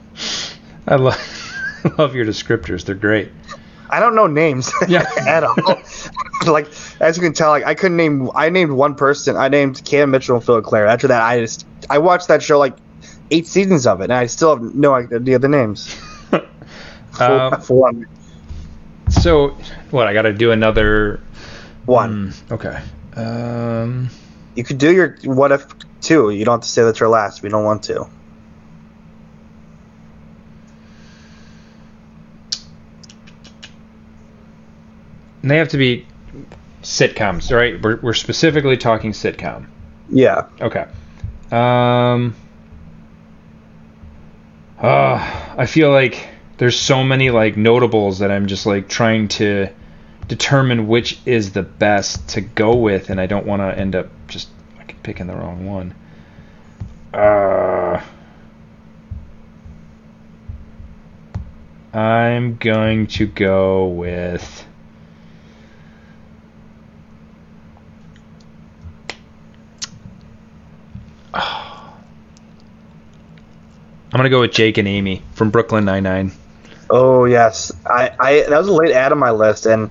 I 0.87 0.95
love 0.95 1.17
love 1.97 2.15
your 2.15 2.25
descriptors. 2.25 2.85
They're 2.85 2.95
great. 2.95 3.31
I 3.89 3.99
don't 3.99 4.15
know 4.15 4.25
names 4.27 4.71
Yeah. 4.87 5.05
at 5.27 5.43
all. 5.43 5.55
like 6.47 6.67
as 7.01 7.17
you 7.17 7.23
can 7.23 7.33
tell, 7.33 7.49
like 7.49 7.65
I 7.65 7.75
couldn't 7.75 7.97
name. 7.97 8.29
I 8.33 8.49
named 8.49 8.71
one 8.71 8.95
person. 8.95 9.35
I 9.35 9.49
named 9.49 9.83
Cam 9.83 10.11
Mitchell 10.11 10.37
and 10.37 10.45
Phil 10.45 10.61
Claire. 10.61 10.87
After 10.87 11.07
that, 11.09 11.21
I 11.21 11.39
just 11.41 11.67
I 11.89 11.97
watched 11.97 12.29
that 12.29 12.41
show 12.41 12.57
like 12.57 12.77
eight 13.31 13.47
seasons 13.47 13.85
of 13.87 13.99
it, 14.01 14.05
and 14.05 14.13
I 14.13 14.27
still 14.27 14.55
have 14.55 14.75
no 14.75 14.93
idea 14.93 15.39
the 15.39 15.49
names. 15.49 15.93
Um, 17.19 18.05
so 19.09 19.49
what? 19.91 20.07
I 20.07 20.13
got 20.13 20.21
to 20.23 20.33
do 20.33 20.51
another. 20.51 21.19
one. 21.85 22.31
Mm, 22.31 22.51
okay. 22.53 22.81
Um. 23.21 24.09
You 24.55 24.63
could 24.63 24.77
do 24.77 24.93
your 24.93 25.17
what 25.25 25.51
if 25.51 25.65
two. 26.01 26.29
You 26.29 26.45
don't 26.45 26.55
have 26.55 26.61
to 26.61 26.67
say 26.67 26.83
that's 26.83 26.99
your 26.99 27.09
last. 27.09 27.41
We 27.43 27.49
don't 27.49 27.63
want 27.65 27.83
to. 27.83 28.07
And 35.41 35.51
They 35.51 35.57
have 35.57 35.69
to 35.69 35.77
be 35.77 36.05
sitcoms, 36.83 37.55
right? 37.55 37.81
We're, 37.81 37.99
we're 38.01 38.13
specifically 38.13 38.77
talking 38.77 39.11
sitcom. 39.11 39.67
Yeah. 40.09 40.47
Okay. 40.59 40.85
Um. 41.51 42.35
Uh, 44.79 45.53
I 45.57 45.67
feel 45.67 45.91
like 45.91 46.27
there's 46.57 46.79
so 46.79 47.03
many 47.03 47.29
like 47.29 47.55
notables 47.55 48.19
that 48.19 48.31
I'm 48.31 48.47
just 48.47 48.65
like 48.65 48.87
trying 48.89 49.27
to 49.29 49.67
determine 50.27 50.87
which 50.87 51.19
is 51.25 51.51
the 51.51 51.61
best 51.61 52.29
to 52.29 52.41
go 52.41 52.75
with, 52.75 53.09
and 53.09 53.19
I 53.21 53.25
don't 53.25 53.45
want 53.45 53.61
to 53.61 53.77
end 53.77 53.95
up 53.95 54.09
just 54.27 54.49
fucking 54.77 54.97
picking 55.03 55.27
the 55.27 55.35
wrong 55.35 55.65
one. 55.65 55.95
Uh. 57.13 58.01
I'm 61.93 62.55
going 62.55 63.07
to 63.07 63.27
go 63.27 63.87
with. 63.87 64.65
I'm 74.13 74.17
gonna 74.17 74.29
go 74.29 74.41
with 74.41 74.51
Jake 74.51 74.77
and 74.77 74.87
Amy 74.87 75.21
from 75.33 75.51
Brooklyn 75.51 75.85
Nine 75.85 76.03
Nine. 76.03 76.31
Oh 76.89 77.23
yes, 77.25 77.71
I, 77.85 78.11
I 78.19 78.33
that 78.49 78.57
was 78.57 78.67
a 78.67 78.73
late 78.73 78.91
add 78.91 79.13
on 79.13 79.19
my 79.19 79.31
list, 79.31 79.65
and 79.65 79.89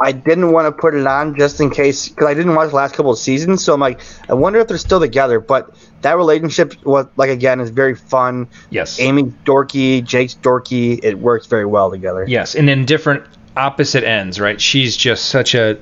I 0.00 0.10
didn't 0.10 0.50
want 0.50 0.66
to 0.66 0.72
put 0.72 0.94
it 0.94 1.06
on 1.06 1.36
just 1.36 1.60
in 1.60 1.70
case 1.70 2.08
because 2.08 2.26
I 2.26 2.34
didn't 2.34 2.54
watch 2.56 2.70
the 2.70 2.76
last 2.76 2.96
couple 2.96 3.12
of 3.12 3.18
seasons. 3.18 3.62
So 3.64 3.72
I'm 3.72 3.80
like, 3.80 4.00
I 4.28 4.34
wonder 4.34 4.58
if 4.58 4.66
they're 4.66 4.76
still 4.78 4.98
together. 4.98 5.38
But 5.38 5.74
that 6.02 6.16
relationship 6.16 6.84
was 6.84 7.06
like 7.16 7.30
again 7.30 7.60
is 7.60 7.70
very 7.70 7.94
fun. 7.94 8.48
Yes. 8.70 8.98
Amy 8.98 9.22
dorky, 9.22 10.04
Jake's 10.04 10.34
dorky. 10.34 10.98
It 11.02 11.18
works 11.18 11.46
very 11.46 11.64
well 11.64 11.90
together. 11.90 12.24
Yes, 12.26 12.56
and 12.56 12.68
in 12.68 12.86
different 12.86 13.24
opposite 13.56 14.02
ends, 14.02 14.40
right? 14.40 14.60
She's 14.60 14.96
just 14.96 15.26
such 15.26 15.54
a, 15.54 15.78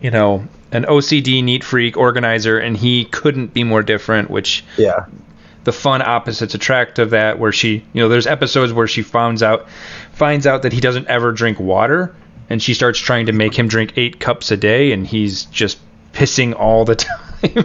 you 0.00 0.10
know, 0.10 0.48
an 0.70 0.84
OCD 0.84 1.44
neat 1.44 1.62
freak 1.62 1.98
organizer, 1.98 2.58
and 2.58 2.74
he 2.74 3.04
couldn't 3.04 3.52
be 3.52 3.64
more 3.64 3.82
different. 3.82 4.30
Which 4.30 4.64
Yeah. 4.78 5.04
The 5.64 5.72
fun 5.72 6.02
opposites 6.02 6.54
attract 6.54 6.98
of 6.98 7.10
that, 7.10 7.38
where 7.38 7.52
she, 7.52 7.84
you 7.92 8.02
know, 8.02 8.08
there's 8.08 8.26
episodes 8.26 8.72
where 8.72 8.86
she 8.88 9.02
finds 9.02 9.42
out, 9.42 9.68
finds 10.12 10.46
out 10.46 10.62
that 10.62 10.72
he 10.72 10.80
doesn't 10.80 11.06
ever 11.08 11.32
drink 11.32 11.60
water, 11.60 12.14
and 12.50 12.62
she 12.62 12.74
starts 12.74 12.98
trying 12.98 13.26
to 13.26 13.32
make 13.32 13.56
him 13.58 13.68
drink 13.68 13.92
eight 13.96 14.18
cups 14.20 14.50
a 14.50 14.56
day, 14.56 14.92
and 14.92 15.06
he's 15.06 15.44
just 15.46 15.78
pissing 16.12 16.54
all 16.58 16.84
the 16.84 16.96
time. 16.96 17.64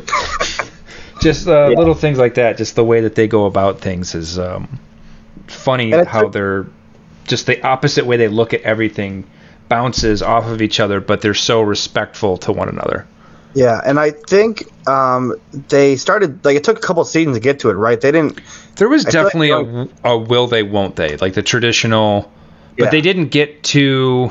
just 1.21 1.47
uh, 1.47 1.69
Yeah. 1.71 1.77
little 1.77 1.93
things 1.95 2.17
like 2.17 2.35
that. 2.35 2.57
Just 2.57 2.75
the 2.75 2.83
way 2.85 3.01
that 3.01 3.15
they 3.15 3.27
go 3.27 3.45
about 3.45 3.79
things 3.81 4.13
is 4.15 4.37
um, 4.37 4.79
funny. 5.47 5.91
How 5.91 6.27
a- 6.27 6.29
they're 6.31 6.67
just 7.25 7.45
the 7.45 7.61
opposite 7.65 8.05
way 8.05 8.17
they 8.17 8.27
look 8.27 8.53
at 8.53 8.61
everything 8.61 9.25
bounces 9.67 10.21
off 10.21 10.45
of 10.45 10.61
each 10.61 10.79
other, 10.79 11.01
but 11.01 11.21
they're 11.21 11.33
so 11.33 11.61
respectful 11.61 12.37
to 12.37 12.51
one 12.53 12.69
another. 12.69 13.05
Yeah, 13.57 13.81
and 13.83 13.99
I 13.99 14.11
think 14.11 14.69
um, 14.87 15.33
they 15.51 15.95
started 15.95 16.45
like 16.45 16.55
it 16.55 16.63
took 16.63 16.77
a 16.77 16.79
couple 16.79 17.01
of 17.01 17.07
seasons 17.07 17.37
to 17.37 17.39
get 17.39 17.57
to 17.61 17.71
it, 17.71 17.73
right? 17.73 17.99
They 17.99 18.11
didn't. 18.11 18.39
There 18.75 18.87
was 18.87 19.03
I 19.07 19.09
feel 19.09 19.23
like 19.23 19.33
definitely 19.33 19.89
a, 20.03 20.11
a 20.11 20.15
will 20.15 20.45
they, 20.45 20.61
won't 20.61 20.95
they, 20.95 21.17
like 21.17 21.33
the 21.33 21.41
traditional, 21.41 22.31
but 22.77 22.83
Yeah. 22.85 22.89
they 22.91 23.01
didn't 23.01 23.29
get 23.29 23.63
to. 23.73 24.29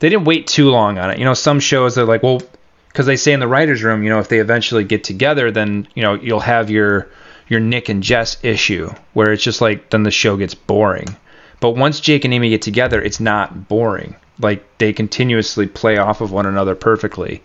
They 0.00 0.10
didn't 0.10 0.26
wait 0.26 0.46
too 0.46 0.68
long 0.68 0.98
on 0.98 1.10
it. 1.10 1.18
You 1.18 1.24
know, 1.24 1.32
some 1.32 1.58
shows 1.58 1.94
they're 1.94 2.04
like, 2.04 2.22
well, 2.22 2.42
because 2.88 3.06
they 3.06 3.16
say 3.16 3.32
in 3.32 3.40
the 3.40 3.48
writers' 3.48 3.82
room, 3.82 4.02
you 4.02 4.10
know, 4.10 4.18
if 4.18 4.28
they 4.28 4.40
eventually 4.40 4.84
get 4.84 5.02
together, 5.02 5.50
then 5.50 5.88
you 5.94 6.02
know 6.02 6.12
you'll 6.12 6.40
have 6.40 6.68
your 6.68 7.08
your 7.48 7.60
Nick 7.60 7.88
and 7.88 8.02
Jess 8.02 8.36
issue 8.44 8.90
where 9.14 9.32
it's 9.32 9.42
just 9.42 9.62
like 9.62 9.88
then 9.88 10.02
the 10.02 10.10
show 10.10 10.36
gets 10.36 10.54
boring. 10.54 11.16
But 11.60 11.76
once 11.76 11.98
Jake 11.98 12.26
and 12.26 12.34
Amy 12.34 12.50
get 12.50 12.60
together, 12.60 13.00
it's 13.00 13.20
not 13.20 13.68
boring. 13.68 14.16
Like 14.38 14.66
they 14.76 14.92
continuously 14.92 15.66
play 15.66 15.96
off 15.96 16.20
of 16.20 16.30
one 16.30 16.44
another 16.44 16.74
perfectly. 16.74 17.42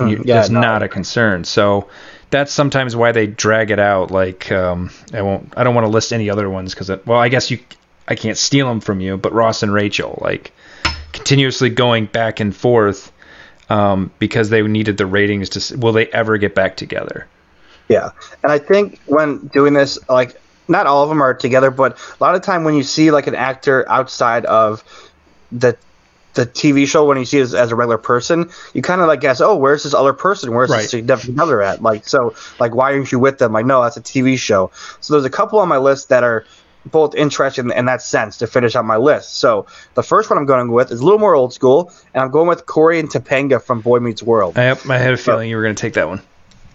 You, 0.00 0.22
Yeah, 0.24 0.46
no. 0.50 0.60
not 0.60 0.82
a 0.82 0.88
concern. 0.88 1.44
So 1.44 1.88
that's 2.30 2.52
sometimes 2.52 2.94
why 2.94 3.12
they 3.12 3.26
drag 3.26 3.70
it 3.70 3.78
out. 3.78 4.10
Like 4.10 4.50
um, 4.52 4.90
I 5.12 5.22
won't. 5.22 5.52
I 5.56 5.64
don't 5.64 5.74
want 5.74 5.86
to 5.86 5.90
list 5.90 6.12
any 6.12 6.30
other 6.30 6.48
ones 6.48 6.74
because 6.74 6.90
well, 7.06 7.18
I 7.18 7.28
guess 7.28 7.50
you. 7.50 7.58
I 8.06 8.14
can't 8.14 8.38
steal 8.38 8.68
them 8.68 8.80
from 8.80 9.00
you. 9.00 9.16
But 9.16 9.32
Ross 9.32 9.62
and 9.62 9.72
Rachel, 9.72 10.18
like 10.22 10.52
continuously 11.12 11.70
going 11.70 12.06
back 12.06 12.40
and 12.40 12.54
forth 12.54 13.12
um, 13.68 14.10
because 14.18 14.50
they 14.50 14.62
needed 14.62 14.96
the 14.96 15.06
ratings 15.06 15.50
to. 15.50 15.76
Will 15.76 15.92
they 15.92 16.06
ever 16.06 16.38
get 16.38 16.54
back 16.54 16.76
together? 16.76 17.26
Yeah, 17.88 18.10
and 18.42 18.52
I 18.52 18.58
think 18.58 19.00
when 19.06 19.46
doing 19.48 19.72
this, 19.72 19.98
like 20.08 20.40
not 20.68 20.86
all 20.86 21.02
of 21.02 21.08
them 21.08 21.22
are 21.22 21.34
together, 21.34 21.70
but 21.70 21.98
a 21.98 22.22
lot 22.22 22.34
of 22.34 22.42
time 22.42 22.64
when 22.64 22.74
you 22.74 22.82
see 22.82 23.10
like 23.10 23.26
an 23.26 23.34
actor 23.34 23.88
outside 23.88 24.44
of 24.44 24.84
the 25.50 25.76
the 26.34 26.46
TV 26.46 26.86
show, 26.86 27.04
when 27.04 27.18
you 27.18 27.24
see 27.24 27.38
it 27.38 27.42
as, 27.42 27.54
as 27.54 27.72
a 27.72 27.76
regular 27.76 27.98
person, 27.98 28.50
you 28.74 28.82
kind 28.82 29.00
of 29.00 29.08
like 29.08 29.20
guess, 29.20 29.40
oh, 29.40 29.56
where's 29.56 29.82
this 29.82 29.94
other 29.94 30.12
person? 30.12 30.54
Where's 30.54 30.70
Right. 30.70 30.82
this 30.82 30.90
significant 30.90 31.40
other 31.40 31.62
at? 31.62 31.82
Like, 31.82 32.06
so, 32.06 32.34
like, 32.60 32.74
why 32.74 32.92
aren't 32.92 33.10
you 33.10 33.18
with 33.18 33.38
them? 33.38 33.52
Like, 33.52 33.66
no, 33.66 33.82
that's 33.82 33.96
a 33.96 34.00
TV 34.02 34.38
show. 34.38 34.70
So 35.00 35.14
there's 35.14 35.24
a 35.24 35.30
couple 35.30 35.58
on 35.58 35.68
my 35.68 35.78
list 35.78 36.10
that 36.10 36.22
are 36.22 36.44
both 36.86 37.14
interesting 37.14 37.70
in, 37.70 37.86
that 37.86 38.02
sense 38.02 38.38
to 38.38 38.46
finish 38.46 38.76
out 38.76 38.84
my 38.84 38.96
list. 38.96 39.36
So 39.38 39.66
the 39.94 40.02
first 40.02 40.30
one 40.30 40.38
I'm 40.38 40.46
going 40.46 40.70
with 40.70 40.92
is 40.92 41.00
a 41.00 41.04
little 41.04 41.18
more 41.18 41.34
old 41.34 41.52
school, 41.52 41.92
and 42.14 42.22
I'm 42.22 42.30
going 42.30 42.48
with 42.48 42.66
Corey 42.66 43.00
and 43.00 43.10
Topanga 43.10 43.60
from 43.62 43.80
Boy 43.80 43.98
Meets 43.98 44.22
World. 44.22 44.56
I, 44.58 44.70
I 44.70 44.98
had 44.98 45.12
a 45.12 45.16
feeling 45.16 45.50
you 45.50 45.56
were 45.56 45.62
going 45.62 45.74
to 45.74 45.80
take 45.80 45.94
that 45.94 46.08
one. 46.08 46.22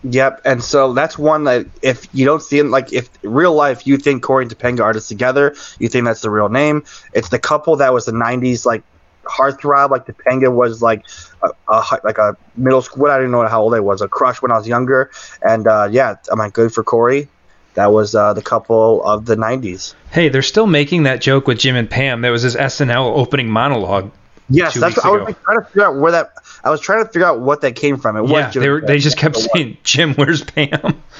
Yep, 0.03 0.41
and 0.43 0.61
so 0.61 0.91
that's 0.91 1.17
one 1.17 1.45
that 1.45 1.65
if 1.81 2.07
you 2.13 2.25
don't 2.25 2.43
see 2.43 2.59
it, 2.59 2.65
like 2.65 2.91
if 2.91 3.09
real 3.23 3.53
life 3.53 3.87
you 3.87 3.95
think 3.97 4.21
Corey 4.21 4.43
and 4.43 4.53
Topanga 4.53 4.81
are 4.81 4.91
just 4.91 5.07
together, 5.07 5.55
you 5.79 5.87
think 5.87 6.03
that's 6.03 6.19
the 6.19 6.29
real 6.29 6.49
name. 6.49 6.83
It's 7.13 7.29
the 7.29 7.39
couple 7.39 7.77
that 7.77 7.93
was 7.93 8.03
the 8.05 8.11
'90s 8.11 8.65
like 8.65 8.83
heartthrob, 9.23 9.89
like 9.89 10.05
Topanga 10.05 10.53
was 10.53 10.81
like 10.81 11.05
a, 11.41 11.49
a 11.71 11.99
like 12.03 12.17
a 12.17 12.37
middle 12.55 12.81
school. 12.81 13.07
I 13.07 13.17
didn't 13.17 13.31
know 13.31 13.45
how 13.47 13.61
old 13.61 13.73
I 13.73 13.79
was, 13.79 14.01
a 14.01 14.07
crush 14.07 14.41
when 14.41 14.51
I 14.51 14.57
was 14.57 14.67
younger, 14.67 15.11
and 15.41 15.67
uh, 15.67 15.87
yeah, 15.91 16.15
am 16.31 16.41
I 16.41 16.49
good 16.49 16.73
for 16.73 16.83
Corey? 16.83 17.27
That 17.75 17.91
was 17.91 18.13
uh, 18.13 18.33
the 18.33 18.41
couple 18.41 19.03
of 19.03 19.25
the 19.25 19.35
'90s. 19.35 19.95
Hey, 20.11 20.29
they're 20.29 20.41
still 20.43 20.67
making 20.67 21.03
that 21.03 21.21
joke 21.21 21.47
with 21.47 21.57
Jim 21.59 21.75
and 21.75 21.89
Pam. 21.89 22.21
That 22.21 22.29
was 22.29 22.43
his 22.43 22.55
SNL 22.55 23.17
opening 23.17 23.49
monologue. 23.49 24.11
Yes, 24.49 24.75
that's 24.75 24.97
what 24.97 25.05
I 25.05 25.09
was 25.09 25.23
like, 25.23 25.41
trying 25.43 25.59
to 25.59 25.65
figure 25.65 25.85
out 25.85 25.95
where 25.95 26.11
that. 26.11 26.33
I 26.63 26.69
was 26.69 26.81
trying 26.81 27.03
to 27.03 27.11
figure 27.11 27.25
out 27.25 27.39
what 27.39 27.61
that 27.61 27.75
came 27.75 27.97
from. 27.97 28.17
It 28.17 28.29
Yeah, 28.29 28.45
was 28.45 28.53
Jim 28.53 28.61
they 28.61 28.69
were, 28.69 28.81
they 28.81 28.99
just 28.99 29.17
kept 29.17 29.37
saying, 29.53 29.77
"Jim, 29.83 30.13
where's 30.15 30.43
Pam?" 30.43 31.01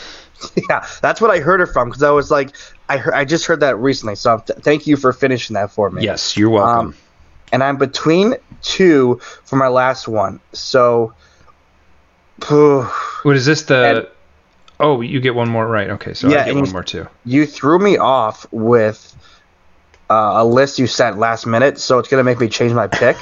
Yeah, 0.70 0.86
that's 1.02 1.22
what 1.22 1.32
I 1.32 1.40
heard 1.40 1.62
it 1.62 1.68
from 1.68 1.88
because 1.88 2.04
I 2.04 2.12
was 2.12 2.30
like, 2.30 2.54
I 2.90 2.98
heard, 2.98 3.14
I 3.14 3.24
just 3.24 3.46
heard 3.46 3.62
that 3.62 3.78
recently. 3.78 4.16
So 4.16 4.40
th- 4.40 4.60
thank 4.60 4.88
you 4.88 4.98
for 4.98 5.14
finishing 5.14 5.54
that 5.54 5.72
for 5.72 5.90
me. 5.90 6.04
Yes, 6.04 6.36
you're 6.36 6.50
welcome. 6.50 6.88
Um, 6.88 6.96
and 7.52 7.64
I'm 7.64 7.78
between 7.78 8.36
two 8.62 9.20
for 9.44 9.56
my 9.56 9.68
last 9.68 10.08
one. 10.08 10.40
So, 10.54 11.14
phew, 12.42 12.84
what 13.24 13.36
is 13.36 13.46
this? 13.46 13.64
The 13.64 14.10
Oh, 14.80 15.02
you 15.02 15.22
get 15.22 15.36
one 15.36 15.50
more 15.50 15.66
right. 15.68 15.90
Okay, 15.92 16.14
so 16.14 16.28
Yeah, 16.30 16.42
I 16.42 16.46
get 16.46 16.56
one 16.56 16.72
more 16.72 16.84
too. 16.84 17.08
you 17.26 17.46
threw 17.46 17.80
me 17.80 17.98
off 17.98 18.46
with 18.52 19.16
uh, 20.10 20.34
a 20.36 20.46
list 20.46 20.78
you 20.80 20.88
sent 20.88 21.18
last 21.18 21.46
minute, 21.46 21.78
so 21.80 22.00
it's 22.00 22.10
gonna 22.10 22.24
make 22.24 22.40
me 22.40 22.50
change 22.50 22.74
my 22.74 22.88
pick. 22.88 23.16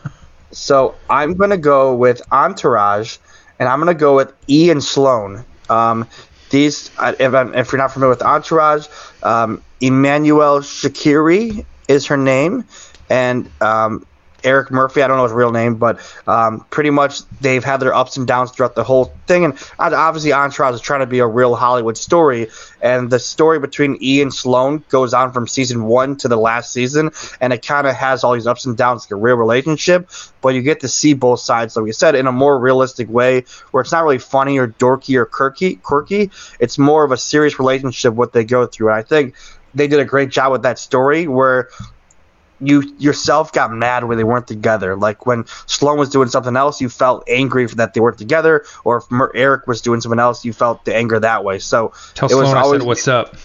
so 0.50 0.94
I'm 1.08 1.34
gonna 1.34 1.56
go 1.56 1.94
with 1.94 2.20
Entourage, 2.32 3.18
and 3.58 3.68
I'm 3.68 3.78
gonna 3.78 3.94
go 3.94 4.16
with 4.16 4.32
Ian 4.48 4.80
Sloan. 4.80 5.44
Um, 5.70 6.08
these, 6.50 6.90
uh, 6.98 7.14
if, 7.18 7.32
I'm, 7.32 7.54
if 7.54 7.70
you're 7.70 7.78
not 7.78 7.92
familiar 7.92 8.10
with 8.10 8.22
Entourage, 8.22 8.86
um, 9.22 9.62
Emmanuelle 9.80 10.60
Chriqui 10.62 11.64
is 11.86 12.06
her 12.06 12.16
name, 12.16 12.64
and 13.08 13.50
um, 13.60 14.06
Eric 14.44 14.70
Murphy. 14.70 15.02
I 15.02 15.08
don't 15.08 15.16
know 15.16 15.24
his 15.24 15.32
real 15.32 15.50
name, 15.50 15.76
but 15.76 15.98
um, 16.28 16.66
pretty 16.70 16.90
much 16.90 17.26
they've 17.40 17.64
had 17.64 17.78
their 17.78 17.94
ups 17.94 18.18
and 18.18 18.26
downs 18.26 18.50
throughout 18.50 18.74
the 18.74 18.84
whole 18.84 19.06
thing. 19.26 19.44
And 19.46 19.58
obviously, 19.78 20.32
Entourage 20.32 20.74
is 20.74 20.80
trying 20.82 21.00
to 21.00 21.06
be 21.06 21.20
a 21.20 21.26
real 21.26 21.54
Hollywood 21.56 21.96
story. 21.96 22.48
And 22.82 23.10
the 23.10 23.18
story 23.18 23.58
between 23.58 23.96
Ian 24.02 24.30
Sloan 24.30 24.84
goes 24.90 25.14
on 25.14 25.32
from 25.32 25.48
season 25.48 25.84
one 25.84 26.16
to 26.18 26.28
the 26.28 26.36
last 26.36 26.72
season, 26.72 27.10
and 27.40 27.52
it 27.52 27.66
kind 27.66 27.86
of 27.86 27.94
has 27.94 28.22
all 28.22 28.34
these 28.34 28.46
ups 28.46 28.66
and 28.66 28.76
downs, 28.76 29.04
like 29.06 29.12
a 29.12 29.16
real 29.16 29.36
relationship. 29.36 30.10
But 30.42 30.54
you 30.54 30.60
get 30.60 30.80
to 30.80 30.88
see 30.88 31.14
both 31.14 31.40
sides, 31.40 31.74
like 31.74 31.84
we 31.84 31.92
said, 31.92 32.14
in 32.14 32.26
a 32.26 32.32
more 32.32 32.58
realistic 32.58 33.08
way, 33.08 33.44
where 33.70 33.80
it's 33.80 33.92
not 33.92 34.04
really 34.04 34.18
funny 34.18 34.58
or 34.58 34.68
dorky 34.68 35.16
or 35.16 35.24
quirky. 35.24 35.76
Quirky. 35.76 36.30
It's 36.60 36.76
more 36.76 37.02
of 37.02 37.12
a 37.12 37.16
serious 37.16 37.58
relationship 37.58 38.12
what 38.12 38.34
they 38.34 38.44
go 38.44 38.66
through. 38.66 38.88
And 38.88 38.96
I 38.96 39.02
think 39.02 39.34
they 39.74 39.88
did 39.88 40.00
a 40.00 40.04
great 40.04 40.28
job 40.28 40.52
with 40.52 40.62
that 40.62 40.78
story, 40.78 41.26
where 41.26 41.70
you 42.60 42.82
yourself 42.98 43.52
got 43.52 43.72
mad 43.72 44.04
when 44.04 44.16
they 44.16 44.24
weren't 44.24 44.46
together. 44.46 44.96
Like 44.96 45.26
when 45.26 45.44
Sloan 45.66 45.98
was 45.98 46.10
doing 46.10 46.28
something 46.28 46.56
else, 46.56 46.80
you 46.80 46.88
felt 46.88 47.24
angry 47.28 47.66
that 47.66 47.94
they 47.94 48.00
weren't 48.00 48.18
together, 48.18 48.64
or 48.84 48.98
if 48.98 49.10
Mer- 49.10 49.32
Eric 49.34 49.66
was 49.66 49.80
doing 49.80 50.00
something 50.00 50.20
else, 50.20 50.44
you 50.44 50.52
felt 50.52 50.84
the 50.84 50.94
anger 50.94 51.18
that 51.20 51.44
way. 51.44 51.58
So 51.58 51.92
Tell 52.14 52.30
it 52.30 52.34
was 52.34 52.50
Sloan 52.50 52.56
I 52.56 52.70
said 52.78 52.82
what's 52.82 53.08
up. 53.08 53.36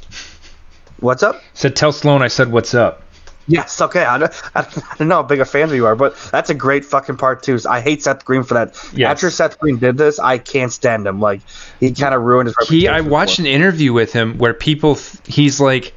what's 0.99 1.23
up. 1.23 1.41
Said 1.53 1.75
tell 1.75 1.91
Sloan 1.91 2.21
I 2.21 2.27
said 2.27 2.51
what's 2.51 2.73
up. 2.73 3.03
Yes, 3.47 3.81
okay. 3.81 4.05
I 4.05 4.19
don't, 4.19 4.41
I 4.55 4.61
don't 4.99 5.07
know 5.07 5.15
how 5.15 5.23
big 5.23 5.39
a 5.39 5.45
fan 5.45 5.63
of 5.69 5.73
you 5.73 5.87
are, 5.87 5.95
but 5.95 6.15
that's 6.31 6.51
a 6.51 6.53
great 6.53 6.85
fucking 6.85 7.17
part 7.17 7.41
too. 7.41 7.57
I 7.67 7.81
hate 7.81 8.03
Seth 8.03 8.23
Green 8.23 8.43
for 8.43 8.53
that. 8.53 8.75
Yes. 8.93 9.09
After 9.09 9.31
Seth 9.31 9.57
Green 9.57 9.79
did 9.79 9.97
this, 9.97 10.19
I 10.19 10.37
can't 10.37 10.71
stand 10.71 11.07
him. 11.07 11.19
Like 11.19 11.41
he 11.79 11.91
kind 11.91 12.13
of 12.13 12.21
ruined 12.21 12.53
his 12.55 12.69
He. 12.69 12.87
I 12.87 13.01
watched 13.01 13.39
an 13.39 13.47
interview 13.47 13.91
with 13.91 14.13
him 14.13 14.37
where 14.37 14.53
people 14.53 14.99
he's 15.25 15.59
like 15.59 15.95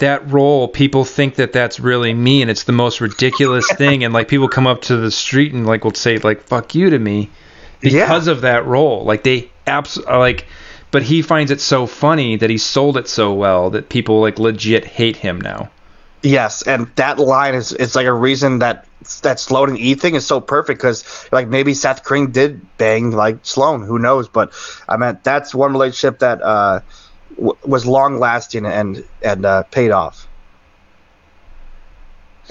that 0.00 0.30
role 0.30 0.68
people 0.68 1.04
think 1.04 1.36
that 1.36 1.52
that's 1.52 1.80
really 1.80 2.12
me 2.12 2.42
and 2.42 2.50
it's 2.50 2.64
the 2.64 2.72
most 2.72 3.00
ridiculous 3.00 3.70
thing. 3.76 4.04
And 4.04 4.12
like 4.12 4.28
people 4.28 4.48
come 4.48 4.66
up 4.66 4.82
to 4.82 4.96
the 4.96 5.10
street 5.10 5.52
and 5.52 5.66
like 5.66 5.84
will 5.84 5.94
say 5.94 6.18
like 6.18 6.42
fuck 6.42 6.74
you 6.74 6.90
to 6.90 6.98
me 6.98 7.30
because 7.80 8.26
of 8.26 8.42
that 8.42 8.66
role. 8.66 9.04
Like 9.04 9.22
they 9.22 9.50
abs 9.66 9.96
like 9.98 10.46
but 10.90 11.02
he 11.02 11.22
finds 11.22 11.50
it 11.50 11.60
so 11.60 11.86
funny 11.86 12.36
that 12.36 12.50
he 12.50 12.58
sold 12.58 12.96
it 12.96 13.08
so 13.08 13.32
well 13.32 13.70
that 13.70 13.88
people 13.88 14.20
like 14.20 14.38
legit 14.38 14.84
hate 14.84 15.16
him 15.16 15.40
now. 15.40 15.70
Yes, 16.22 16.62
and 16.62 16.88
that 16.96 17.18
line 17.18 17.54
is 17.54 17.72
it's 17.72 17.94
like 17.94 18.06
a 18.06 18.12
reason 18.12 18.58
that 18.58 18.86
that 19.22 19.40
Sloan 19.40 19.70
and 19.70 19.78
E 19.78 19.94
thing 19.94 20.14
is 20.14 20.26
so 20.26 20.40
perfect 20.40 20.78
because 20.78 21.28
like 21.32 21.48
maybe 21.48 21.72
Seth 21.72 22.04
Green 22.04 22.30
did 22.30 22.76
bang 22.76 23.10
like 23.10 23.38
Sloan, 23.42 23.82
who 23.82 23.98
knows? 23.98 24.28
But 24.28 24.52
I 24.88 24.98
mean 24.98 25.18
that's 25.22 25.54
one 25.54 25.72
relationship 25.72 26.18
that 26.18 26.42
uh, 26.42 26.80
w- 27.40 27.58
was 27.64 27.86
long 27.86 28.20
lasting 28.20 28.66
and 28.66 29.04
and 29.24 29.46
uh, 29.46 29.64
paid 29.72 29.92
off. 29.92 30.28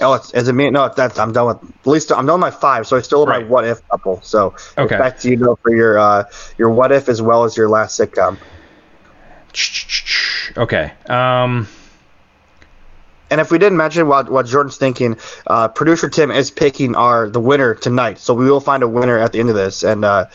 Oh, 0.00 0.14
it's, 0.14 0.34
is 0.34 0.48
it 0.48 0.54
me? 0.54 0.70
No, 0.70 0.92
that's 0.94 1.18
I'm 1.18 1.32
done 1.32 1.48
with. 1.48 1.58
At 1.58 1.86
least 1.86 2.12
I'm 2.12 2.26
done 2.26 2.40
with 2.40 2.52
my 2.52 2.52
five, 2.52 2.86
so 2.86 2.96
I 2.98 3.02
still 3.02 3.20
have 3.26 3.28
Right. 3.28 3.42
my 3.42 3.48
what 3.48 3.66
if 3.66 3.80
couple. 3.90 4.22
So 4.22 4.56
Okay. 4.78 4.98
back 4.98 5.18
to 5.20 5.30
you 5.30 5.38
Bill, 5.38 5.58
for 5.62 5.74
your 5.74 5.98
uh, 5.98 6.24
your 6.58 6.70
what 6.70 6.92
if 6.92 7.08
as 7.08 7.22
well 7.22 7.44
as 7.44 7.56
your 7.56 7.68
last 7.70 7.98
sitcom. 8.00 8.38
okay 10.58 10.92
um 11.08 11.68
And 13.30 13.40
if 13.42 13.52
we 13.52 13.58
didn't 13.58 13.78
mention 13.78 14.08
what, 14.08 14.30
what 14.30 14.46
Jordan's 14.46 14.78
thinking, 14.78 15.18
uh, 15.46 15.68
producer 15.68 16.08
Tim 16.08 16.32
is 16.32 16.50
picking 16.50 16.96
our 16.96 17.30
the 17.30 17.40
winner 17.40 17.74
tonight. 17.74 18.18
So 18.20 18.34
we 18.34 18.50
will 18.50 18.60
find 18.60 18.82
a 18.84 18.88
winner 18.88 19.18
at 19.18 19.32
the 19.32 19.40
end 19.40 19.50
of 19.50 19.56
this. 19.56 19.84
And 19.84 20.04
uh, 20.04 20.26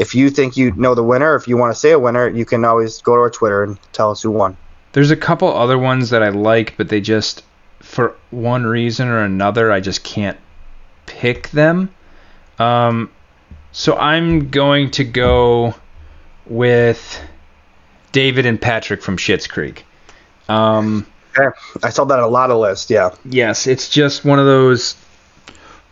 if 0.00 0.14
you 0.14 0.30
think 0.30 0.56
you 0.56 0.72
know 0.72 0.94
the 0.94 1.02
winner, 1.02 1.36
if 1.36 1.46
you 1.46 1.58
want 1.58 1.74
to 1.74 1.78
say 1.78 1.90
a 1.90 1.98
winner, 1.98 2.26
you 2.26 2.46
can 2.46 2.64
always 2.64 3.02
go 3.02 3.14
to 3.14 3.20
our 3.20 3.30
Twitter 3.30 3.62
and 3.62 3.78
tell 3.92 4.10
us 4.10 4.22
who 4.22 4.30
won. 4.30 4.56
There's 4.92 5.10
a 5.10 5.16
couple 5.16 5.54
other 5.54 5.78
ones 5.78 6.08
that 6.08 6.22
I 6.22 6.30
like, 6.30 6.74
but 6.78 6.88
they 6.88 7.02
just, 7.02 7.44
for 7.80 8.16
one 8.30 8.64
reason 8.64 9.08
or 9.08 9.18
another, 9.18 9.70
I 9.70 9.80
just 9.80 10.02
can't 10.02 10.38
pick 11.04 11.50
them. 11.50 11.94
Um, 12.58 13.10
so 13.72 13.94
I'm 13.94 14.48
going 14.48 14.90
to 14.92 15.04
go 15.04 15.74
with 16.46 17.22
David 18.10 18.46
and 18.46 18.58
Patrick 18.58 19.02
from 19.02 19.18
Schitt's 19.18 19.46
Creek. 19.46 19.84
Um, 20.48 21.06
I 21.82 21.90
saw 21.90 22.04
that 22.06 22.18
on 22.18 22.24
a 22.24 22.28
lot 22.28 22.50
of 22.50 22.58
lists. 22.58 22.90
Yeah. 22.90 23.14
yes, 23.26 23.66
it's 23.66 23.90
just 23.90 24.24
one 24.24 24.38
of 24.38 24.46
those 24.46 24.96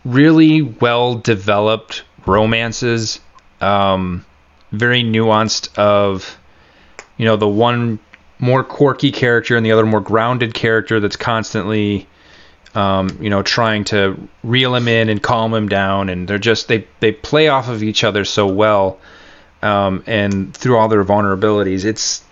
really 0.03 0.63
well 0.63 1.13
developed 1.13 2.03
romances, 2.25 3.19
um, 3.61 4.25
very 4.71 5.03
nuanced. 5.03 5.77
Of 5.77 6.37
you 7.17 7.25
know 7.25 7.35
the 7.35 7.47
one 7.47 7.99
more 8.39 8.63
quirky 8.63 9.11
character 9.11 9.55
and 9.55 9.65
the 9.65 9.71
other 9.71 9.85
more 9.85 9.99
grounded 9.99 10.53
character 10.53 10.99
that's 11.01 11.17
constantly, 11.17 12.07
um, 12.73 13.17
you 13.19 13.29
know, 13.29 13.43
trying 13.43 13.83
to 13.83 14.17
reel 14.43 14.73
him 14.73 14.87
in 14.87 15.09
and 15.09 15.21
calm 15.21 15.53
him 15.53 15.67
down, 15.67 16.09
and 16.09 16.27
they're 16.27 16.37
just 16.37 16.67
they 16.67 16.87
they 16.99 17.11
play 17.11 17.47
off 17.47 17.69
of 17.69 17.83
each 17.83 18.03
other 18.03 18.25
so 18.25 18.47
well, 18.47 18.99
um, 19.61 20.03
and 20.07 20.55
through 20.55 20.77
all 20.77 20.87
their 20.87 21.03
vulnerabilities, 21.03 21.85
it's 21.85 22.23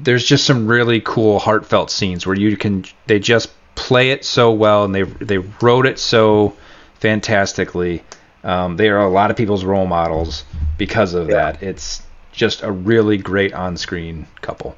there's 0.00 0.24
just 0.24 0.44
some 0.44 0.66
really 0.66 1.00
cool 1.00 1.38
heartfelt 1.38 1.90
scenes 1.90 2.26
where 2.26 2.36
you 2.36 2.56
can 2.56 2.84
they 3.06 3.18
just 3.18 3.50
play 3.74 4.10
it 4.10 4.24
so 4.24 4.52
well 4.52 4.84
and 4.84 4.94
they 4.94 5.02
they 5.02 5.38
wrote 5.38 5.86
it 5.86 5.98
so 5.98 6.56
fantastically. 6.94 8.02
Um, 8.44 8.76
they 8.76 8.88
are 8.88 8.98
a 8.98 9.08
lot 9.08 9.30
of 9.30 9.36
people's 9.36 9.64
role 9.64 9.86
models 9.86 10.44
because 10.78 11.14
of 11.14 11.28
Yeah. 11.28 11.52
that. 11.52 11.62
It's 11.62 12.02
just 12.32 12.62
a 12.62 12.72
really 12.72 13.18
great 13.18 13.52
on-screen 13.52 14.26
couple. 14.40 14.76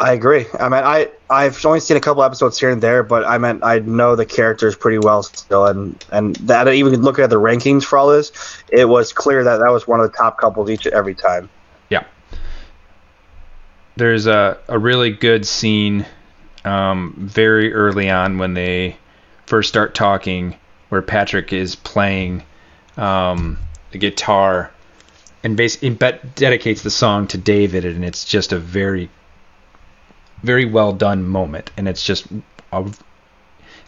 I 0.00 0.12
agree. 0.12 0.46
I 0.58 0.64
mean, 0.64 0.82
I 0.82 1.08
I've 1.30 1.64
only 1.64 1.78
seen 1.80 1.96
a 1.96 2.00
couple 2.00 2.22
episodes 2.24 2.58
here 2.58 2.70
and 2.70 2.82
there, 2.82 3.02
but 3.04 3.24
I 3.24 3.38
meant 3.38 3.62
I 3.62 3.78
know 3.78 4.16
the 4.16 4.26
characters 4.26 4.74
pretty 4.74 4.98
well 4.98 5.22
still, 5.22 5.66
and 5.66 6.04
and 6.10 6.34
that 6.36 6.66
even 6.68 7.00
looking 7.02 7.22
at 7.22 7.30
the 7.30 7.40
rankings 7.40 7.84
for 7.84 7.96
all 7.98 8.08
this, 8.08 8.32
it 8.70 8.86
was 8.86 9.12
clear 9.12 9.44
that 9.44 9.58
that 9.58 9.70
was 9.70 9.86
one 9.86 10.00
of 10.00 10.10
the 10.10 10.16
top 10.16 10.38
couples 10.38 10.68
each 10.68 10.86
every 10.88 11.14
time. 11.14 11.48
Yeah. 11.90 12.04
There's 13.96 14.26
a, 14.26 14.58
a 14.68 14.78
really 14.78 15.10
good 15.10 15.46
scene 15.46 16.04
um, 16.64 17.14
very 17.16 17.72
early 17.72 18.10
on 18.10 18.38
when 18.38 18.54
they 18.54 18.96
first 19.46 19.68
start 19.68 19.94
talking 19.94 20.56
where 20.88 21.02
Patrick 21.02 21.52
is 21.52 21.76
playing 21.76 22.42
um, 22.96 23.58
the 23.90 23.98
guitar 23.98 24.70
and 25.42 25.56
basically 25.56 25.90
dedicates 26.34 26.82
the 26.82 26.90
song 26.90 27.26
to 27.28 27.38
David, 27.38 27.84
and 27.84 28.04
it's 28.04 28.24
just 28.24 28.52
a 28.52 28.58
very, 28.58 29.10
very 30.42 30.64
well 30.64 30.92
done 30.92 31.26
moment. 31.26 31.70
And 31.76 31.86
it's 31.86 32.02
just, 32.02 32.26
a, 32.72 32.90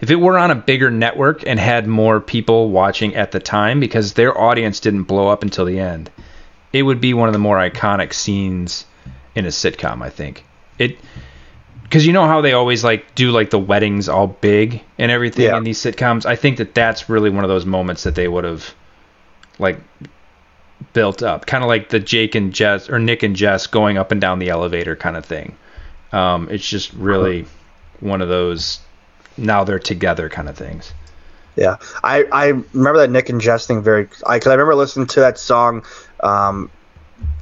if 0.01 0.11
it 0.11 0.17
were 0.17 0.39
on 0.39 0.51
a 0.51 0.55
bigger 0.55 0.91
network 0.91 1.47
and 1.47 1.59
had 1.59 1.87
more 1.87 2.21
people 2.21 2.71
watching 2.71 3.15
at 3.15 3.33
the 3.33 3.41
time, 3.41 3.81
because 3.81 4.13
their 4.13 4.39
audience 4.39 4.81
didn't 4.81 5.05
blow 5.05 5.29
up 5.29 5.43
until 5.43 5.65
the 5.65 5.81
end, 5.81 6.11
it 6.73 6.83
would 6.83 7.01
be 7.01 7.15
one 7.15 7.29
of 7.29 7.33
the 7.33 7.39
more 7.39 7.57
iconic 7.57 8.13
scenes 8.13 8.85
in 9.35 9.47
a 9.47 9.49
sitcom. 9.49 10.03
I 10.03 10.11
think 10.11 10.45
it 10.79 10.99
because 11.87 12.05
you 12.07 12.13
know 12.13 12.27
how 12.27 12.41
they 12.41 12.53
always 12.53 12.83
like 12.83 13.15
do 13.15 13.31
like 13.31 13.51
the 13.51 13.59
weddings 13.59 14.09
all 14.09 14.27
big 14.27 14.83
and 14.99 15.11
everything 15.11 15.45
Yeah. 15.45 15.57
in 15.57 15.63
these 15.65 15.79
sitcoms. 15.79 16.27
I 16.27 16.35
think 16.37 16.59
that 16.59 16.75
that's 16.75 17.09
really 17.09 17.31
one 17.31 17.45
of 17.45 17.49
those 17.49 17.65
moments 17.65 18.03
that 18.03 18.15
they 18.17 18.27
would 18.27 18.45
have 18.45 18.75
like 19.59 19.79
built 20.93 21.23
up, 21.23 21.47
kind 21.47 21.63
of 21.63 21.69
like 21.69 21.89
the 21.89 22.01
Jake 22.01 22.35
and 22.35 22.53
Jess 22.53 22.91
or 22.91 22.99
Nick 22.99 23.23
and 23.23 23.37
Jess 23.37 23.67
going 23.67 23.99
up 23.99 24.13
and 24.13 24.21
down 24.21 24.39
the 24.39 24.49
elevator 24.51 24.97
kind 24.97 25.17
of 25.17 25.25
thing. 25.25 25.57
Um, 26.13 26.49
it's 26.51 26.69
just 26.69 26.93
really 26.95 27.47
one 28.01 28.21
of 28.21 28.29
those 28.29 28.81
now 29.37 29.65
they're 29.65 29.79
together 29.79 30.29
kind 30.29 30.49
of 30.49 30.57
things. 30.57 30.93
Yeah, 31.57 31.77
I, 32.05 32.25
I 32.33 32.47
remember 32.75 32.99
that 32.99 33.11
Nick 33.11 33.31
and 33.31 33.41
Jess 33.41 33.67
thing 33.67 33.83
very. 33.83 34.09
I 34.27 34.37
because 34.37 34.49
I 34.51 34.55
remember 34.55 34.75
listening 34.75 35.07
to 35.09 35.21
that 35.21 35.39
song. 35.39 35.85
Um, 36.21 36.71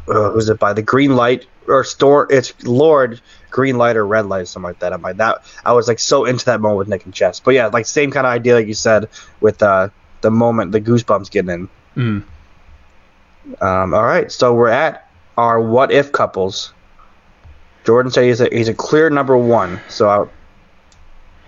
uh, 0.06 0.30
who's 0.30 0.48
it 0.48 0.60
by 0.60 0.72
the 0.72 0.82
Green 0.82 1.16
Light 1.16 1.46
or 1.66 1.82
Store? 1.82 2.28
It's 2.30 2.52
Lorde 2.64 3.20
Green 3.54 3.78
Light 3.78 3.96
or 3.96 4.04
Red 4.04 4.26
Light, 4.26 4.40
or 4.42 4.46
something 4.46 4.66
like 4.68 4.80
that. 4.80 4.92
I'm 4.92 5.00
like 5.00 5.18
that. 5.18 5.44
I 5.64 5.72
was 5.74 5.86
like 5.86 6.00
so 6.00 6.24
into 6.24 6.44
that 6.46 6.60
moment 6.60 6.78
with 6.78 6.88
Nick 6.88 7.04
and 7.04 7.14
Jess. 7.14 7.38
But 7.38 7.54
yeah, 7.54 7.68
like 7.68 7.86
same 7.86 8.10
kind 8.10 8.26
of 8.26 8.32
idea, 8.32 8.54
like 8.56 8.66
you 8.66 8.74
said, 8.74 9.08
with 9.40 9.62
uh, 9.62 9.90
the 10.22 10.30
moment, 10.32 10.72
the 10.72 10.80
goosebumps 10.80 11.30
getting 11.30 11.50
in. 11.50 11.68
Mm. 11.96 13.62
Um, 13.62 13.94
all 13.94 14.02
right, 14.02 14.32
so 14.32 14.52
we're 14.54 14.70
at 14.70 15.08
our 15.38 15.60
what 15.60 15.92
if 15.92 16.10
couples. 16.10 16.72
Jordan 17.84 18.10
said 18.10 18.24
he's 18.24 18.40
a 18.40 18.48
he's 18.50 18.68
a 18.68 18.74
clear 18.74 19.08
number 19.08 19.36
one. 19.36 19.78
So 19.88 20.08
I, 20.08 20.26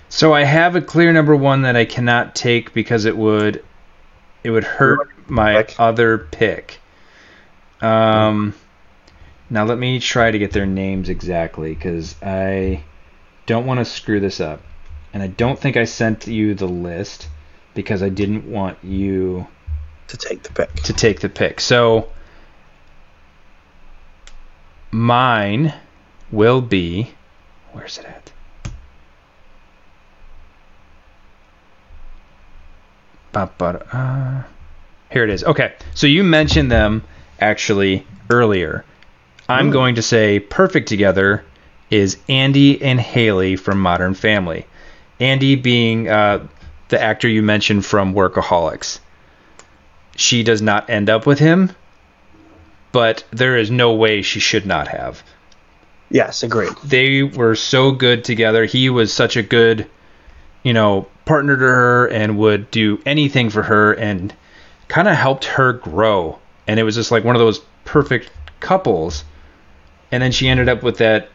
So 0.08 0.32
I 0.32 0.44
have 0.44 0.76
a 0.76 0.80
clear 0.80 1.12
number 1.12 1.34
one 1.34 1.62
that 1.62 1.74
I 1.74 1.84
cannot 1.86 2.34
take 2.36 2.72
because 2.72 3.04
it 3.04 3.16
would 3.16 3.64
it 4.44 4.50
would 4.50 4.64
hurt 4.64 5.10
my 5.28 5.62
Pick. 5.64 5.74
other 5.80 6.18
pick. 6.18 6.78
Um, 7.80 8.54
now 9.50 9.64
let 9.64 9.78
me 9.78 10.00
try 10.00 10.30
to 10.30 10.38
get 10.38 10.52
their 10.52 10.66
names 10.66 11.08
exactly 11.08 11.74
because 11.74 12.14
I 12.22 12.82
don't 13.46 13.66
want 13.66 13.78
to 13.78 13.84
screw 13.84 14.20
this 14.20 14.40
up, 14.40 14.60
and 15.12 15.22
I 15.22 15.28
don't 15.28 15.58
think 15.58 15.76
I 15.76 15.84
sent 15.84 16.26
you 16.26 16.54
the 16.54 16.66
list 16.66 17.28
because 17.74 18.02
I 18.02 18.08
didn't 18.08 18.50
want 18.50 18.78
you 18.82 19.46
To 20.08 20.16
take 20.16 20.42
the 20.42 20.52
pick. 20.52 20.74
to 20.74 20.92
take 20.92 21.20
the 21.20 21.28
pick. 21.28 21.60
So 21.60 22.08
mine 24.90 25.74
will 26.30 26.60
be 26.60 27.12
where's 27.72 27.98
it 27.98 28.06
at? 28.06 28.32
Uh, 33.92 34.42
here 35.12 35.22
it 35.24 35.28
is. 35.30 35.44
Okay, 35.44 35.74
so 35.94 36.06
you 36.06 36.24
mentioned 36.24 36.70
them 36.72 37.04
actually 37.38 38.06
earlier. 38.30 38.82
I'm 39.48 39.70
going 39.70 39.94
to 39.96 40.02
say 40.02 40.40
perfect 40.40 40.88
together 40.88 41.44
is 41.90 42.16
Andy 42.28 42.82
and 42.82 43.00
Haley 43.00 43.56
from 43.56 43.80
Modern 43.80 44.14
Family. 44.14 44.66
Andy 45.20 45.54
being 45.54 46.08
uh, 46.08 46.46
the 46.88 47.00
actor 47.00 47.28
you 47.28 47.42
mentioned 47.42 47.86
from 47.86 48.14
Workaholics 48.14 48.98
she 50.16 50.42
does 50.42 50.62
not 50.62 50.90
end 50.90 51.08
up 51.08 51.26
with 51.26 51.38
him, 51.38 51.70
but 52.92 53.24
there 53.30 53.56
is 53.56 53.70
no 53.70 53.94
way 53.94 54.22
she 54.22 54.40
should 54.40 54.66
not 54.66 54.88
have. 54.88 55.22
Yes, 56.10 56.42
agreed. 56.42 56.72
They 56.84 57.22
were 57.22 57.54
so 57.54 57.92
good 57.92 58.24
together. 58.24 58.64
He 58.64 58.90
was 58.90 59.12
such 59.12 59.36
a 59.36 59.42
good, 59.42 59.88
you 60.62 60.72
know, 60.72 61.08
partner 61.24 61.56
to 61.56 61.64
her 61.64 62.06
and 62.06 62.38
would 62.38 62.70
do 62.70 63.00
anything 63.04 63.50
for 63.50 63.62
her 63.62 63.92
and 63.92 64.34
kind 64.88 65.08
of 65.08 65.16
helped 65.16 65.44
her 65.44 65.72
grow. 65.74 66.38
And 66.66 66.78
it 66.80 66.84
was 66.84 66.94
just 66.94 67.10
like 67.10 67.24
one 67.24 67.36
of 67.36 67.40
those 67.40 67.60
perfect 67.84 68.30
couples. 68.60 69.24
And 70.12 70.22
then 70.22 70.32
she 70.32 70.48
ended 70.48 70.68
up 70.68 70.82
with 70.82 70.98
that 70.98 71.28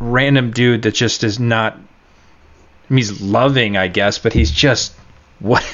random 0.00 0.50
dude 0.50 0.82
that 0.82 0.92
just 0.94 1.24
is 1.24 1.38
not. 1.38 1.74
I 1.74 2.92
mean, 2.92 2.98
he's 2.98 3.20
loving, 3.20 3.76
I 3.76 3.88
guess, 3.88 4.18
but 4.18 4.32
he's 4.32 4.50
just 4.50 4.94
what. 5.40 5.64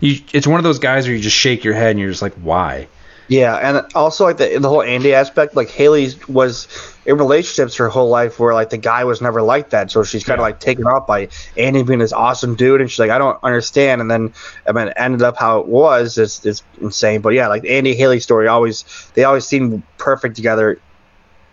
you, 0.00 0.20
it's 0.32 0.46
one 0.46 0.58
of 0.58 0.64
those 0.64 0.78
guys 0.78 1.06
where 1.06 1.14
you 1.14 1.22
just 1.22 1.36
shake 1.36 1.64
your 1.64 1.74
head 1.74 1.90
and 1.90 2.00
you're 2.00 2.10
just 2.10 2.22
like, 2.22 2.34
why? 2.34 2.88
Yeah, 3.28 3.54
and 3.56 3.86
also 3.94 4.24
like 4.24 4.36
the 4.36 4.58
the 4.58 4.68
whole 4.68 4.82
Andy 4.82 5.14
aspect, 5.14 5.54
like 5.54 5.70
Haley 5.70 6.10
was 6.28 6.66
in 7.06 7.16
relationships 7.16 7.76
her 7.76 7.88
whole 7.88 8.10
life 8.10 8.38
where 8.38 8.52
like 8.52 8.68
the 8.68 8.76
guy 8.78 9.04
was 9.04 9.22
never 9.22 9.40
like 9.40 9.70
that, 9.70 9.90
so 9.90 10.02
she's 10.02 10.24
kind 10.24 10.38
of 10.38 10.42
Yeah. 10.42 10.48
like 10.48 10.60
taken 10.60 10.84
off 10.84 11.06
by 11.06 11.28
Andy 11.56 11.82
being 11.82 12.00
this 12.00 12.12
awesome 12.12 12.56
dude, 12.56 12.80
and 12.82 12.90
she's 12.90 12.98
like, 12.98 13.10
I 13.10 13.18
don't 13.18 13.38
understand, 13.42 14.00
and 14.02 14.10
then 14.10 14.34
I 14.68 14.72
mean, 14.72 14.88
it 14.88 14.94
ended 14.96 15.22
up 15.22 15.36
how 15.38 15.60
it 15.60 15.66
was. 15.66 16.18
It's 16.18 16.44
it's 16.44 16.62
insane, 16.80 17.20
but 17.22 17.30
yeah, 17.32 17.46
like 17.48 17.62
the 17.62 17.70
Andy 17.70 17.94
Haley 17.94 18.20
story 18.20 18.48
always 18.48 18.84
they 19.14 19.24
always 19.24 19.46
seem 19.46 19.82
perfect 19.98 20.34
together 20.36 20.78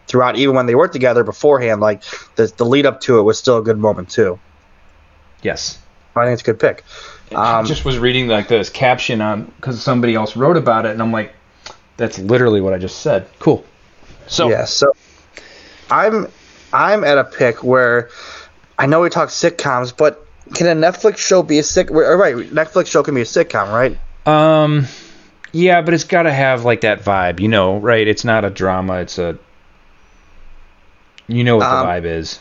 throughout, 0.10 0.36
even 0.36 0.56
when 0.56 0.66
they 0.66 0.76
were 0.76 0.90
together 0.90 1.24
beforehand. 1.24 1.80
Like 1.80 2.04
the 2.36 2.52
the 2.58 2.66
lead 2.66 2.86
up 2.86 3.00
to 3.02 3.20
it 3.20 3.22
was 3.24 3.40
still 3.40 3.58
a 3.58 3.62
good 3.64 3.78
moment 3.78 4.10
too. 4.10 4.38
Yes. 5.42 5.80
I 6.16 6.26
think 6.26 6.34
it's 6.34 6.42
a 6.42 6.46
good 6.52 6.60
pick. 6.60 6.84
I 7.34 7.60
Um, 7.60 7.66
just 7.66 7.86
was 7.86 7.98
reading 7.98 8.28
like 8.28 8.50
this 8.50 8.70
caption 8.70 9.22
on 9.22 9.46
because 9.56 9.82
somebody 9.82 10.16
else 10.16 10.36
wrote 10.36 10.58
about 10.58 10.86
it, 10.86 10.92
and 10.92 11.02
I'm 11.02 11.14
like, 11.14 11.34
that's 11.96 12.20
literally 12.20 12.60
what 12.60 12.74
I 12.74 12.78
just 12.78 13.00
said. 13.02 13.28
Cool. 13.40 13.64
So 14.28 14.50
Yeah, 14.50 14.66
so 14.66 14.92
I'm 15.90 16.28
I'm 16.74 17.04
at 17.04 17.18
a 17.18 17.24
pick 17.24 17.64
where 17.64 18.10
I 18.78 18.86
know 18.88 19.02
we 19.02 19.10
talk 19.10 19.30
sitcoms, 19.30 19.96
but 19.96 20.26
can 20.56 20.68
a 20.68 20.76
Netflix 20.76 21.18
show 21.18 21.44
be 21.44 21.60
a 21.60 21.64
sick? 21.64 21.90
Right, 21.90 22.36
Netflix 22.36 22.88
show 22.88 23.04
can 23.04 23.16
be 23.16 23.22
a 23.22 23.26
sitcom, 23.26 23.72
right? 23.72 23.98
um, 24.26 24.86
yeah, 25.52 25.82
but 25.82 25.94
it's 25.94 26.04
got 26.04 26.24
to 26.24 26.34
have 26.34 26.66
like 26.66 26.82
that 26.82 27.02
vibe, 27.02 27.40
you 27.40 27.48
know, 27.48 27.78
right? 27.78 28.08
It's 28.08 28.24
not 28.24 28.46
a 28.46 28.50
drama. 28.50 28.96
It's 29.02 29.18
a, 29.18 29.38
you 31.30 31.44
know 31.44 31.58
what 31.58 31.68
Um, 31.68 31.86
the 31.86 31.92
vibe 31.94 32.06
is. 32.06 32.40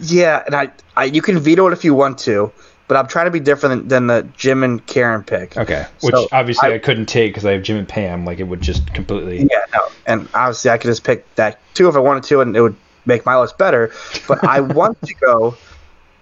Yeah, 0.00 0.42
and 0.46 0.54
I, 0.54 0.70
I 0.96 1.04
you 1.04 1.22
can 1.22 1.38
veto 1.38 1.66
it 1.68 1.72
if 1.72 1.84
you 1.84 1.94
want 1.94 2.18
to, 2.20 2.52
but 2.88 2.96
I'm 2.96 3.06
trying 3.08 3.26
to 3.26 3.30
be 3.30 3.40
different 3.40 3.88
than, 3.88 4.06
than 4.06 4.22
the 4.24 4.28
Jim 4.36 4.62
and 4.62 4.84
Karen 4.86 5.22
pick. 5.24 5.56
Okay, 5.56 5.86
which 6.00 6.14
so 6.14 6.28
obviously 6.32 6.70
I, 6.70 6.74
I- 6.74 6.78
couldn't 6.78 7.06
take 7.06 7.30
because 7.32 7.44
I 7.44 7.52
have 7.52 7.62
Jim 7.62 7.76
and 7.76 7.88
Pam. 7.88 8.24
Like 8.24 8.38
it 8.38 8.44
would 8.44 8.60
just 8.60 8.92
completely. 8.94 9.38
Yeah, 9.50 9.64
no, 9.72 9.80
and 10.06 10.28
obviously 10.34 10.70
I 10.70 10.78
could 10.78 10.88
just 10.88 11.04
pick 11.04 11.32
that 11.36 11.58
two 11.74 11.88
if 11.88 11.96
I 11.96 12.00
wanted 12.00 12.22
to, 12.24 12.40
and 12.40 12.56
it 12.56 12.60
would 12.60 12.76
make 13.06 13.24
my 13.26 13.38
list 13.38 13.58
better. 13.58 13.92
But 14.28 14.44
I 14.44 14.60
want 14.80 15.00
to 15.02 15.14
go, 15.14 15.56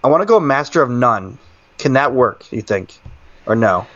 I 0.02 0.08
want 0.08 0.22
to 0.22 0.26
go 0.26 0.40
Master 0.40 0.80
of 0.82 0.90
None. 0.90 1.38
Can 1.78 1.92
that 1.92 2.12
work? 2.14 2.50
You 2.52 2.62
think, 2.62 2.94
or 3.46 3.54
no? 3.54 3.86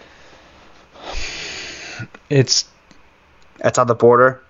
It's 2.31 2.65
That's 3.59 3.79
on 3.79 3.87
the 3.87 3.95
border. 3.95 4.43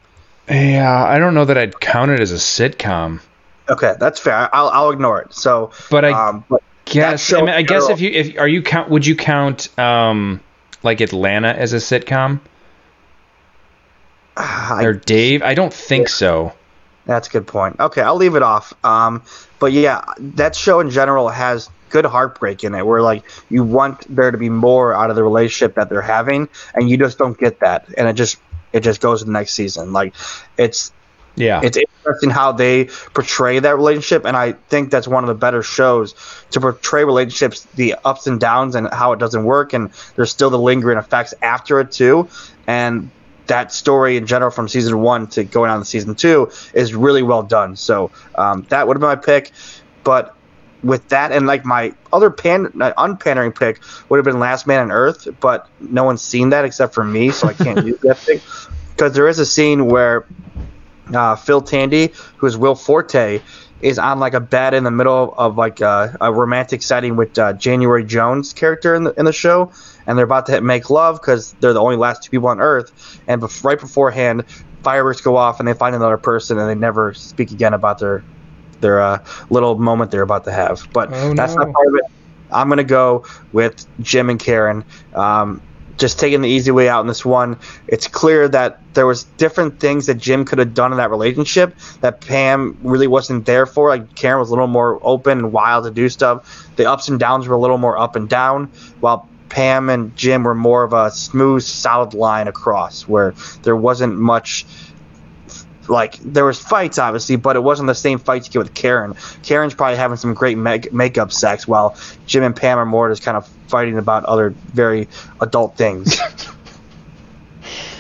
yeah. 0.49 1.05
I 1.05 1.18
don't 1.18 1.35
know 1.35 1.45
that 1.45 1.59
I'd 1.59 1.79
count 1.81 2.11
it 2.11 2.20
as 2.20 2.31
a 2.33 2.37
sitcom, 2.37 3.20
Okay, 3.68 3.94
that's 3.98 4.18
fair. 4.18 4.54
I'll 4.54 4.68
I'll 4.68 4.90
ignore 4.90 5.20
it. 5.22 5.32
So, 5.34 5.70
but 5.90 6.04
I 6.04 6.28
um, 6.28 6.44
but 6.48 6.62
guess 6.84 7.32
I, 7.32 7.40
mean, 7.40 7.48
I 7.48 7.62
guess 7.62 7.88
if 7.88 8.00
you 8.00 8.10
if 8.10 8.38
are 8.38 8.48
you 8.48 8.62
count 8.62 8.90
would 8.90 9.06
you 9.06 9.16
count 9.16 9.76
um 9.78 10.40
like 10.82 11.00
Atlanta 11.00 11.48
as 11.48 11.72
a 11.72 11.76
sitcom 11.76 12.40
I, 14.36 14.84
or 14.84 14.92
Dave? 14.92 15.42
I 15.42 15.54
don't 15.54 15.72
think 15.72 16.08
so. 16.08 16.52
that's 17.06 17.28
a 17.28 17.30
good 17.30 17.46
point. 17.46 17.78
Okay, 17.78 18.00
I'll 18.00 18.16
leave 18.16 18.34
it 18.34 18.42
off. 18.42 18.72
Um, 18.84 19.22
but 19.58 19.72
yeah, 19.72 20.02
that 20.18 20.56
show 20.56 20.80
in 20.80 20.90
general 20.90 21.28
has 21.28 21.70
good 21.90 22.04
heartbreak 22.06 22.64
in 22.64 22.74
it, 22.74 22.84
where 22.84 23.02
like 23.02 23.24
you 23.48 23.62
want 23.62 24.04
there 24.14 24.30
to 24.30 24.38
be 24.38 24.48
more 24.48 24.94
out 24.94 25.10
of 25.10 25.16
the 25.16 25.22
relationship 25.22 25.76
that 25.76 25.88
they're 25.88 26.02
having, 26.02 26.48
and 26.74 26.90
you 26.90 26.96
just 26.96 27.18
don't 27.18 27.38
get 27.38 27.60
that, 27.60 27.86
and 27.96 28.08
it 28.08 28.14
just 28.14 28.38
it 28.72 28.80
just 28.80 29.00
goes 29.00 29.20
to 29.20 29.26
the 29.26 29.32
next 29.32 29.54
season. 29.54 29.92
Like 29.92 30.14
it's 30.56 30.92
Yeah. 31.35 31.61
it's 31.62 31.76
interesting 31.76 32.30
how 32.30 32.53
they 32.53 32.85
portray 33.14 33.59
that 33.59 33.76
relationship, 33.76 34.24
and 34.24 34.37
I 34.37 34.53
think 34.53 34.91
that's 34.91 35.09
one 35.09 35.24
of 35.24 35.28
the 35.28 35.35
better 35.35 35.62
shows 35.62 36.14
to 36.51 36.61
portray 36.61 37.05
relationships, 37.05 37.66
the 37.74 37.97
ups 38.05 38.26
and 38.26 38.39
downs, 38.39 38.74
and 38.74 38.89
how 38.93 39.12
it 39.12 39.18
doesn't 39.18 39.45
work, 39.45 39.72
and 39.72 39.91
there's 40.16 40.30
still 40.30 40.51
the 40.51 40.59
lingering 40.59 40.99
effects 40.99 41.35
after 41.43 41.80
it 41.80 41.93
too, 41.93 42.28
and 42.66 43.11
that 43.47 43.72
story 43.72 44.16
in 44.16 44.26
general 44.26 44.51
from 44.51 44.68
season 44.68 45.01
one 45.01 45.26
to 45.26 45.45
going 45.45 45.70
on 45.70 45.80
to 45.80 45.85
season 45.85 46.14
two 46.14 46.51
is 46.74 46.95
really 46.95 47.22
well 47.22 47.43
done. 47.43 47.76
So 47.76 48.11
um, 48.37 48.66
that 48.68 48.87
would 48.87 48.97
have 48.97 49.01
been 49.01 49.09
my 49.09 49.16
pick, 49.16 49.51
but 50.05 50.37
with 50.83 51.09
that 51.11 51.33
and 51.33 51.47
like 51.47 51.64
my 51.64 51.95
other 52.12 52.30
pan 52.30 52.66
unpandering 52.72 53.57
pick 53.57 53.80
would 54.09 54.16
have 54.16 54.24
been 54.24 54.41
Last 54.41 54.66
Man 54.66 54.80
on 54.80 54.93
Earth, 54.93 55.28
but 55.41 55.68
no 55.80 56.05
one's 56.05 56.22
seen 56.22 56.51
that 56.51 56.64
except 56.64 56.95
for 56.95 57.05
me, 57.05 57.30
so 57.30 57.49
I 57.49 57.55
can't 57.55 57.87
use 57.87 58.01
that 58.01 58.18
pick 58.18 58.43
because 58.91 59.14
there 59.14 59.28
is 59.28 59.39
a 59.39 59.47
scene 59.47 59.87
where 59.87 60.26
uh, 61.14 61.36
Phil 61.36 61.60
Tandy, 61.60 62.12
who 62.36 62.46
is 62.46 62.56
Will 62.56 62.74
Forte, 62.74 63.40
is 63.80 63.98
on 63.98 64.20
like 64.20 64.34
a 64.34 64.40
bed 64.40 64.74
in 64.74 64.84
the 64.84 64.90
middle 64.90 65.34
of 65.36 65.56
like 65.56 65.80
a, 65.80 66.16
a 66.20 66.32
romantic 66.32 66.82
setting 66.82 67.16
with 67.16 67.36
uh, 67.38 67.52
January 67.54 68.04
Jones 68.04 68.52
character 68.52 68.94
in 68.94 69.04
the 69.04 69.12
in 69.18 69.24
the 69.24 69.32
show, 69.32 69.72
and 70.06 70.16
they're 70.16 70.24
about 70.24 70.46
to 70.46 70.60
make 70.60 70.88
love 70.90 71.20
because 71.20 71.52
they're 71.60 71.72
the 71.72 71.80
only 71.80 71.96
last 71.96 72.22
two 72.22 72.30
people 72.30 72.48
on 72.48 72.60
Earth. 72.60 73.20
And 73.26 73.40
bef- 73.42 73.64
right 73.64 73.78
beforehand, 73.78 74.44
fireworks 74.82 75.20
go 75.20 75.36
off, 75.36 75.58
and 75.58 75.68
they 75.68 75.74
find 75.74 75.94
another 75.94 76.16
person, 76.18 76.58
and 76.58 76.68
they 76.68 76.74
never 76.74 77.12
speak 77.14 77.50
again 77.50 77.74
about 77.74 77.98
their 77.98 78.24
their 78.80 79.00
uh, 79.00 79.24
little 79.50 79.78
moment 79.78 80.10
they're 80.10 80.22
about 80.22 80.44
to 80.44 80.52
have. 80.52 80.86
But 80.92 81.10
Oh, 81.12 81.34
that's 81.34 81.54
no. 81.56 81.64
not 81.64 81.72
part 81.72 81.88
of 81.88 81.94
it. 81.94 82.04
I'm 82.52 82.68
gonna 82.68 82.84
go 82.84 83.24
with 83.52 83.86
Jim 84.00 84.28
and 84.30 84.38
Karen. 84.38 84.84
Um, 85.14 85.60
just 86.03 86.18
taking 86.18 86.42
the 86.42 86.48
easy 86.48 86.72
way 86.72 86.88
out 86.88 87.00
in 87.00 87.07
this 87.07 87.24
one. 87.24 87.57
It's 87.86 88.09
clear 88.09 88.48
that 88.48 88.80
there 88.92 89.07
was 89.07 89.22
different 89.22 89.78
things 89.78 90.07
that 90.07 90.16
Jim 90.16 90.44
could 90.44 90.59
have 90.59 90.74
done 90.74 90.90
in 90.90 90.98
that 90.98 91.11
relationship 91.11 91.76
that 92.00 92.20
Pam 92.20 92.76
really 92.82 93.07
wasn't 93.07 93.46
there 93.46 93.66
for. 93.66 93.88
Like 93.88 94.14
Karen 94.16 94.40
was 94.40 94.48
a 94.48 94.53
little 94.53 94.66
more 94.66 94.98
open 95.00 95.38
and 95.38 95.53
wild 95.53 95.84
to 95.84 95.92
do 95.92 96.09
stuff. 96.09 96.74
The 96.74 96.90
ups 96.90 97.09
and 97.09 97.20
downs 97.20 97.46
were 97.46 97.55
a 97.55 97.59
little 97.59 97.78
more 97.78 97.96
up 97.96 98.16
and 98.16 98.28
down, 98.28 98.66
while 98.98 99.28
Pam 99.48 99.88
and 99.88 100.16
Jim 100.16 100.42
were 100.42 100.57
more 100.57 100.82
of 100.82 100.92
a 100.92 101.12
smooth, 101.12 101.62
solid 101.62 102.14
line 102.14 102.48
across, 102.48 103.07
where 103.07 103.34
there 103.62 103.76
wasn't 103.76 104.18
much 104.18 104.66
like 105.88 106.16
there 106.18 106.44
was 106.44 106.59
fights 106.61 106.98
obviously, 106.98 107.36
but 107.36 107.55
it 107.55 107.61
wasn't 107.61 107.86
the 107.86 107.94
same 107.94 108.18
fights 108.18 108.48
you 108.48 108.53
get 108.53 108.59
with 108.59 108.74
Karen. 108.74 109.14
Karen's 109.42 109.74
probably 109.74 109.96
having 109.96 110.16
some 110.16 110.34
great 110.34 110.59
make- 110.59 110.92
makeup 110.92 111.32
sex, 111.32 111.68
while 111.68 111.96
Jim 112.26 112.42
and 112.42 112.57
Pam 112.57 112.78
are 112.78 112.86
more 112.86 113.09
just 113.09 113.22
kind 113.22 113.36
of 113.36 113.48
fighting 113.73 113.99
about 113.99 114.25
other 114.27 114.51
very 114.51 115.09
adult 115.41 115.77
things. 115.77 116.20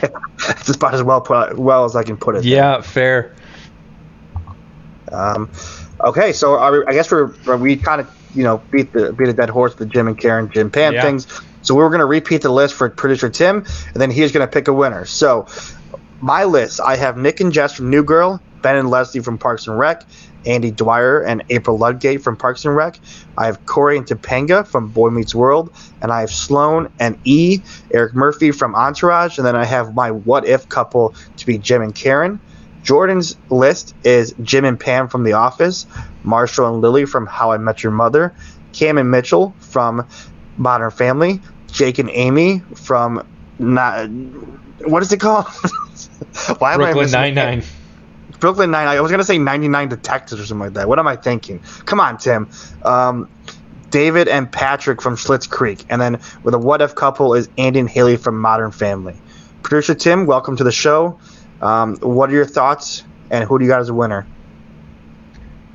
It's 0.48 0.68
about 0.70 0.94
as 0.94 1.02
well 1.02 1.20
put 1.20 1.56
well 1.56 1.84
as 1.84 1.94
I 1.94 2.02
can 2.02 2.16
put 2.16 2.34
it. 2.34 2.44
Yeah, 2.44 2.80
fair. 2.80 3.32
Um, 5.12 5.48
okay, 6.00 6.32
so 6.32 6.58
are 6.58 6.72
we, 6.72 6.84
I 6.86 6.92
guess 6.92 7.10
we're 7.12 7.32
we 7.56 7.76
kind 7.76 8.00
of 8.00 8.10
you 8.34 8.42
know 8.42 8.60
beat 8.70 8.92
the 8.92 9.12
beat 9.12 9.28
a 9.28 9.32
dead 9.32 9.50
horse 9.50 9.72
with 9.78 9.88
the 9.88 9.94
Jim 9.94 10.08
and 10.08 10.18
Karen, 10.18 10.50
Jim 10.50 10.70
Pam 10.70 10.94
Yeah. 10.94 11.02
things. 11.02 11.28
So 11.62 11.76
we 11.76 11.82
were 11.82 11.90
going 11.90 12.00
to 12.00 12.06
repeat 12.06 12.42
the 12.42 12.50
list 12.50 12.74
for 12.74 12.90
producer 12.90 13.30
Tim, 13.30 13.58
and 13.58 14.02
then 14.02 14.10
he's 14.10 14.32
going 14.32 14.44
to 14.44 14.52
pick 14.52 14.66
a 14.66 14.72
winner. 14.72 15.04
So 15.04 15.46
my 16.20 16.42
list, 16.44 16.80
I 16.80 16.96
have 16.96 17.16
Nick 17.16 17.38
and 17.40 17.52
Jess 17.52 17.74
from 17.74 17.88
New 17.88 18.02
Girl, 18.02 18.40
Ben 18.62 18.76
and 18.76 18.90
Leslie 18.90 19.20
from 19.20 19.38
Parks 19.38 19.68
and 19.68 19.78
Rec, 19.78 20.04
Andy 20.46 20.70
Dwyer 20.70 21.20
and 21.20 21.42
April 21.50 21.78
Ludgate 21.78 22.22
from 22.22 22.36
Parks 22.36 22.64
and 22.64 22.74
Rec. 22.74 22.98
I 23.38 23.46
have 23.46 23.64
Corey 23.66 23.96
and 23.96 24.06
Topanga 24.06 24.66
from 24.66 24.88
Boy 24.88 25.10
Meets 25.10 25.34
World, 25.34 25.72
and 26.00 26.12
I 26.12 26.20
have 26.20 26.30
Sloan 26.30 26.92
and 26.98 27.18
E, 27.24 27.60
Eric 27.92 28.14
Murphy 28.14 28.50
from 28.50 28.74
Entourage, 28.74 29.38
and 29.38 29.46
then 29.46 29.56
I 29.56 29.64
have 29.64 29.94
my 29.94 30.10
what 30.10 30.46
if 30.46 30.68
couple 30.68 31.14
to 31.36 31.46
be 31.46 31.58
Jim 31.58 31.82
and 31.82 31.94
Karen. 31.94 32.40
Jordan's 32.82 33.36
list 33.48 33.94
is 34.04 34.34
Jim 34.42 34.64
and 34.64 34.78
Pam 34.78 35.08
from 35.08 35.22
The 35.22 35.34
Office, 35.34 35.86
Marshall 36.24 36.68
and 36.68 36.80
Lily 36.82 37.04
from 37.04 37.26
How 37.26 37.52
I 37.52 37.58
Met 37.58 37.82
Your 37.82 37.92
Mother, 37.92 38.34
Cam 38.72 38.98
and 38.98 39.10
Mitchell 39.10 39.54
from 39.60 40.06
Modern 40.56 40.90
Family, 40.90 41.40
Jake 41.68 41.98
and 41.98 42.10
Amy 42.10 42.60
from 42.74 43.26
not 43.58 44.08
what 44.84 45.02
is 45.02 45.12
it 45.12 45.20
called? 45.20 45.46
Why 46.58 46.74
am 46.74 46.80
I 46.80 46.92
Brooklyn 46.92 47.10
Nine 47.10 47.34
Nine. 47.34 47.62
Brooklyn 48.42 48.72
Nine. 48.72 48.88
I 48.88 49.00
was 49.00 49.12
gonna 49.12 49.22
say 49.22 49.38
99 49.38 49.88
Detectives 49.88 50.40
or 50.40 50.44
something 50.44 50.66
like 50.66 50.74
that. 50.74 50.88
What 50.88 50.98
am 50.98 51.06
I 51.06 51.14
thinking? 51.14 51.60
Come 51.84 52.00
on, 52.00 52.18
Tim. 52.18 52.50
Um, 52.84 53.28
David 53.90 54.26
and 54.26 54.50
Patrick 54.50 55.00
from 55.00 55.14
Schitt's 55.14 55.46
Creek, 55.46 55.86
and 55.88 56.02
then 56.02 56.20
with 56.42 56.52
a 56.52 56.58
what 56.58 56.82
if 56.82 56.96
couple 56.96 57.34
is 57.34 57.48
Andy 57.56 57.78
and 57.78 57.88
Haley 57.88 58.16
from 58.16 58.40
Modern 58.40 58.72
Family. 58.72 59.14
Producer 59.62 59.94
Tim, 59.94 60.26
welcome 60.26 60.56
to 60.56 60.64
the 60.64 60.72
show. 60.72 61.20
Um, 61.60 61.96
what 61.98 62.30
are 62.30 62.32
your 62.32 62.44
thoughts, 62.44 63.04
and 63.30 63.44
who 63.44 63.60
do 63.60 63.64
you 63.64 63.70
got 63.70 63.80
as 63.80 63.90
a 63.90 63.94
winner? 63.94 64.26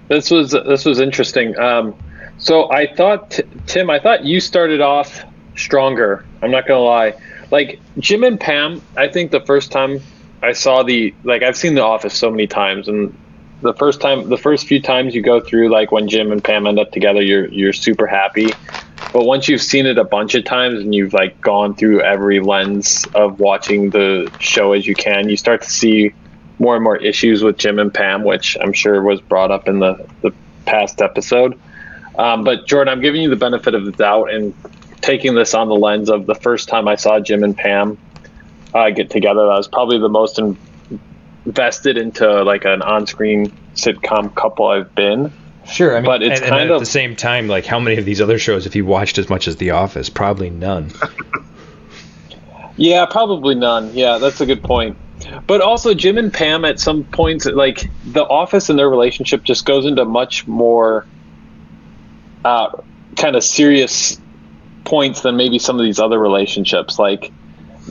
This 0.10 0.30
was 0.30 0.52
this 0.52 0.84
was 0.84 1.00
interesting. 1.00 1.58
Um, 1.58 1.96
so 2.38 2.70
I 2.70 2.94
thought 2.94 3.40
Tim, 3.66 3.90
I 3.90 3.98
thought 3.98 4.26
you 4.26 4.42
started 4.42 4.82
off 4.82 5.24
stronger. 5.56 6.26
I'm 6.42 6.52
not 6.52 6.68
gonna 6.68 6.82
lie. 6.82 7.14
Like 7.50 7.80
Jim 8.00 8.26
and 8.26 8.38
Pam, 8.38 8.82
I 8.98 9.08
think 9.08 9.32
the 9.32 9.40
first 9.40 9.72
time 9.72 10.02
I 10.42 10.54
saw 10.54 10.84
the 10.84 11.14
like 11.24 11.44
I've 11.44 11.58
seen 11.58 11.76
The 11.76 11.84
Office 11.84 12.14
so 12.14 12.30
many 12.30 12.48
times, 12.48 12.88
and 12.88 13.18
the 13.62 13.74
first 13.74 14.02
time, 14.02 14.30
the 14.30 14.38
first 14.38 14.68
few 14.68 14.82
times 14.82 15.16
you 15.16 15.22
go 15.22 15.40
through, 15.40 15.70
like 15.70 15.92
when 15.92 16.08
Jim 16.08 16.32
and 16.32 16.44
Pam 16.44 16.68
end 16.68 16.80
up 16.80 16.92
together, 16.92 17.22
you're 17.22 17.48
you're 17.48 17.74
super 17.74 18.08
happy. 18.08 18.50
But 19.14 19.24
once 19.24 19.48
you've 19.48 19.62
seen 19.62 19.86
it 19.86 19.98
a 19.98 20.04
bunch 20.04 20.36
of 20.36 20.44
times 20.44 20.80
and 20.80 20.94
you've 20.94 21.14
like 21.14 21.40
gone 21.42 21.76
through 21.76 22.02
every 22.02 22.40
lens 22.40 23.08
of 23.16 23.40
watching 23.40 23.90
the 23.90 24.32
show 24.40 24.74
as 24.74 24.86
you 24.86 24.96
can, 24.96 25.30
you 25.30 25.38
start 25.38 25.62
to 25.64 25.70
see 25.70 26.14
more 26.60 26.76
and 26.76 26.84
more 26.84 26.98
issues 26.98 27.44
with 27.44 27.58
Jim 27.58 27.80
and 27.80 27.94
Pam, 27.94 28.24
which 28.24 28.58
I'm 28.60 28.74
sure 28.74 29.02
was 29.02 29.22
brought 29.22 29.52
up 29.52 29.68
in 29.68 29.80
the, 29.80 30.08
the 30.22 30.34
past 30.66 31.02
episode. 31.02 31.60
Um, 32.18 32.44
but 32.44 32.68
Jordan, 32.68 32.92
I'm 32.92 33.02
giving 33.02 33.22
you 33.22 33.30
the 33.30 33.36
benefit 33.36 33.76
of 33.76 33.86
the 33.86 33.92
doubt 33.92 34.34
and 34.34 34.54
taking 35.02 35.36
this 35.36 35.54
on 35.54 35.70
the 35.70 35.76
lens 35.76 36.10
of 36.10 36.26
the 36.26 36.36
first 36.36 36.68
time 36.68 36.88
I 36.88 36.96
saw 36.96 37.20
Jim 37.20 37.44
and 37.44 37.56
Pam 37.56 37.98
uh, 38.74 38.90
get 38.92 39.10
together. 39.10 39.42
That 39.42 39.58
was 39.58 39.68
probably 39.68 40.00
the 40.00 40.10
most 40.10 40.40
in- 40.40 40.58
invested 41.46 41.98
into 41.98 42.44
like 42.44 42.66
an 42.66 42.82
on-screen 42.82 43.52
sitcom 43.76 44.34
couple 44.36 44.68
I've 44.68 44.94
been. 44.96 45.32
Sure, 45.70 45.94
I 45.98 46.00
mean, 46.00 46.06
But 46.06 46.24
it's 46.24 46.40
and, 46.40 46.46
and 46.46 46.50
kind 46.50 46.70
at 46.70 46.76
of- 46.76 46.80
the 46.80 46.86
same 46.86 47.16
time, 47.16 47.48
like 47.48 47.66
how 47.66 47.80
many 47.80 47.98
of 47.98 48.06
these 48.06 48.22
other 48.22 48.40
shows 48.40 48.64
have 48.64 48.76
you 48.76 48.86
watched 48.86 49.18
as 49.18 49.30
much 49.30 49.48
as 49.48 49.58
The 49.58 49.72
Office? 49.72 50.10
Probably 50.10 50.50
none. 50.50 50.92
Yeah, 52.80 53.08
probably 53.08 53.56
none. 53.56 53.94
Yeah, 53.96 54.20
that's 54.20 54.40
a 54.40 54.46
good 54.46 54.62
point. 54.62 54.98
But 55.48 55.62
also, 55.62 55.96
Jim 55.96 56.18
and 56.20 56.32
Pam 56.32 56.64
at 56.64 56.80
some 56.80 57.06
points, 57.06 57.46
like 57.48 57.90
the 58.06 58.24
office 58.24 58.70
and 58.70 58.78
their 58.78 58.88
relationship 58.90 59.44
just 59.44 59.66
goes 59.66 59.86
into 59.88 60.06
much 60.06 60.46
more 60.46 61.08
uh, 62.46 62.70
kind 63.16 63.36
of 63.36 63.44
serious 63.44 64.22
points 64.86 65.22
than 65.22 65.36
maybe 65.38 65.58
some 65.58 65.80
of 65.80 65.86
these 65.86 66.00
other 66.00 66.20
relationships, 66.20 67.00
like 67.00 67.32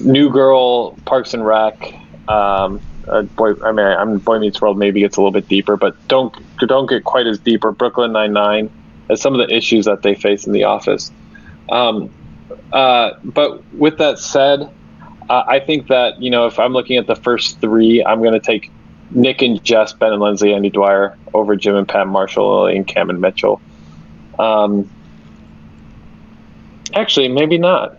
New 0.01 0.31
Girl, 0.31 0.93
Parks 1.05 1.35
and 1.35 1.47
Rec. 1.47 1.95
Um, 2.29 2.81
uh, 3.09 3.23
boy, 3.23 3.53
I 3.63 3.73
mean, 3.73 3.87
I'm 3.87 4.19
Boy 4.19 4.39
Meets 4.39 4.61
World 4.61 4.79
maybe 4.79 5.01
gets 5.01 5.17
a 5.17 5.21
little 5.21 5.33
bit 5.33 5.49
deeper, 5.49 5.77
but 5.77 5.97
don't 6.09 6.35
don't 6.59 6.89
get 6.89 7.05
quite 7.05 7.27
as 7.27 7.39
deep. 7.39 7.65
Or 7.65 7.73
Brooklyn 7.73 8.13
Nine 8.13 8.33
Nine, 8.33 8.71
as 9.09 9.21
some 9.21 9.39
of 9.39 9.47
the 9.47 9.55
issues 9.55 9.85
that 9.85 10.03
they 10.03 10.15
face 10.15 10.47
in 10.47 10.53
the 10.53 10.65
office. 10.65 11.13
Um, 11.71 12.11
uh, 12.73 13.13
but 13.25 13.65
with 13.75 13.99
that 13.99 14.19
said, 14.19 14.69
uh, 15.29 15.43
I 15.47 15.61
think 15.61 15.89
that 15.89 16.21
you 16.21 16.31
know 16.31 16.47
if 16.47 16.59
I'm 16.59 16.73
looking 16.73 16.97
at 16.97 17.07
the 17.07 17.17
first 17.17 17.61
three, 17.61 18.05
I'm 18.05 18.21
going 18.21 18.35
to 18.35 18.41
take 18.41 18.71
Nick 19.11 19.43
and 19.43 19.63
Jess, 19.63 19.93
Ben 19.93 20.13
and 20.13 20.21
Lindsay, 20.21 20.53
Andy 20.53 20.71
Dwyer 20.71 21.17
over 21.33 21.55
Jim 21.55 21.77
and 21.77 21.89
Pam, 21.89 22.09
Marshall, 22.09 22.63
Lily, 22.63 22.77
and 22.77 22.87
Cam 22.87 23.09
and 23.09 23.21
Mitchell. 23.21 23.61
Um, 24.39 24.91
actually, 26.93 27.29
maybe 27.29 27.59
not. 27.59 27.99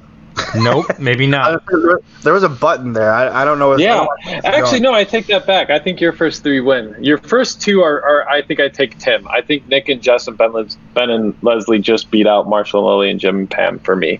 Nope, 0.56 0.86
maybe 1.00 1.28
not. 1.38 1.64
there- 1.70 2.00
there 2.24 2.34
was 2.34 2.44
a 2.44 2.50
button 2.50 2.94
there. 2.94 3.12
I, 3.14 3.42
I 3.42 3.46
don't 3.46 3.60
know. 3.60 3.74
If, 3.74 3.80
Yeah, 3.80 3.96
don't 3.96 4.08
know 4.26 4.42
actually, 4.44 4.80
going. 4.80 4.82
no. 4.84 4.94
I 4.94 5.04
take 5.04 5.28
that 5.28 5.46
back. 5.48 5.70
I 5.70 5.80
think 5.80 6.02
your 6.02 6.14
first 6.14 6.44
three 6.44 6.60
win. 6.60 6.96
Your 7.00 7.18
first 7.20 7.62
two 7.62 7.82
are, 7.82 8.02
are 8.04 8.28
I 8.30 8.42
think 8.42 8.60
I 8.60 8.68
take 8.70 8.98
Tim. 8.98 9.28
I 9.30 9.42
think 9.42 9.68
Nick 9.68 9.88
and 9.90 10.02
Jess 10.02 10.28
and 10.28 10.38
Ben, 10.38 10.52
ben 10.94 11.10
and 11.10 11.36
Leslie 11.42 11.80
just 11.80 12.12
beat 12.12 12.28
out 12.28 12.48
Marshall 12.50 12.80
and 12.82 12.88
Lily 12.88 13.10
and 13.12 13.20
Jim 13.20 13.38
and 13.38 13.50
Pam 13.50 13.80
for 13.80 13.96
me. 13.96 14.20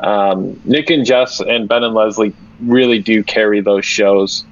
Um, 0.00 0.60
Nick 0.64 0.90
and 0.90 1.04
Jess 1.06 1.40
and 1.40 1.68
Ben 1.68 1.82
and 1.84 1.94
Leslie 1.94 2.34
really 2.60 2.98
do 2.98 3.22
carry 3.24 3.60
those 3.60 3.84
shows, 3.84 4.44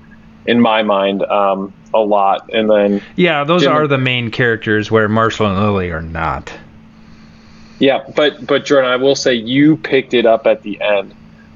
in 0.46 0.60
my 0.60 0.82
mind, 0.82 1.22
um, 1.24 1.72
a 1.94 1.98
lot. 2.00 2.48
And 2.52 2.70
then 2.70 3.02
Yeah, 3.16 3.44
those 3.44 3.62
Jim- 3.62 3.72
are 3.72 3.86
the 3.86 3.98
main 3.98 4.30
characters 4.30 4.90
where 4.90 5.08
Marshall 5.08 5.46
and 5.46 5.58
Lily 5.58 5.90
are 5.90 6.02
not. 6.02 6.52
Yeah, 7.80 8.04
but 8.14 8.46
but 8.46 8.64
Jordan, 8.64 8.90
I 8.90 8.96
will 8.96 9.16
say 9.16 9.34
you 9.34 9.76
picked 9.76 10.14
it 10.14 10.26
up 10.26 10.46
at 10.46 10.62
the 10.62 10.80
end. 10.80 11.14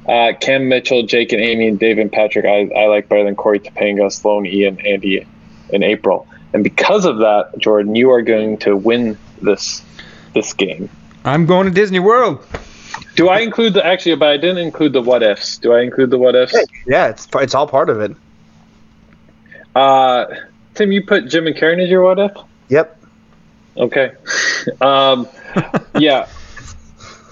Uh, 0.09 0.33
Cam 0.41 0.69
Mitchell, 0.69 1.05
Jake 1.05 1.33
and 1.33 1.41
Amy, 1.41 1.69
and 1.69 1.79
Dave 1.79 1.99
and 1.99 2.11
Patrick, 2.11 2.45
I, 2.45 2.69
I 2.77 2.87
like 2.87 3.09
better 3.09 3.25
than 3.25 3.37
Corey 3.37 3.61
Topanga, 3.61 4.11
Sloan, 4.13 4.45
Ian, 4.45 4.79
Andy, 4.81 5.27
and 5.73 5.85
April. 5.85 6.27
And 6.53 6.63
because 6.65 7.05
of 7.05 7.19
that, 7.19 7.53
Jordan, 7.59 7.95
you 7.95 8.11
are 8.11 8.23
going 8.23 8.59
to 8.59 8.77
win 8.77 9.19
this 9.41 9.83
this 10.35 10.53
game. 10.55 10.89
I'm 11.25 11.47
going 11.47 11.67
to 11.67 11.73
Disney 11.73 12.01
World. 12.01 12.45
Do 13.17 13.29
I 13.29 13.41
include 13.41 13.75
the 13.75 13.85
actually? 13.85 14.17
But 14.17 14.29
I 14.29 14.37
didn't 14.37 14.59
include 14.59 14.93
the 14.93 15.03
what 15.03 15.23
ifs. 15.23 15.59
Do 15.59 15.73
I 15.73 15.83
include 15.83 16.11
the 16.11 16.19
what 16.19 16.35
ifs? 16.35 16.57
Yeah, 16.87 17.09
it's 17.09 17.29
it's 17.35 17.55
all 17.55 17.67
part 17.67 17.91
of 17.91 18.01
it. 18.01 18.17
Uh, 19.75 20.27
Tim, 20.75 20.93
you 20.93 21.05
put 21.05 21.29
Jim 21.29 21.47
and 21.47 21.57
Karen 21.57 21.81
as 21.81 21.89
your 21.89 22.03
what 22.03 22.19
if? 22.19 22.33
Yep. 22.69 23.04
Okay. 23.77 24.13
um, 24.81 25.29
yeah. 25.99 26.29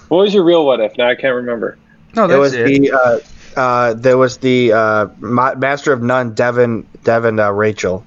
What 0.09 0.17
was 0.19 0.33
your 0.33 0.43
real 0.43 0.65
what 0.65 0.79
if? 0.79 0.97
Now 0.97 1.07
I 1.09 1.15
can't 1.15 1.35
remember. 1.35 1.77
No, 2.15 2.27
There 2.27 2.39
that's 2.39 2.53
was 2.55 2.71
it. 2.71 2.81
the 2.81 2.91
uh, 2.91 3.19
uh, 3.59 3.93
there 3.93 4.17
was 4.17 4.37
the 4.37 4.71
uh, 4.73 5.07
Ma- 5.19 5.55
Master 5.55 5.91
of 5.93 6.01
None, 6.03 6.33
Devin 6.33 6.85
Devin 7.03 7.39
uh, 7.39 7.51
Rachel. 7.51 8.05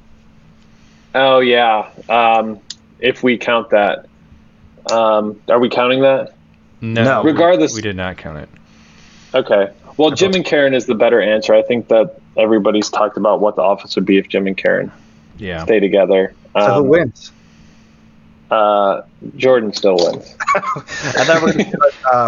Oh 1.15 1.41
yeah. 1.41 1.89
Um, 2.09 2.61
if 3.01 3.23
we 3.23 3.39
count 3.39 3.71
that, 3.71 4.07
um, 4.91 5.41
are 5.49 5.59
we 5.59 5.69
counting 5.69 6.03
that? 6.03 6.35
no, 6.81 7.05
No. 7.05 7.23
we- 7.23 7.33
Regardless- 7.33 7.75
we 7.75 7.83
did 7.83 7.97
not 7.97 8.17
count 8.17 8.39
it. 8.39 8.49
Okay. 9.35 9.71
Well, 9.97 10.11
Jim 10.11 10.35
and 10.35 10.45
Karen 10.45 10.75
is 10.75 10.87
the 10.87 10.95
better 10.95 11.21
answer. 11.21 11.55
I 11.55 11.63
think 11.63 11.89
that 11.89 12.21
everybody's 12.37 12.91
talked 12.91 13.17
about 13.17 13.41
what 13.41 13.57
the 13.57 13.63
office 13.63 13.97
would 13.97 14.05
be 14.05 14.19
if 14.19 14.29
Jim 14.29 14.47
and 14.47 14.57
Karen 14.57 14.93
Yeah. 15.39 15.65
stay 15.65 15.81
together. 15.81 16.35
So 16.55 16.61
Um, 16.61 16.73
who 16.85 16.91
wins? 16.91 17.33
Uh, 18.51 19.03
Jordan 19.37 19.73
still 19.73 19.97
wins. 19.97 20.37
I 20.55 21.25
thought 21.25 21.43
we 21.43 21.53
were 21.53 21.65
gonna 21.65 21.79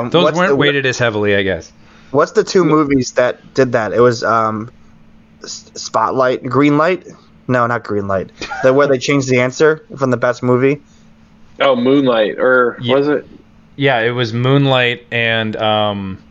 um, 0.00 0.10
Those 0.10 0.32
weren't 0.34 0.48
the, 0.50 0.56
weighted 0.56 0.84
as 0.86 0.98
heavily, 0.98 1.36
I 1.36 1.42
guess. 1.42 1.72
What's 2.10 2.32
the 2.32 2.42
two 2.44 2.64
movies 2.64 3.12
that 3.12 3.54
did 3.54 3.72
that? 3.72 3.92
It 3.92 4.00
was 4.00 4.24
um, 4.24 4.70
Spotlight, 5.44 6.42
Green 6.44 6.76
Light. 6.78 7.06
No, 7.46 7.66
not 7.66 7.84
Green 7.84 8.08
Light. 8.08 8.30
The 8.62 8.72
where 8.74 8.86
they 8.86 8.98
changed 8.98 9.28
the 9.28 9.40
answer 9.40 9.84
from 9.96 10.10
the 10.10 10.16
best 10.16 10.42
movie. 10.42 10.82
Oh, 11.60 11.74
Moonlight, 11.76 12.38
or 12.38 12.78
Yeah. 12.80 12.94
was 12.96 13.08
it? 13.08 13.26
Yeah, 13.76 14.00
it 14.00 14.10
was 14.10 14.32
Moonlight 14.32 15.06
and 15.10 15.54
um, 15.56 16.22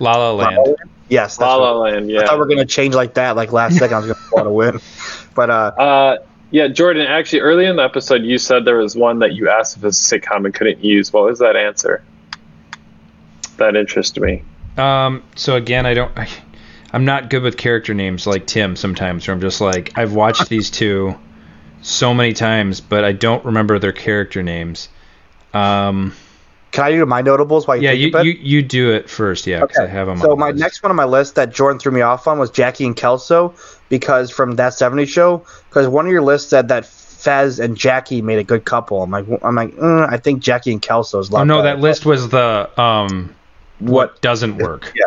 La 0.00 0.16
La 0.16 0.32
Land. 0.32 0.76
Yes, 1.08 1.36
that's 1.36 1.40
La 1.48 1.56
La 1.56 1.78
what- 1.78 1.92
Land. 1.92 2.10
I 2.16 2.24
thought 2.26 2.32
we 2.32 2.34
Yeah. 2.34 2.36
were 2.36 2.46
gonna 2.46 2.64
change 2.64 2.94
like 2.94 3.14
that. 3.14 3.36
Like 3.36 3.52
last 3.52 3.76
second, 3.76 3.94
I 3.96 3.98
was 3.98 4.06
gonna 4.06 4.20
pull 4.30 4.38
out 4.40 4.46
a 4.46 4.50
win. 4.50 4.80
But 5.34 5.50
uh, 5.50 5.52
Uh, 5.76 6.16
yeah, 6.54 6.68
Jordan. 6.68 7.04
Actually, 7.04 7.40
early 7.40 7.66
in 7.66 7.74
the 7.74 7.82
episode, 7.82 8.22
you 8.22 8.38
said 8.38 8.64
there 8.64 8.76
was 8.76 8.94
one 8.94 9.18
that 9.18 9.34
you 9.34 9.50
asked 9.50 9.76
if 9.76 9.82
it's 9.82 10.12
a 10.12 10.20
sitcom 10.20 10.44
and 10.44 10.54
couldn't 10.54 10.84
use. 10.84 11.12
What 11.12 11.24
was 11.24 11.40
that 11.40 11.56
answer? 11.56 12.04
That 13.56 13.74
interests 13.74 14.16
me. 14.16 14.44
Um, 14.76 15.24
so 15.34 15.56
again, 15.56 15.84
I 15.84 15.94
don't. 15.94 16.16
I, 16.16 16.28
I'm 16.92 17.04
not 17.04 17.28
good 17.28 17.42
with 17.42 17.56
character 17.56 17.92
names 17.92 18.24
like 18.24 18.46
Tim. 18.46 18.76
Sometimes 18.76 19.26
where 19.26 19.34
I'm 19.34 19.40
just 19.40 19.60
like, 19.60 19.98
I've 19.98 20.14
watched 20.14 20.48
these 20.48 20.70
two 20.70 21.18
so 21.82 22.14
many 22.14 22.34
times, 22.34 22.80
but 22.80 23.04
I 23.04 23.10
don't 23.10 23.44
remember 23.44 23.80
their 23.80 23.90
character 23.90 24.40
names. 24.44 24.88
Um, 25.52 26.14
can 26.74 26.84
I 26.84 26.90
do 26.90 27.06
my 27.06 27.22
notables 27.22 27.68
while 27.68 27.76
you 27.76 27.84
yeah, 27.84 27.92
you, 27.92 28.10
you 28.22 28.32
you 28.32 28.62
do 28.62 28.90
it 28.90 29.08
first, 29.08 29.46
yeah, 29.46 29.60
because 29.60 29.78
I 29.78 29.86
have 29.86 30.08
them. 30.08 30.18
So 30.18 30.32
on 30.32 30.40
my 30.40 30.48
list. 30.48 30.58
next 30.58 30.82
one 30.82 30.90
on 30.90 30.96
my 30.96 31.04
list 31.04 31.36
that 31.36 31.54
Jordan 31.54 31.78
threw 31.78 31.92
me 31.92 32.00
off 32.00 32.26
on 32.26 32.36
was 32.36 32.50
Jackie 32.50 32.84
and 32.84 32.96
Kelso 32.96 33.54
because 33.88 34.32
from 34.32 34.56
that 34.56 34.72
'70s 34.72 35.06
show. 35.06 35.46
Because 35.68 35.86
one 35.86 36.04
of 36.04 36.10
your 36.10 36.22
lists 36.22 36.50
said 36.50 36.66
that 36.68 36.84
Fez 36.84 37.60
and 37.60 37.76
Jackie 37.76 38.22
made 38.22 38.40
a 38.40 38.44
good 38.44 38.64
couple. 38.64 39.04
I'm 39.04 39.10
like, 39.12 39.24
I'm 39.44 39.54
like, 39.54 39.70
mm, 39.76 40.12
I 40.12 40.16
think 40.16 40.42
Jackie 40.42 40.72
and 40.72 40.82
Kelso 40.82 41.20
is. 41.20 41.32
Oh 41.32 41.44
no, 41.44 41.62
that 41.62 41.78
list 41.78 42.04
was 42.06 42.28
the 42.30 42.68
um 42.76 43.32
what 43.78 44.20
doesn't 44.20 44.56
work. 44.56 44.92
Yeah. 44.96 45.04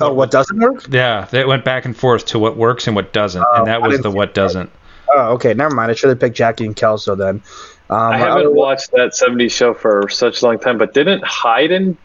Oh, 0.00 0.12
what 0.12 0.32
doesn't 0.32 0.58
work? 0.58 0.88
Yeah, 0.90 1.26
they 1.30 1.44
went 1.44 1.64
back 1.64 1.84
and 1.84 1.96
forth 1.96 2.26
to 2.26 2.40
what 2.40 2.56
works 2.56 2.88
and 2.88 2.96
what 2.96 3.12
doesn't, 3.12 3.42
Oh, 3.42 3.58
and 3.58 3.68
that 3.68 3.80
I 3.80 3.86
was 3.86 4.00
the 4.00 4.10
what 4.10 4.34
doesn't. 4.34 4.70
Oh, 5.14 5.34
okay. 5.34 5.54
Never 5.54 5.72
mind. 5.72 5.90
I 5.92 5.94
should 5.94 6.10
have 6.10 6.18
picked 6.18 6.36
Jackie 6.36 6.66
and 6.66 6.74
Kelso 6.74 7.14
then. 7.14 7.42
Um, 7.88 7.98
I 8.12 8.18
haven't 8.18 8.38
other- 8.38 8.50
watched 8.50 8.90
that 8.92 9.12
70s 9.14 9.52
show 9.52 9.74
for 9.74 10.08
such 10.08 10.42
a 10.42 10.46
long 10.46 10.58
time, 10.58 10.78
but 10.78 10.92
didn't 10.92 11.24
Hyde 11.24 11.70
and 11.72 11.96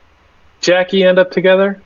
Jackie 0.60 1.04
end 1.04 1.18
up 1.18 1.32
together? 1.32 1.82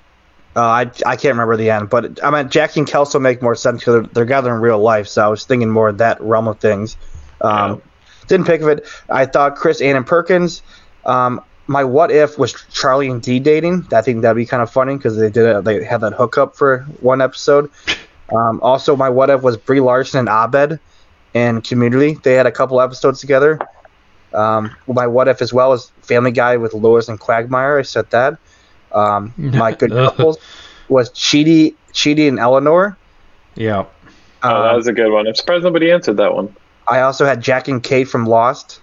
Uh, 0.55 0.61
I 0.61 0.81
I 1.05 1.15
can't 1.17 1.33
remember 1.33 1.57
the 1.57 1.69
end, 1.69 1.89
but 1.89 2.23
I 2.23 2.29
mean 2.31 2.49
Jackie 2.49 2.79
and 2.79 2.87
Kelso 2.87 3.19
make 3.19 3.41
more 3.41 3.55
sense 3.55 3.81
because 3.81 4.07
they're, 4.13 4.25
they're 4.25 4.55
in 4.55 4.61
real 4.61 4.79
life. 4.79 5.07
So 5.07 5.25
I 5.25 5.27
was 5.27 5.45
thinking 5.45 5.69
more 5.69 5.89
of 5.89 5.97
that 5.97 6.21
realm 6.21 6.47
of 6.47 6.59
things. 6.59 6.95
Um, 7.41 7.81
Didn't 8.27 8.47
pick 8.47 8.61
of 8.61 8.69
it. 8.69 8.87
I 9.09 9.25
thought 9.25 9.57
Chris, 9.57 9.81
Ann, 9.81 9.97
and 9.97 10.07
Perkins. 10.07 10.61
Um, 11.05 11.41
my 11.67 11.83
what 11.83 12.09
if 12.09 12.37
was 12.37 12.53
Charlie 12.71 13.09
and 13.09 13.21
Dee 13.21 13.39
dating. 13.39 13.87
I 13.91 14.01
think 14.01 14.21
that'd 14.21 14.35
be 14.37 14.45
kind 14.45 14.63
of 14.63 14.71
funny 14.71 14.95
because 14.95 15.17
they 15.17 15.29
did 15.29 15.45
it. 15.45 15.63
They 15.65 15.83
had 15.83 16.01
that 16.01 16.13
hookup 16.13 16.55
for 16.55 16.85
one 17.01 17.21
episode. 17.21 17.69
Um, 18.33 18.59
also, 18.61 18.95
my 18.95 19.09
what 19.09 19.29
if 19.29 19.41
was 19.41 19.57
Brie 19.57 19.81
Larson 19.81 20.19
and 20.19 20.29
Abed 20.29 20.79
in 21.33 21.61
Community. 21.61 22.13
They 22.23 22.33
had 22.33 22.45
a 22.45 22.51
couple 22.51 22.79
episodes 22.81 23.19
together. 23.19 23.59
Um, 24.35 24.75
my 24.87 25.07
what 25.07 25.27
if 25.27 25.41
as 25.41 25.53
well 25.53 25.73
is 25.73 25.91
Family 26.01 26.31
Guy 26.31 26.57
with 26.57 26.73
Lois 26.73 27.07
and 27.09 27.19
Quagmire. 27.19 27.79
I 27.79 27.83
said 27.83 28.09
that. 28.11 28.37
Um, 28.91 29.33
my 29.37 29.73
good 29.73 29.91
couples 29.91 30.37
was 30.89 31.09
Chidi, 31.11 31.75
Chidi 31.93 32.27
and 32.27 32.39
Eleanor. 32.39 32.97
Yeah. 33.55 33.85
Oh, 34.43 34.63
that 34.63 34.71
Um, 34.71 34.75
was 34.75 34.87
a 34.87 34.93
good 34.93 35.11
one. 35.11 35.27
I'm 35.27 35.35
surprised 35.35 35.63
nobody 35.63 35.91
answered 35.91 36.17
that 36.17 36.33
one. 36.35 36.55
I 36.87 37.01
also 37.01 37.25
had 37.25 37.41
Jack 37.41 37.67
and 37.67 37.81
Kate 37.81 38.07
from 38.07 38.25
Lost, 38.25 38.81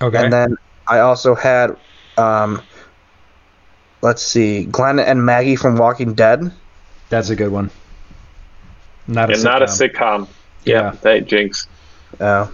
Okay. 0.00 0.16
and 0.18 0.32
then 0.32 0.56
I 0.86 1.00
also 1.00 1.34
had, 1.34 1.76
um, 2.16 2.62
let's 4.02 4.22
see, 4.22 4.64
Glenn 4.66 4.98
and 4.98 5.24
Maggie 5.24 5.56
from 5.56 5.76
Walking 5.76 6.14
Dead. 6.14 6.52
That's 7.08 7.30
a 7.30 7.36
good 7.36 7.50
one. 7.50 7.70
Not 9.06 9.30
a 9.30 9.34
And 9.34 9.42
not 9.44 9.62
a 9.62 9.66
sitcom. 9.66 9.66
sitcom. 9.66 10.28
Yeah. 10.64 10.92
Hey, 11.02 11.20
Jinx. 11.22 11.66
Uh, 12.20 12.46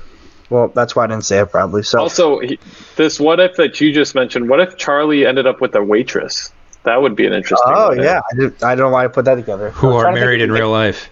well, 0.51 0.69
that's 0.69 0.95
why 0.97 1.05
I 1.05 1.07
didn't 1.09 1.25
say 1.25 1.41
it 1.41 1.51
probably. 1.51 1.83
So 1.83 2.01
Also, 2.01 2.39
he, 2.41 2.59
this 2.97 3.19
what 3.21 3.41
if 3.41 3.57
that 3.57 3.81
you 3.81 3.93
just 3.93 4.15
mentioned, 4.15 4.49
what 4.49 4.61
if 4.61 4.77
Charlie 4.77 5.27
ended 5.27 5.47
up 5.47 5.61
with 5.61 5.75
a 5.75 5.83
waitress? 5.83 6.53
That 6.85 7.03
would 7.03 7.17
be 7.17 7.27
an 7.27 7.33
interesting 7.33 7.73
oh 7.75 7.89
one. 7.89 8.03
yeah, 8.03 8.21
I, 8.33 8.37
did, 8.37 8.63
I 8.63 8.75
don't 8.77 8.91
know 8.91 8.95
why 8.95 9.05
I 9.05 9.09
put 9.09 9.25
that 9.25 9.35
together. 9.35 9.71
Who 9.71 9.91
are 9.93 10.03
trying 10.05 10.15
married 10.15 10.41
in 10.41 10.53
real 10.53 10.71
life. 10.71 11.11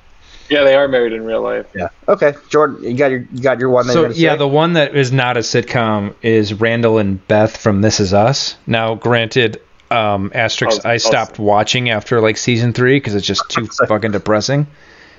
Yeah, 0.48 0.62
they 0.62 0.76
are 0.76 0.86
married 0.86 1.12
in 1.14 1.24
real 1.24 1.40
life. 1.42 1.66
Yeah. 1.74 1.88
Okay, 2.06 2.34
Jordan, 2.48 2.84
you 2.84 2.94
got 2.96 3.10
your 3.10 3.26
you 3.32 3.42
got 3.42 3.58
your 3.58 3.70
one. 3.70 3.86
So 3.86 4.10
yeah, 4.10 4.32
say? 4.32 4.38
the 4.38 4.46
one 4.46 4.74
that 4.74 4.94
is 4.94 5.10
not 5.10 5.36
a 5.36 5.40
sitcom 5.40 6.14
is 6.22 6.52
Randall 6.54 6.98
and 6.98 7.26
Beth 7.26 7.56
from 7.56 7.80
This 7.80 7.98
Is 7.98 8.12
Us. 8.14 8.56
Now, 8.66 8.94
granted, 8.94 9.60
um, 9.90 10.30
asterisk, 10.34 10.82
Oh, 10.84 10.90
I 10.90 10.98
stopped 10.98 11.38
watching 11.40 11.90
after 11.90 12.20
like 12.20 12.36
season 12.36 12.72
three 12.72 12.96
because 12.96 13.14
it's 13.14 13.26
just 13.26 13.48
too 13.48 13.66
fucking 13.88 14.12
depressing. 14.12 14.66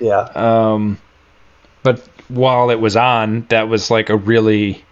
yeah. 0.00 0.20
Um, 0.34 0.98
but 1.82 2.06
while 2.28 2.70
it 2.70 2.80
was 2.80 2.96
on, 2.96 3.46
that 3.48 3.68
was 3.68 3.90
like 3.90 4.10
a 4.10 4.16
really 4.16 4.84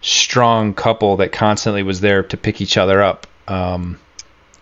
strong 0.00 0.74
couple 0.74 1.16
that 1.18 1.32
constantly 1.32 1.82
was 1.82 2.00
there 2.00 2.22
to 2.24 2.36
pick 2.36 2.60
each 2.60 2.76
other 2.76 3.02
up. 3.02 3.26
Um, 3.48 3.98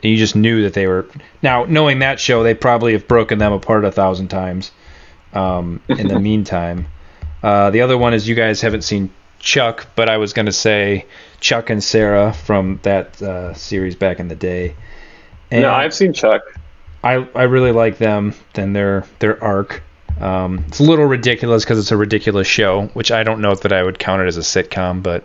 and 0.02 0.12
you 0.12 0.16
just 0.16 0.36
knew 0.36 0.62
that 0.62 0.74
they 0.74 0.86
were. 0.86 1.06
Now, 1.42 1.64
knowing 1.64 1.98
that 2.00 2.20
show, 2.20 2.42
they 2.42 2.54
probably 2.54 2.92
have 2.92 3.06
broken 3.06 3.38
them 3.38 3.52
apart 3.52 3.84
a 3.84 3.92
thousand 3.92 4.28
times. 4.28 4.70
Um, 5.32 5.80
in 5.88 6.08
the 6.08 6.18
meantime, 6.30 6.86
uh, 7.42 7.70
the 7.70 7.82
other 7.82 7.96
one 7.96 8.14
is 8.14 8.28
you 8.28 8.34
guys 8.34 8.60
haven't 8.60 8.82
seen 8.82 9.12
Chuck, 9.38 9.86
but 9.94 10.08
I 10.08 10.18
was 10.18 10.32
gonna 10.32 10.52
say 10.52 11.06
Chuck 11.40 11.70
and 11.70 11.82
Sarah 11.82 12.32
from 12.32 12.80
that 12.82 13.20
uh, 13.22 13.54
series 13.54 13.94
back 13.96 14.20
in 14.20 14.28
the 14.28 14.34
day. 14.34 14.74
And 15.50 15.62
no, 15.62 15.72
I've 15.72 15.94
seen 15.94 16.12
Chuck. 16.12 16.42
I 17.02 17.26
I 17.34 17.44
really 17.44 17.72
like 17.72 17.98
them 17.98 18.34
and 18.54 18.76
their 18.76 19.04
their 19.18 19.42
arc. 19.42 19.82
Um, 20.20 20.64
it's 20.68 20.80
a 20.80 20.82
little 20.82 21.06
ridiculous 21.06 21.64
because 21.64 21.78
it's 21.78 21.92
a 21.92 21.96
ridiculous 21.96 22.46
show, 22.46 22.86
which 22.88 23.10
I 23.10 23.22
don't 23.22 23.40
know 23.40 23.54
that 23.54 23.72
I 23.72 23.82
would 23.82 23.98
count 23.98 24.22
it 24.22 24.26
as 24.26 24.36
a 24.36 24.40
sitcom, 24.40 25.02
but 25.02 25.24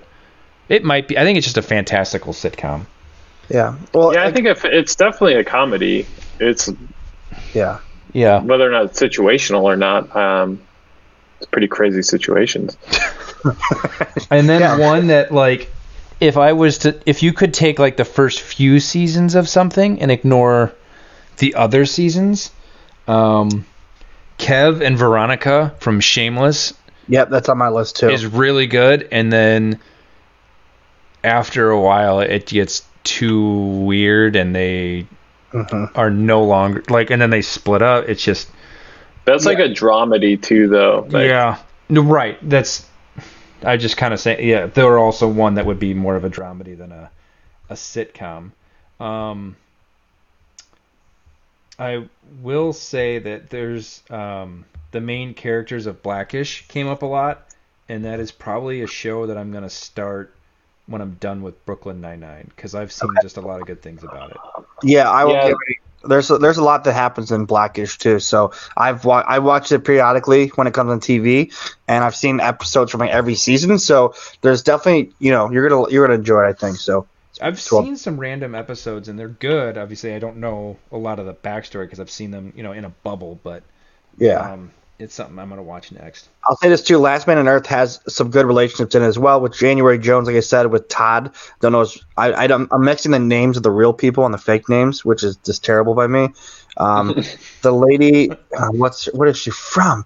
it 0.70 0.84
might 0.84 1.08
be. 1.08 1.18
I 1.18 1.24
think 1.24 1.38
it's 1.38 1.46
just 1.46 1.58
a 1.58 1.62
fantastical 1.62 2.34
sitcom. 2.34 2.86
Yeah. 3.50 3.76
Well, 3.93 4.14
Yeah, 4.14 4.22
I 4.22 4.26
like- 4.26 4.34
think 4.36 4.48
if 4.48 4.66
it's 4.66 4.96
definitely 4.96 5.36
a 5.36 5.43
comedy. 5.43 6.08
It's 6.39 6.70
yeah. 7.54 7.80
Yeah, 8.14 8.39
whether 8.41 8.66
or 8.66 8.72
not 8.72 8.86
it's 8.86 9.00
situational 9.02 9.64
or 9.64 9.76
not. 9.76 10.16
Um, 10.16 10.62
it's 11.38 11.50
pretty 11.52 11.68
crazy 11.68 12.02
situations. 12.02 12.78
and 14.32 14.48
then 14.48 14.62
Yeah. 14.62 14.78
one 14.78 15.08
that 15.08 15.34
like, 15.34 15.70
if 16.22 16.38
I 16.38 16.54
was 16.54 16.78
to, 16.80 16.98
if 17.06 17.22
you 17.24 17.34
could 17.34 17.54
take 17.54 17.78
like 17.78 17.98
the 17.98 18.06
first 18.06 18.39
few 18.39 18.80
seasons 18.80 19.36
of 19.36 19.50
something 19.50 20.02
and 20.02 20.12
ignore 20.12 20.72
the 21.38 21.56
other 21.56 21.86
seasons, 21.86 22.52
um, 23.10 23.66
Kev 24.38 24.82
and 24.86 24.98
Veronica 24.98 25.74
from 25.80 26.00
Shameless 26.00 26.74
Yep, 27.08 27.30
that's 27.30 27.50
on 27.50 27.58
my 27.58 27.70
list 27.70 27.98
too. 27.98 28.10
is 28.10 28.26
really 28.26 28.68
good 28.68 29.08
and 29.12 29.32
then 29.32 29.80
after 31.24 31.70
a 31.70 31.80
while 31.80 32.20
it 32.20 32.46
gets 32.48 32.84
too 33.04 33.50
weird 33.86 34.36
and 34.36 34.56
they 34.56 35.06
Mhm. 35.54 35.92
are 35.96 36.10
no 36.10 36.44
longer 36.44 36.84
like 36.90 37.10
and 37.12 37.22
then 37.22 37.30
they 37.30 37.42
split 37.42 37.82
up 37.82 38.10
it's 38.10 38.24
just 38.24 38.50
That's 39.26 39.46
like 39.46 39.58
a 39.60 39.70
dramedy 39.70 40.40
too, 40.42 40.68
though. 40.68 41.08
Like, 41.10 41.28
yeah 41.28 41.58
no, 41.90 42.02
right 42.02 42.38
that's 42.48 42.88
i 43.64 43.78
just 43.78 43.96
kind 43.98 44.14
of 44.14 44.20
say 44.20 44.44
yeah 44.44 44.66
they're 44.68 45.00
also 45.00 45.28
one 45.28 45.56
that 45.56 45.66
would 45.66 45.80
be 45.80 45.94
more 45.94 46.16
of 46.16 46.24
a 46.26 46.30
dramedy 46.30 46.78
than 46.78 46.92
a 46.92 47.10
a 47.70 47.74
sitcom 47.76 48.52
um 49.00 49.56
i 51.80 52.07
will 52.41 52.73
say 52.73 53.19
that 53.19 53.49
there's 53.49 54.03
um 54.09 54.65
the 54.91 55.01
main 55.01 55.34
characters 55.34 55.86
of 55.86 56.01
blackish 56.01 56.67
came 56.67 56.88
up 56.88 57.01
a 57.01 57.05
lot 57.05 57.47
and 57.89 58.05
that 58.05 58.19
is 58.19 58.32
probably 58.32 58.82
a 58.82 58.88
show 58.88 59.28
that 59.28 59.38
i'm 59.38 59.51
going 59.51 59.63
to 59.63 59.69
start 59.69 60.34
when 60.88 61.01
i'm 61.01 61.15
done 61.15 61.41
with 61.41 61.63
brooklyn 61.65 62.01
99 62.01 62.45
because 62.55 62.76
i've 62.76 62.91
seen 62.91 63.19
just 63.21 63.38
a 63.38 63.41
lot 63.41 63.59
of 63.59 63.67
good 63.67 63.82
things 63.82 64.03
about 64.03 64.32
it 64.32 64.38
Yeah, 64.84 65.09
I 65.09 65.26
will. 65.26 65.34
Yeah. 65.34 65.47
Give 65.47 65.57
there's 66.07 66.30
a, 66.30 66.38
there's 66.38 66.57
a 66.57 66.63
lot 66.63 66.84
that 66.84 66.93
happens 66.93 67.32
in 67.32 67.45
Blackish 67.45 67.97
too. 67.97 68.19
So 68.19 68.51
I've 68.78 69.05
wa- 69.05 69.23
I 69.26 69.39
watch 69.39 69.71
it 69.71 69.84
periodically 69.84 70.47
when 70.49 70.67
it 70.67 70.73
comes 70.73 70.91
on 70.91 70.99
TV, 70.99 71.51
and 71.88 72.03
I've 72.03 72.15
seen 72.15 72.39
episodes 72.39 72.91
from 72.91 72.99
like 72.99 73.09
every 73.09 73.36
season. 73.36 73.80
So 73.80 74.13
there's 74.41 74.61
definitely 74.63 75.13
you 75.19 75.32
know 75.32 75.49
you're 75.51 75.67
gonna 75.67 75.89
you're 75.89 76.05
gonna 76.05 76.19
enjoy 76.19 76.45
it. 76.45 76.49
I 76.49 76.53
think 76.53 76.78
so. 76.78 77.07
I've 77.42 77.64
Twelve. 77.64 77.86
seen 77.86 77.98
some 77.98 78.20
random 78.20 78.56
episodes 78.56 79.10
and 79.10 79.18
they're 79.18 79.28
good. 79.28 79.78
Obviously, 79.78 80.14
I 80.14 80.20
don't 80.20 80.38
know 80.38 80.78
a 80.92 80.98
lot 80.98 81.20
of 81.20 81.26
the 81.26 81.34
backstory 81.34 81.84
because 81.86 82.00
I've 82.00 82.10
seen 82.12 82.32
them, 82.32 82.54
you 82.56 82.64
know, 82.64 82.72
in 82.72 82.86
a 82.86 82.90
bubble. 82.90 83.40
But 83.44 83.64
Yeah, 84.18 84.40
um, 84.40 84.72
it's 84.98 85.14
something 85.14 85.38
I'm 85.38 85.50
gonna 85.50 85.64
watch 85.64 85.92
next. 85.92 86.30
I'll 86.48 86.56
say 86.58 86.70
this 86.70 86.84
too. 86.84 86.98
Last 86.98 87.28
Man 87.28 87.38
on 87.38 87.48
Earth 87.48 87.66
has 87.68 88.00
some 88.08 88.32
good 88.32 88.46
relationships 88.46 88.96
in 88.96 89.04
it 89.04 89.08
as 89.08 89.20
well 89.20 89.42
with 89.42 89.54
January 89.58 90.00
Jones, 90.00 90.28
like 90.28 90.38
I 90.38 90.42
said, 90.42 90.68
with 90.68 90.88
Todd. 90.88 91.32
Don't 91.60 91.74
know. 91.74 91.86
I, 92.16 92.34
I 92.34 92.48
don't, 92.48 92.72
I'm 92.72 92.86
mixing 92.86 93.12
the 93.12 93.20
names 93.20 93.58
of 93.58 93.64
the 93.64 93.72
real 93.72 93.94
people 93.94 94.26
and 94.26 94.34
the 94.34 94.38
fake 94.38 94.70
names, 94.70 95.04
which 95.04 95.24
is 95.24 95.38
just 95.38 95.64
terrible 95.66 95.96
by 95.96 96.08
me. 96.08 96.30
Um, 96.78 97.16
the 97.62 97.74
lady, 97.74 98.32
uh, 98.32 98.70
what's 98.72 99.06
what 99.14 99.28
is 99.28 99.38
she 99.38 99.52
from? 99.52 100.06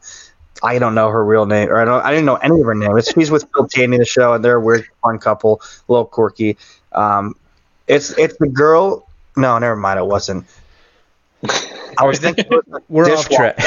I 0.62 0.78
don't 0.80 0.94
know 0.96 1.10
her 1.10 1.24
real 1.24 1.46
name, 1.46 1.70
or 1.70 1.78
I 1.78 1.86
don't. 1.86 2.04
I 2.04 2.12
didn't 2.12 2.26
know 2.26 2.36
any 2.36 2.60
of 2.60 2.66
her 2.66 2.76
name. 2.76 2.98
It's, 2.98 3.14
she's 3.14 3.32
with 3.32 3.48
Phil 3.54 3.68
Tandy 3.68 3.96
in 3.96 4.00
the 4.00 4.06
show, 4.06 4.34
and 4.34 4.44
they're 4.44 4.58
a 4.58 4.62
weird, 4.62 4.86
fun 5.02 5.20
couple, 5.20 5.62
a 5.62 5.92
little 5.92 6.06
quirky. 6.06 6.58
Um, 6.92 7.36
it's 7.88 8.12
it's 8.18 8.38
the 8.40 8.48
girl. 8.48 9.08
No, 9.36 9.58
never 9.58 9.76
mind. 9.76 10.00
It 10.00 10.06
wasn't. 10.06 10.46
I 11.98 12.04
was 12.06 12.20
thinking 12.24 12.46
it 12.46 12.52
was 12.52 12.64
the 12.68 12.82
We're 12.90 13.14
off 13.16 13.30
track. 13.30 13.58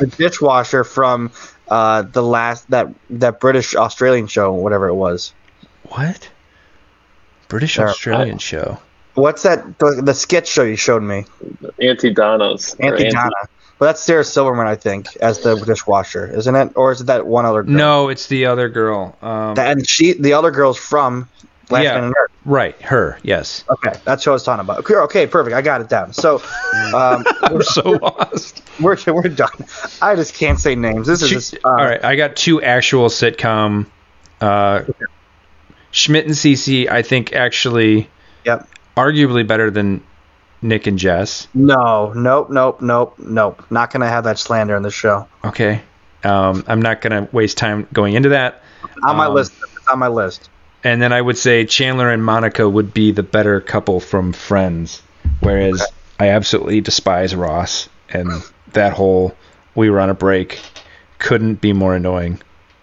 the 0.00 0.06
dishwasher 0.06 0.84
from 0.84 1.30
uh, 1.68 2.02
the 2.02 2.22
last 2.22 2.68
that 2.70 2.88
that 3.10 3.40
British 3.40 3.74
Australian 3.74 4.26
show, 4.26 4.52
whatever 4.52 4.88
it 4.88 4.94
was. 4.94 5.32
what? 5.84 6.28
British 7.48 7.72
Sure. 7.72 7.88
Australian 7.88 8.38
show. 8.38 8.78
What's 9.14 9.42
that? 9.42 9.78
The, 9.78 10.02
the 10.04 10.14
sketch 10.14 10.46
show 10.48 10.62
you 10.64 10.76
showed 10.76 11.02
me, 11.02 11.24
Aunty 11.80 12.10
Donna's. 12.12 12.76
or 12.78 12.86
Auntie 12.92 13.04
Auntie- 13.06 13.16
Donna. 13.16 13.30
But 13.78 13.86
that's 13.86 14.02
Sarah 14.02 14.24
Silverman, 14.24 14.66
I 14.66 14.74
think, 14.74 15.06
as 15.18 15.38
the 15.40 15.54
dishwasher, 15.54 16.26
isn't 16.36 16.54
it? 16.54 16.72
Or 16.74 16.90
is 16.90 17.00
it 17.00 17.04
that 17.04 17.24
one 17.26 17.46
other 17.46 17.62
girl? 17.62 17.74
No, 17.74 18.08
it's 18.08 18.26
the 18.26 18.46
other 18.46 18.68
girl. 18.68 19.16
Um, 19.22 19.54
That- 19.54 19.70
and 19.70 19.88
she, 19.88 20.12
the 20.14 20.32
other 20.34 20.50
girl's 20.50 20.76
from 20.78 21.28
Last 21.70 21.84
Yeah. 21.84 21.98
Earth. 22.08 22.30
right, 22.44 22.80
her. 22.82 23.18
Yes. 23.22 23.64
Okay, 23.70 23.92
that's 24.04 24.26
what 24.26 24.32
I 24.32 24.34
was 24.34 24.42
talking 24.42 24.60
about. 24.64 24.78
Okay, 24.78 24.94
okay, 24.94 25.26
perfect. 25.26 25.54
I 25.54 25.60
got 25.62 25.80
it 25.80 25.88
down. 25.88 26.12
So, 26.12 26.36
um, 26.94 27.24
I'm 27.42 27.62
so 27.62 27.90
lost. 27.90 28.62
we're 28.80 28.96
we're 29.06 29.22
done. 29.28 29.50
I 30.00 30.14
just 30.16 30.34
can't 30.34 30.58
say 30.58 30.74
names. 30.74 31.06
This 31.06 31.22
is 31.22 31.30
just, 31.30 31.54
uh, 31.56 31.68
All 31.68 31.74
right, 31.74 32.02
I 32.02 32.16
got 32.16 32.36
two 32.36 32.62
actual 32.62 33.08
sitcom. 33.08 33.86
Uh, 34.40 34.82
Schmidt 35.90 36.26
and 36.26 36.34
Cece, 36.34 36.88
I 36.88 37.02
think 37.02 37.32
actually 37.32 38.08
Yep. 38.44 38.68
arguably 38.96 39.46
better 39.46 39.70
than 39.70 40.02
Nick 40.62 40.86
and 40.86 40.98
Jess. 40.98 41.48
No, 41.54 42.12
nope, 42.14 42.50
nope, 42.50 42.80
nope, 42.80 43.14
nope. 43.18 43.62
Not 43.70 43.92
gonna 43.92 44.08
have 44.08 44.24
that 44.24 44.38
slander 44.38 44.76
in 44.76 44.82
the 44.82 44.90
show. 44.90 45.26
Okay. 45.44 45.82
Um, 46.24 46.64
I'm 46.66 46.82
not 46.82 47.00
going 47.00 47.12
to 47.26 47.32
waste 47.32 47.58
time 47.58 47.86
going 47.92 48.14
into 48.14 48.30
that. 48.30 48.60
On 49.06 49.16
my 49.16 49.26
Um, 49.26 49.34
list. 49.34 49.52
It's 49.76 49.86
on 49.86 50.00
my 50.00 50.08
list. 50.08 50.50
And 50.84 51.02
then 51.02 51.12
I 51.12 51.20
would 51.20 51.36
say 51.36 51.64
Chandler 51.64 52.10
and 52.10 52.24
Monica 52.24 52.68
would 52.68 52.94
be 52.94 53.10
the 53.10 53.22
better 53.22 53.60
couple 53.60 54.00
from 54.00 54.32
Friends, 54.32 55.02
whereas 55.40 55.84
I 56.18 56.28
absolutely 56.28 56.80
despise 56.80 57.34
Ross, 57.34 57.88
and 58.08 58.30
that 58.72 58.92
whole 58.92 59.34
we 59.74 59.90
were 59.90 60.00
on 60.00 60.10
a 60.10 60.14
break 60.14 60.60
couldn't 61.18 61.60
be 61.60 61.72
more 61.72 61.94
annoying. 61.96 62.40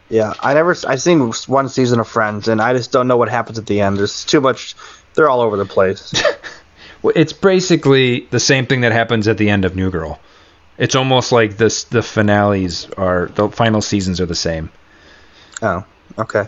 Yeah, 0.09 0.33
I 0.39 0.53
never. 0.53 0.75
I 0.87 0.97
seen 0.97 1.31
one 1.47 1.69
season 1.69 1.99
of 1.99 2.07
Friends, 2.07 2.47
and 2.47 2.61
I 2.61 2.73
just 2.73 2.91
don't 2.91 3.07
know 3.07 3.17
what 3.17 3.29
happens 3.29 3.57
at 3.57 3.65
the 3.65 3.81
end. 3.81 3.97
There's 3.97 4.25
too 4.25 4.41
much. 4.41 4.75
They're 5.13 5.29
all 5.29 5.41
over 5.41 5.57
the 5.57 5.65
place. 5.65 6.13
Well, 7.01 7.13
It's 7.15 7.33
basically 7.33 8.21
the 8.31 8.39
same 8.39 8.65
thing 8.65 8.81
that 8.81 8.91
happens 8.91 9.27
at 9.27 9.37
the 9.37 9.47
end 9.51 9.63
of 9.63 9.75
New 9.75 9.91
Girl. 9.91 10.19
It's 10.79 10.95
almost 10.95 11.31
like 11.31 11.55
this 11.55 11.83
the 11.83 12.01
finales 12.01 12.89
are 12.97 13.27
the 13.27 13.49
final 13.49 13.81
seasons 13.81 14.19
are 14.19 14.25
the 14.25 14.33
same. 14.33 14.71
oh, 15.61 15.85
okay. 16.17 16.45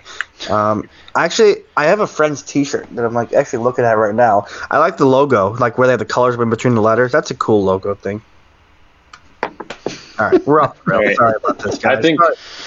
Um, 0.49 0.89
actually, 1.15 1.63
I 1.75 1.85
have 1.85 1.99
a 1.99 2.07
Friends 2.07 2.41
T-shirt 2.43 2.87
that 2.95 3.05
I'm 3.05 3.13
like 3.13 3.33
actually 3.33 3.63
looking 3.63 3.85
at 3.85 3.97
right 3.97 4.15
now. 4.15 4.45
I 4.71 4.77
like 4.79 4.97
the 4.97 5.05
logo, 5.05 5.53
like 5.53 5.77
where 5.77 5.87
they 5.87 5.93
have 5.93 5.99
the 5.99 6.05
colors 6.05 6.35
in 6.35 6.49
between 6.49 6.75
the 6.75 6.81
letters. 6.81 7.11
That's 7.11 7.31
a 7.31 7.35
cool 7.35 7.63
logo 7.63 7.95
thing. 7.95 8.21
All 10.19 10.29
right, 10.31 10.47
we're 10.47 10.61
off. 10.61 10.77
Sorry 10.85 11.13
about 11.15 11.59
this, 11.59 11.77
guys. 11.77 11.99
I 11.99 12.01
think 12.01 12.19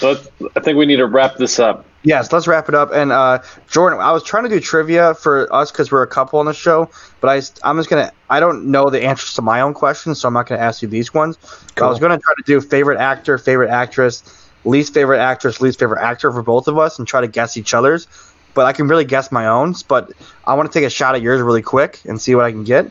let's. 0.02 0.28
I 0.56 0.60
think 0.60 0.78
we 0.78 0.86
need 0.86 0.96
to 0.96 1.06
wrap 1.06 1.36
this 1.36 1.58
up. 1.58 1.84
Yes, 2.02 2.32
let's 2.32 2.46
wrap 2.46 2.68
it 2.68 2.74
up. 2.74 2.92
And 2.92 3.12
uh, 3.12 3.42
Jordan, 3.68 4.00
I 4.00 4.12
was 4.12 4.22
trying 4.22 4.44
to 4.44 4.48
do 4.48 4.58
trivia 4.60 5.14
for 5.14 5.52
us 5.52 5.70
because 5.70 5.92
we're 5.92 6.02
a 6.02 6.06
couple 6.06 6.38
on 6.38 6.46
the 6.46 6.54
show, 6.54 6.88
but 7.20 7.28
I, 7.28 7.68
I'm 7.68 7.76
just 7.76 7.90
gonna. 7.90 8.12
I 8.30 8.40
don't 8.40 8.66
know 8.66 8.88
the 8.88 9.02
answers 9.02 9.34
to 9.34 9.42
my 9.42 9.60
own 9.60 9.74
questions, 9.74 10.20
so 10.20 10.28
I'm 10.28 10.34
not 10.34 10.46
gonna 10.46 10.62
ask 10.62 10.80
you 10.80 10.88
these 10.88 11.12
ones. 11.12 11.36
But 11.74 11.84
I 11.84 11.88
was 11.88 11.98
gonna 11.98 12.18
try 12.18 12.34
to 12.36 12.42
do 12.46 12.60
favorite 12.60 12.98
actor, 12.98 13.36
favorite 13.36 13.70
actress, 13.70 14.49
least 14.64 14.94
favorite 14.94 15.20
actress, 15.20 15.60
least 15.60 15.78
favorite 15.78 16.02
actor 16.02 16.32
for 16.32 16.42
both 16.42 16.68
of 16.68 16.78
us, 16.78 16.98
and 16.98 17.06
try 17.08 17.20
to 17.20 17.28
guess 17.28 17.56
each 17.56 17.74
other's. 17.74 18.06
But 18.52 18.66
I 18.66 18.72
can 18.72 18.88
really 18.88 19.04
guess 19.04 19.30
my 19.30 19.46
own. 19.46 19.74
But 19.86 20.12
I 20.44 20.54
want 20.54 20.70
to 20.72 20.78
take 20.78 20.86
a 20.86 20.90
shot 20.90 21.14
at 21.14 21.22
yours 21.22 21.40
really 21.40 21.62
quick 21.62 22.00
and 22.04 22.20
see 22.20 22.34
what 22.34 22.44
I 22.44 22.50
can 22.50 22.64
get. 22.64 22.86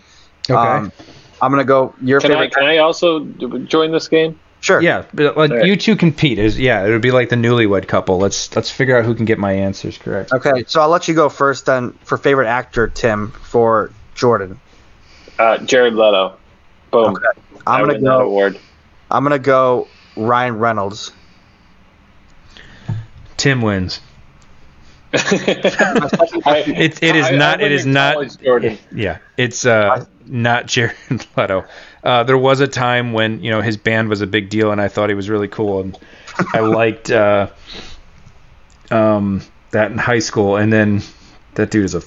Okay. 0.50 0.54
Um, 0.54 0.92
I'm 1.42 1.52
gonna 1.52 1.64
go 1.64 1.94
your 2.02 2.20
Can 2.20 2.32
I? 2.32 2.34
favorite. 2.36 2.54
Can 2.54 2.64
I 2.66 2.78
also 2.78 3.26
join 3.26 3.92
this 3.92 4.08
game? 4.08 4.40
Sure. 4.62 4.82
yeah, 4.82 5.06
but 5.14 5.38
like 5.38 5.52
Alright. 5.52 5.68
you 5.68 5.78
two 5.78 5.96
compete. 5.96 6.38
Is 6.38 6.60
yeah, 6.60 6.86
it 6.86 6.90
would 6.90 7.02
be 7.02 7.12
like 7.12 7.30
the 7.30 7.38
newlywed 7.38 7.88
couple. 7.88 8.18
Let's 8.18 8.54
let's 8.56 8.70
figure 8.70 8.98
out 8.98 9.06
who 9.06 9.16
can 9.16 9.24
get 9.26 9.40
my 9.40 9.54
answers 9.54 9.98
correct. 9.98 10.34
Okay, 10.34 10.66
so 10.68 10.82
I'll 10.82 10.90
let 10.90 11.08
you 11.08 11.14
go 11.14 11.30
first 11.30 11.66
then 11.66 11.94
for 12.04 12.18
favorite 12.18 12.48
actor, 12.48 12.90
Tim, 12.90 13.32
for 13.32 13.92
Jordan. 14.16 14.60
Uh, 15.38 15.60
Jared 15.60 15.94
Leto. 15.94 16.38
Boom. 16.92 17.16
Okay. 17.16 17.40
I 17.66 17.80
I'm 17.80 17.88
gonna 17.88 18.02
go. 18.02 18.20
award. 18.20 18.60
I'm 19.10 19.24
gonna 19.24 19.40
go 19.40 19.88
Ryan 20.18 20.58
Reynolds. 20.60 21.14
Tim 23.40 23.62
wins. 23.62 24.02
It 25.14 27.02
it 27.04 27.16
is 27.16 27.26
I- 27.26 27.30
I 27.30 27.36
not. 27.36 27.58
wouldn't 27.58 27.62
It 27.62 27.72
is 27.72 27.86
not. 27.86 28.12
acknowledge 28.12 28.38
Jordan. 28.38 28.78
Yeah, 28.94 29.18
it's 29.38 29.66
uh 29.66 30.06
not 30.28 30.68
Jared 30.68 30.96
Leto. 31.38 31.66
Uh, 32.04 32.24
there 32.24 32.38
was 32.38 32.60
a 32.60 32.68
time 32.68 33.14
when 33.14 33.44
you 33.44 33.50
know 33.52 33.62
his 33.62 33.78
band 33.78 34.10
was 34.10 34.22
a 34.22 34.28
big 34.28 34.50
deal, 34.50 34.72
and 34.72 34.80
I 34.80 34.88
thought 34.88 35.10
he 35.10 35.16
was 35.16 35.30
really 35.30 35.48
cool, 35.48 35.82
and 35.82 35.98
I 36.54 36.60
liked 36.60 37.10
uh, 37.12 37.48
um 38.92 39.42
that 39.72 39.92
in 39.92 39.98
high 39.98 40.20
school, 40.20 40.56
and 40.58 40.72
then 40.72 41.02
that 41.56 41.72
dude 41.72 41.86
is 41.86 41.96
a 41.96 42.02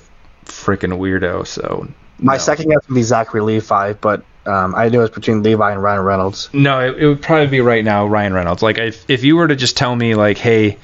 freaking 0.45 0.99
weirdo. 0.99 1.47
So 1.47 1.89
My 2.19 2.35
no. 2.35 2.39
second 2.39 2.71
guess 2.71 2.87
would 2.89 2.95
be 2.95 3.03
Zachary 3.03 3.41
Levi, 3.43 3.95
but 3.95 4.25
um, 4.47 4.75
I 4.75 4.89
knew 4.89 4.99
it 4.99 5.03
was 5.03 5.11
between 5.11 5.43
Levi 5.43 5.73
and 5.73 5.83
Ryan 5.83 6.03
Reynolds. 6.03 6.51
No, 6.53 6.81
it, 6.81 6.99
it 7.03 7.07
would 7.07 7.23
probably 7.23 7.47
be 7.49 7.61
right 7.61 7.85
now 7.85 8.07
Ryan 8.07 8.33
Reynolds. 8.33 8.63
Like 8.63 8.79
if 8.79 9.09
if 9.11 9.25
you 9.25 9.37
were 9.37 9.49
to 9.49 9.57
just 9.57 9.77
tell 9.77 9.95
me 9.95 10.15
like, 10.15 10.39
hey, 10.39 10.79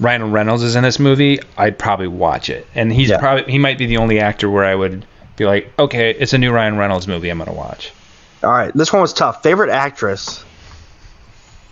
Ryan 0.00 0.32
Reynolds 0.32 0.62
is 0.62 0.76
in 0.76 0.82
this 0.82 0.98
movie, 0.98 1.40
I'd 1.56 1.78
probably 1.78 2.08
watch 2.08 2.50
it. 2.50 2.66
And 2.74 2.92
he's 2.92 3.10
Yeah. 3.10 3.18
probably 3.18 3.50
he 3.50 3.58
might 3.58 3.78
be 3.78 3.86
the 3.86 3.96
only 3.98 4.20
actor 4.20 4.50
where 4.50 4.64
I 4.64 4.74
would 4.74 5.06
be 5.36 5.46
like, 5.46 5.72
okay, 5.78 6.10
it's 6.10 6.32
a 6.32 6.38
new 6.38 6.50
Ryan 6.52 6.76
Reynolds 6.76 7.06
movie, 7.08 7.28
I'm 7.30 7.38
gonna 7.38 7.52
watch. 7.52 7.92
All 8.42 8.50
right, 8.50 8.72
this 8.74 8.92
one 8.92 9.00
was 9.02 9.12
tough. 9.12 9.42
Favorite 9.42 9.70
actress. 9.70 10.44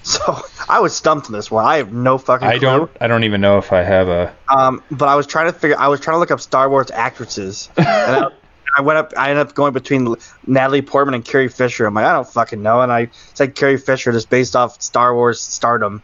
So 0.04 0.36
I 0.68 0.80
was 0.80 0.96
stumped 0.96 1.28
in 1.28 1.32
this 1.32 1.48
one. 1.48 1.64
I 1.64 1.76
have 1.76 1.92
no 1.92 2.18
fucking. 2.18 2.44
I 2.48 2.58
clue. 2.58 2.60
don't 2.60 2.90
I 3.00 3.06
don't 3.06 3.22
even 3.22 3.40
know 3.40 3.58
if 3.58 3.72
I 3.72 3.82
have 3.84 4.08
a 4.08 4.34
Um, 4.48 4.82
but 4.90 5.08
I 5.08 5.14
was 5.14 5.28
trying 5.28 5.46
to 5.46 5.56
figure. 5.56 5.78
I 5.78 5.86
was 5.86 6.00
trying 6.00 6.16
to 6.16 6.18
look 6.18 6.32
up 6.32 6.40
Star 6.40 6.68
Wars 6.68 6.90
actresses, 6.90 7.68
and 7.76 7.86
I, 7.86 8.28
I 8.76 8.80
went 8.82 8.98
up. 8.98 9.12
I 9.16 9.30
ended 9.30 9.46
up 9.46 9.54
going 9.54 9.72
between 9.72 10.16
Natalie 10.44 10.82
Portman 10.82 11.14
and 11.14 11.24
Carrie 11.24 11.46
Fisher. 11.46 11.86
I'm 11.86 11.94
like, 11.94 12.04
I 12.04 12.14
don't 12.14 12.26
fucking 12.28 12.60
know, 12.60 12.80
and 12.80 12.90
I 12.90 13.10
said 13.34 13.54
Carrie 13.54 13.78
Fisher 13.78 14.10
just 14.10 14.28
based 14.28 14.56
off 14.56 14.82
Star 14.82 15.14
Wars 15.14 15.40
stardom. 15.40 16.02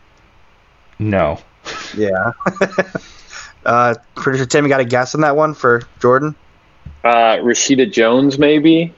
no. 1.00 1.40
Yeah. 1.96 2.32
uh, 3.64 3.94
producer 4.14 4.46
Tim, 4.46 4.64
you 4.64 4.68
got 4.68 4.80
a 4.80 4.84
guess 4.84 5.14
on 5.14 5.22
that 5.22 5.36
one 5.36 5.54
for 5.54 5.82
Jordan? 6.00 6.34
Uh, 7.04 7.36
Rashida 7.38 7.90
Jones, 7.90 8.38
maybe. 8.38 8.94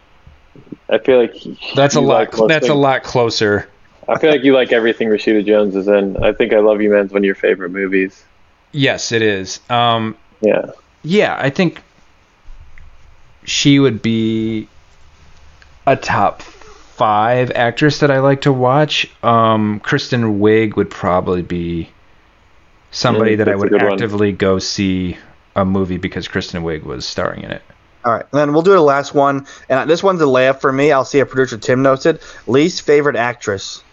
I 0.89 0.99
feel 0.99 1.21
like 1.21 1.35
That's 1.75 1.95
a 1.95 2.01
lot 2.01 2.15
like 2.15 2.37
most 2.37 2.49
that's 2.49 2.69
a 2.69 2.75
lot 2.75 3.03
closer. 3.05 3.69
I 4.09 4.19
feel 4.19 4.31
like 4.31 4.43
you 4.43 4.55
like 4.55 4.73
everything 4.73 5.09
Rashida 5.09 5.47
Jones 5.47 5.77
is 5.77 5.87
in. 5.87 6.17
I 6.17 6.33
think 6.33 6.53
I 6.53 6.59
Love 6.59 6.81
You 6.81 6.91
Man's 6.91 7.13
one 7.13 7.21
of 7.21 7.25
your 7.25 7.37
favorite 7.37 7.71
movies. 7.71 8.25
Yes, 8.73 9.13
it 9.13 9.23
is. 9.23 9.61
Um 9.71 10.17
Yeah. 10.41 10.71
yeah, 11.03 11.37
I 11.39 11.51
think 11.51 11.83
she 13.45 13.79
would 13.79 14.03
be 14.03 14.69
a 15.87 15.97
top 15.97 16.43
five 16.43 17.51
actress 17.53 18.01
that 18.01 18.11
I 18.11 18.19
like 18.19 18.43
to 18.43 18.53
watch. 18.53 19.09
Um, 19.23 19.81
Kristen 19.81 20.41
Wiig 20.41 20.77
would 20.77 20.91
probably 20.91 21.43
be 21.43 21.91
somebody 22.91 23.37
that 23.37 23.49
I 23.49 23.55
would 23.55 23.71
good 23.71 23.83
one. 23.83 23.93
actively 23.93 24.33
go 24.33 24.59
see 24.59 25.17
a 25.57 25.65
movie 25.65 25.99
because 25.99 26.29
Kristen 26.29 26.63
Wiig 26.63 26.85
was 26.85 27.07
starring 27.07 27.43
in 27.43 27.51
it. 27.51 27.63
All 28.05 28.13
right, 28.13 28.25
then 28.33 28.53
we'll 28.53 28.63
do 28.63 28.73
the 28.73 28.81
last 28.81 29.15
one, 29.15 29.47
and 29.69 29.89
this 29.91 30.03
one's 30.03 30.23
a 30.23 30.25
layup 30.25 30.61
for 30.63 30.73
me. 30.73 30.91
I'll 30.91 31.05
see 31.05 31.19
if 31.19 31.29
producer 31.29 31.59
Tim 31.59 31.83
notes 31.83 32.07
it. 32.07 32.23
Least 32.47 32.83
favorite 32.83 33.17
actress. 33.17 33.85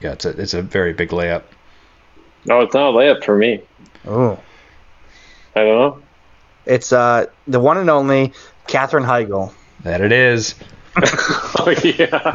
Yeah, 0.00 0.12
it's 0.12 0.24
a 0.24 0.30
it's 0.30 0.54
a 0.54 0.62
very 0.62 0.92
big 0.92 1.10
layup. 1.10 1.42
No, 2.44 2.60
it's 2.60 2.74
not 2.74 2.90
a 2.90 2.96
layup 2.96 3.24
for 3.24 3.36
me. 3.36 3.62
Oh, 4.04 4.38
I 5.54 5.60
don't 5.60 5.78
know. 5.78 6.02
it's 6.66 6.92
uh 6.92 7.26
the 7.46 7.60
one 7.60 7.78
and 7.78 7.88
only 7.90 8.32
Katherine 8.66 9.04
Heigl. 9.04 9.52
That 9.84 10.00
it 10.00 10.10
is. 10.10 10.56
oh 10.96 11.70
yeah. 11.84 12.32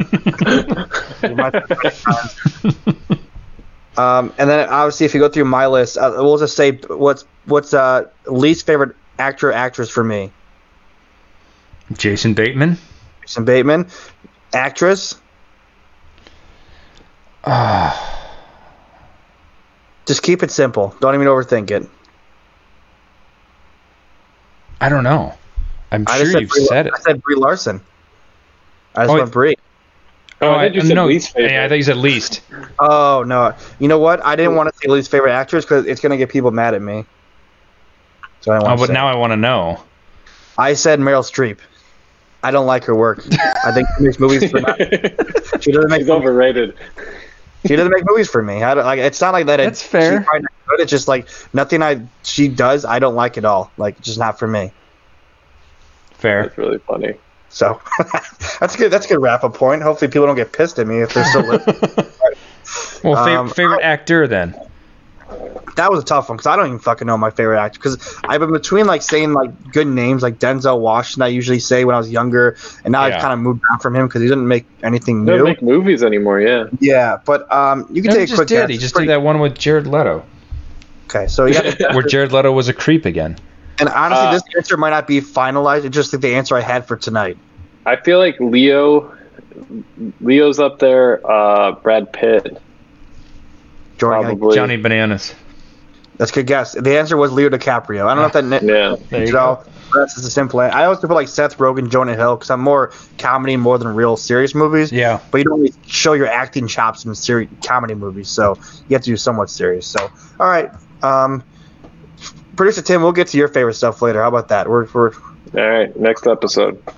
Um, 3.96 4.32
and 4.38 4.50
then 4.50 4.68
obviously, 4.68 5.06
if 5.06 5.14
you 5.14 5.20
go 5.20 5.28
through 5.28 5.44
my 5.44 5.66
list, 5.66 5.96
uh, 5.96 6.12
we'll 6.16 6.38
just 6.38 6.56
say 6.56 6.72
what's 6.88 7.24
what's 7.44 7.72
uh 7.74 8.08
least 8.26 8.66
favorite 8.66 8.96
actor 9.18 9.52
actress 9.52 9.88
for 9.90 10.02
me. 10.02 10.32
Jason 11.92 12.34
Bateman. 12.34 12.76
Jason 13.22 13.44
Bateman, 13.44 13.88
actress. 14.52 15.14
Just 20.06 20.22
keep 20.22 20.42
it 20.42 20.50
simple. 20.50 20.94
Don't 21.00 21.14
even 21.14 21.26
overthink 21.26 21.70
it. 21.70 21.88
I 24.80 24.88
don't 24.90 25.04
know. 25.04 25.32
I'm 25.90 26.04
I 26.06 26.18
sure 26.18 26.40
you've 26.40 26.50
Brie, 26.50 26.64
said 26.66 26.86
it. 26.86 26.92
I 26.94 26.98
said 27.00 27.22
Brie 27.22 27.36
Larson. 27.36 27.80
I 28.94 29.04
just 29.04 29.14
Oh, 29.14 29.18
went 29.18 29.30
Brie. 29.30 29.56
Oh, 30.40 30.52
I 30.52 30.64
think 30.64 30.74
you 30.74 30.80
said 30.82 30.94
no, 30.94 31.06
least 31.06 31.32
favorite. 31.32 31.52
Yeah, 31.52 31.64
I 31.64 31.68
thought 31.68 31.74
you 31.76 31.82
said 31.82 31.96
least. 31.96 32.42
Oh 32.78 33.24
no! 33.26 33.54
You 33.78 33.88
know 33.88 33.98
what? 33.98 34.24
I 34.24 34.36
didn't 34.36 34.56
want 34.56 34.68
to 34.68 34.74
say 34.78 34.90
least 34.90 35.10
favorite 35.10 35.32
actress 35.32 35.64
because 35.64 35.86
it's 35.86 36.00
gonna 36.00 36.16
get 36.16 36.28
people 36.28 36.50
mad 36.50 36.74
at 36.74 36.82
me. 36.82 37.04
So 38.40 38.52
I 38.52 38.58
Oh, 38.58 38.64
want 38.64 38.80
but 38.80 38.90
now 38.90 39.06
I 39.08 39.14
want 39.14 39.32
to 39.32 39.36
know. 39.36 39.82
I 40.58 40.74
said 40.74 41.00
Meryl 41.00 41.22
Streep. 41.22 41.58
I 42.42 42.50
don't 42.50 42.66
like 42.66 42.84
her 42.84 42.94
work. 42.94 43.24
I 43.64 43.72
think 43.72 43.88
she 43.96 44.04
makes 44.04 44.20
movies 44.20 44.50
for 44.50 44.58
she 45.60 45.72
doesn't 45.72 45.90
make 45.90 46.00
He's 46.02 46.10
overrated. 46.10 46.76
she 47.66 47.74
doesn't 47.74 47.90
make 47.90 48.04
movies 48.06 48.28
for 48.28 48.42
me. 48.42 48.62
I 48.62 48.74
don't 48.74 48.84
like. 48.84 48.98
It's 48.98 49.20
not 49.20 49.32
like 49.32 49.46
that. 49.46 49.60
It, 49.60 49.76
fair. 49.78 50.18
She's 50.18 50.26
probably 50.26 50.42
not 50.42 50.52
good. 50.68 50.80
It's 50.80 50.90
just 50.90 51.08
like 51.08 51.28
nothing 51.54 51.82
I 51.82 52.06
she 52.22 52.48
does. 52.48 52.84
I 52.84 52.98
don't 52.98 53.14
like 53.14 53.38
at 53.38 53.46
all. 53.46 53.72
Like 53.78 53.98
just 54.02 54.18
not 54.18 54.38
for 54.38 54.46
me. 54.46 54.72
Fair. 56.12 56.42
That's 56.42 56.58
really 56.58 56.78
funny. 56.78 57.14
So 57.54 57.80
that's 58.60 58.74
good. 58.76 58.90
That's 58.90 59.06
a 59.06 59.08
good 59.08 59.22
wrap 59.22 59.44
up 59.44 59.54
point. 59.54 59.80
Hopefully 59.82 60.10
people 60.10 60.26
don't 60.26 60.34
get 60.36 60.52
pissed 60.52 60.78
at 60.80 60.86
me 60.88 60.98
if 61.02 61.14
they're 61.14 61.24
still 61.24 61.46
listening. 61.46 62.06
Well, 63.04 63.16
fav- 63.16 63.36
Um, 63.38 63.50
favorite 63.50 63.82
actor 63.82 64.26
then. 64.26 64.56
that 65.76 65.90
was 65.90 66.02
a 66.02 66.06
tough 66.06 66.30
one 66.30 66.36
because 66.38 66.46
I 66.46 66.56
don't 66.56 66.66
even 66.68 66.78
fucking 66.78 67.06
know 67.06 67.18
my 67.18 67.30
favorite 67.30 67.60
actor. 67.60 67.78
Because 67.78 68.16
I've 68.24 68.40
been 68.40 68.50
between 68.52 68.86
like 68.86 69.02
saying 69.02 69.34
like 69.34 69.72
good 69.72 69.86
names 69.86 70.22
like 70.22 70.38
Denzel 70.38 70.80
Washington. 70.80 71.22
I 71.22 71.26
usually 71.28 71.58
say 71.58 71.84
when 71.84 71.94
I 71.94 71.98
was 71.98 72.10
younger, 72.10 72.56
and 72.82 72.92
now 72.92 73.04
Yeah. 73.06 73.16
I've 73.16 73.20
kind 73.20 73.34
of 73.34 73.40
moved 73.40 73.60
on 73.70 73.78
from 73.78 73.94
him 73.94 74.06
because 74.06 74.22
he 74.22 74.28
doesn't 74.28 74.48
make 74.48 74.64
anything 74.82 75.24
new. 75.26 75.36
Don't 75.36 75.44
make 75.44 75.60
movies 75.62 76.02
anymore. 76.02 76.40
Yeah. 76.40 76.64
yeah, 76.80 77.18
but 77.26 77.50
um, 77.52 77.86
you 77.92 78.00
can 78.02 78.08
No, 78.10 78.16
take 78.16 78.20
he 78.20 78.24
a 78.24 78.26
just 78.28 78.36
quick 78.38 78.48
did. 78.48 78.54
guess. 78.62 78.70
He 78.70 78.78
just 78.78 78.94
pretty- 78.94 79.06
did 79.08 79.12
that 79.12 79.22
one 79.22 79.38
with 79.38 79.54
Jared 79.54 79.86
Leto, 79.86 80.24
Okay, 81.10 81.26
so 81.26 81.44
you 81.44 81.54
got 81.78 81.94
where 81.94 82.02
Jared 82.02 82.32
Leto 82.32 82.50
was 82.52 82.68
a 82.68 82.72
creep 82.74 83.04
again. 83.04 83.36
And 83.78 83.88
honestly, 83.88 84.26
Uh, 84.26 84.32
this 84.32 84.42
answer 84.56 84.76
might 84.76 84.90
not 84.90 85.06
be 85.06 85.20
finalized. 85.20 85.84
It's 85.84 85.94
just 85.94 86.12
like 86.12 86.22
the 86.22 86.34
answer 86.34 86.56
I 86.56 86.60
had 86.60 86.86
for 86.86 86.96
tonight. 86.96 87.36
I 87.86 87.96
feel 87.96 88.18
like 88.18 88.38
Leo. 88.40 89.12
Leo's 90.20 90.58
up 90.58 90.78
there. 90.78 91.20
Uh, 91.30 91.72
Brad 91.72 92.12
Pitt. 92.12 92.60
Jordan, 93.98 94.24
Probably. 94.24 94.56
Johnny 94.56 94.76
Bananas. 94.76 95.34
That's 96.16 96.30
a 96.30 96.34
good 96.34 96.46
guess. 96.46 96.72
The 96.72 96.98
answer 96.98 97.16
was 97.16 97.32
Leo 97.32 97.48
DiCaprio. 97.48 98.06
I 98.06 98.14
don't 98.14 98.32
know 98.34 98.40
if 98.40 98.50
that. 98.50 98.62
Yeah. 98.62 98.96
There 99.10 99.20
you 99.20 99.26
you 99.26 99.32
go. 99.32 99.54
know, 99.54 99.64
that's 99.94 100.14
just 100.14 100.26
a 100.26 100.30
simple. 100.30 100.60
I 100.60 100.84
always 100.84 101.00
prefer 101.00 101.14
like 101.14 101.28
Seth 101.28 101.58
Rogen, 101.58 101.90
Jonah 101.90 102.14
Hill, 102.14 102.36
because 102.36 102.50
I'm 102.50 102.60
more 102.60 102.92
comedy 103.18 103.56
more 103.56 103.78
than 103.78 103.88
real 103.88 104.16
serious 104.16 104.54
movies. 104.54 104.92
Yeah. 104.92 105.20
But 105.30 105.38
you 105.38 105.44
don't 105.44 105.60
really 105.60 105.74
show 105.86 106.12
your 106.12 106.28
acting 106.28 106.66
chops 106.68 107.04
in 107.04 107.14
serious 107.14 107.50
comedy 107.64 107.94
movies, 107.94 108.28
so 108.28 108.56
you 108.88 108.94
have 108.94 109.02
to 109.02 109.10
do 109.10 109.16
somewhat 109.16 109.50
serious. 109.50 109.86
So, 109.86 110.10
all 110.38 110.46
right, 110.48 110.70
um, 111.02 111.42
producer 112.56 112.82
Tim, 112.82 113.02
we'll 113.02 113.12
get 113.12 113.28
to 113.28 113.36
your 113.38 113.48
favorite 113.48 113.74
stuff 113.74 114.02
later. 114.02 114.22
How 114.22 114.28
about 114.28 114.48
that? 114.48 114.68
We're, 114.68 114.86
we're 114.92 115.12
All 115.56 115.68
right. 115.68 115.94
Next 115.98 116.26
episode. 116.26 116.82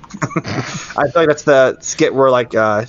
I 0.45 1.09
feel 1.11 1.13
like 1.15 1.29
that's 1.29 1.43
the 1.45 1.79
skit 1.81 2.15
where 2.15 2.31
like 2.31 2.55
uh, 2.55 2.85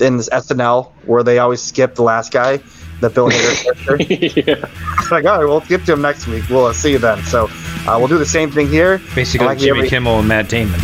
in 0.00 0.16
this 0.16 0.28
SNL 0.30 0.92
where 1.06 1.22
they 1.22 1.38
always 1.38 1.62
skip 1.62 1.94
the 1.94 2.02
last 2.02 2.32
guy, 2.32 2.58
the 3.00 3.10
Bill 3.10 3.28
Hader 3.30 3.86
character. 3.98 4.14
yeah. 4.40 4.68
Like, 5.10 5.24
all 5.24 5.38
right, 5.38 5.44
we'll 5.44 5.60
get 5.60 5.84
to 5.86 5.92
him 5.94 6.02
next 6.02 6.26
week. 6.26 6.48
We'll 6.48 6.66
uh, 6.66 6.72
see 6.72 6.92
you 6.92 6.98
then. 6.98 7.22
So 7.24 7.48
uh, 7.50 7.96
we'll 7.98 8.08
do 8.08 8.18
the 8.18 8.26
same 8.26 8.50
thing 8.50 8.68
here. 8.68 9.00
Basically, 9.14 9.46
Like 9.46 9.58
Jimmy 9.58 9.78
every- 9.80 9.88
Kimmel 9.88 10.18
and 10.20 10.28
Matt 10.28 10.48
Damon. 10.48 10.80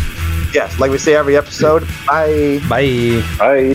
Yes, 0.55 0.79
like 0.79 0.91
we 0.91 0.99
say 0.99 1.15
every 1.15 1.37
episode. 1.37 1.87
Bye. 2.07 2.61
Bye. 2.69 3.23
Bye. 3.39 3.75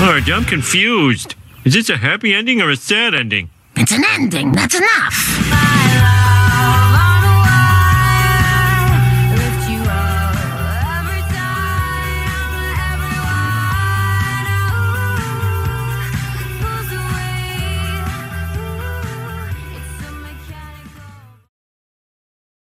Alright, 0.00 0.28
I'm 0.30 0.44
confused. 0.44 1.34
Is 1.64 1.74
this 1.74 1.88
a 1.88 1.96
happy 1.96 2.34
ending 2.34 2.60
or 2.60 2.70
a 2.70 2.76
sad 2.76 3.14
ending? 3.14 3.48
It's 3.76 3.92
an 3.92 4.02
ending, 4.10 4.52
that's 4.52 4.74
enough. 4.74 6.21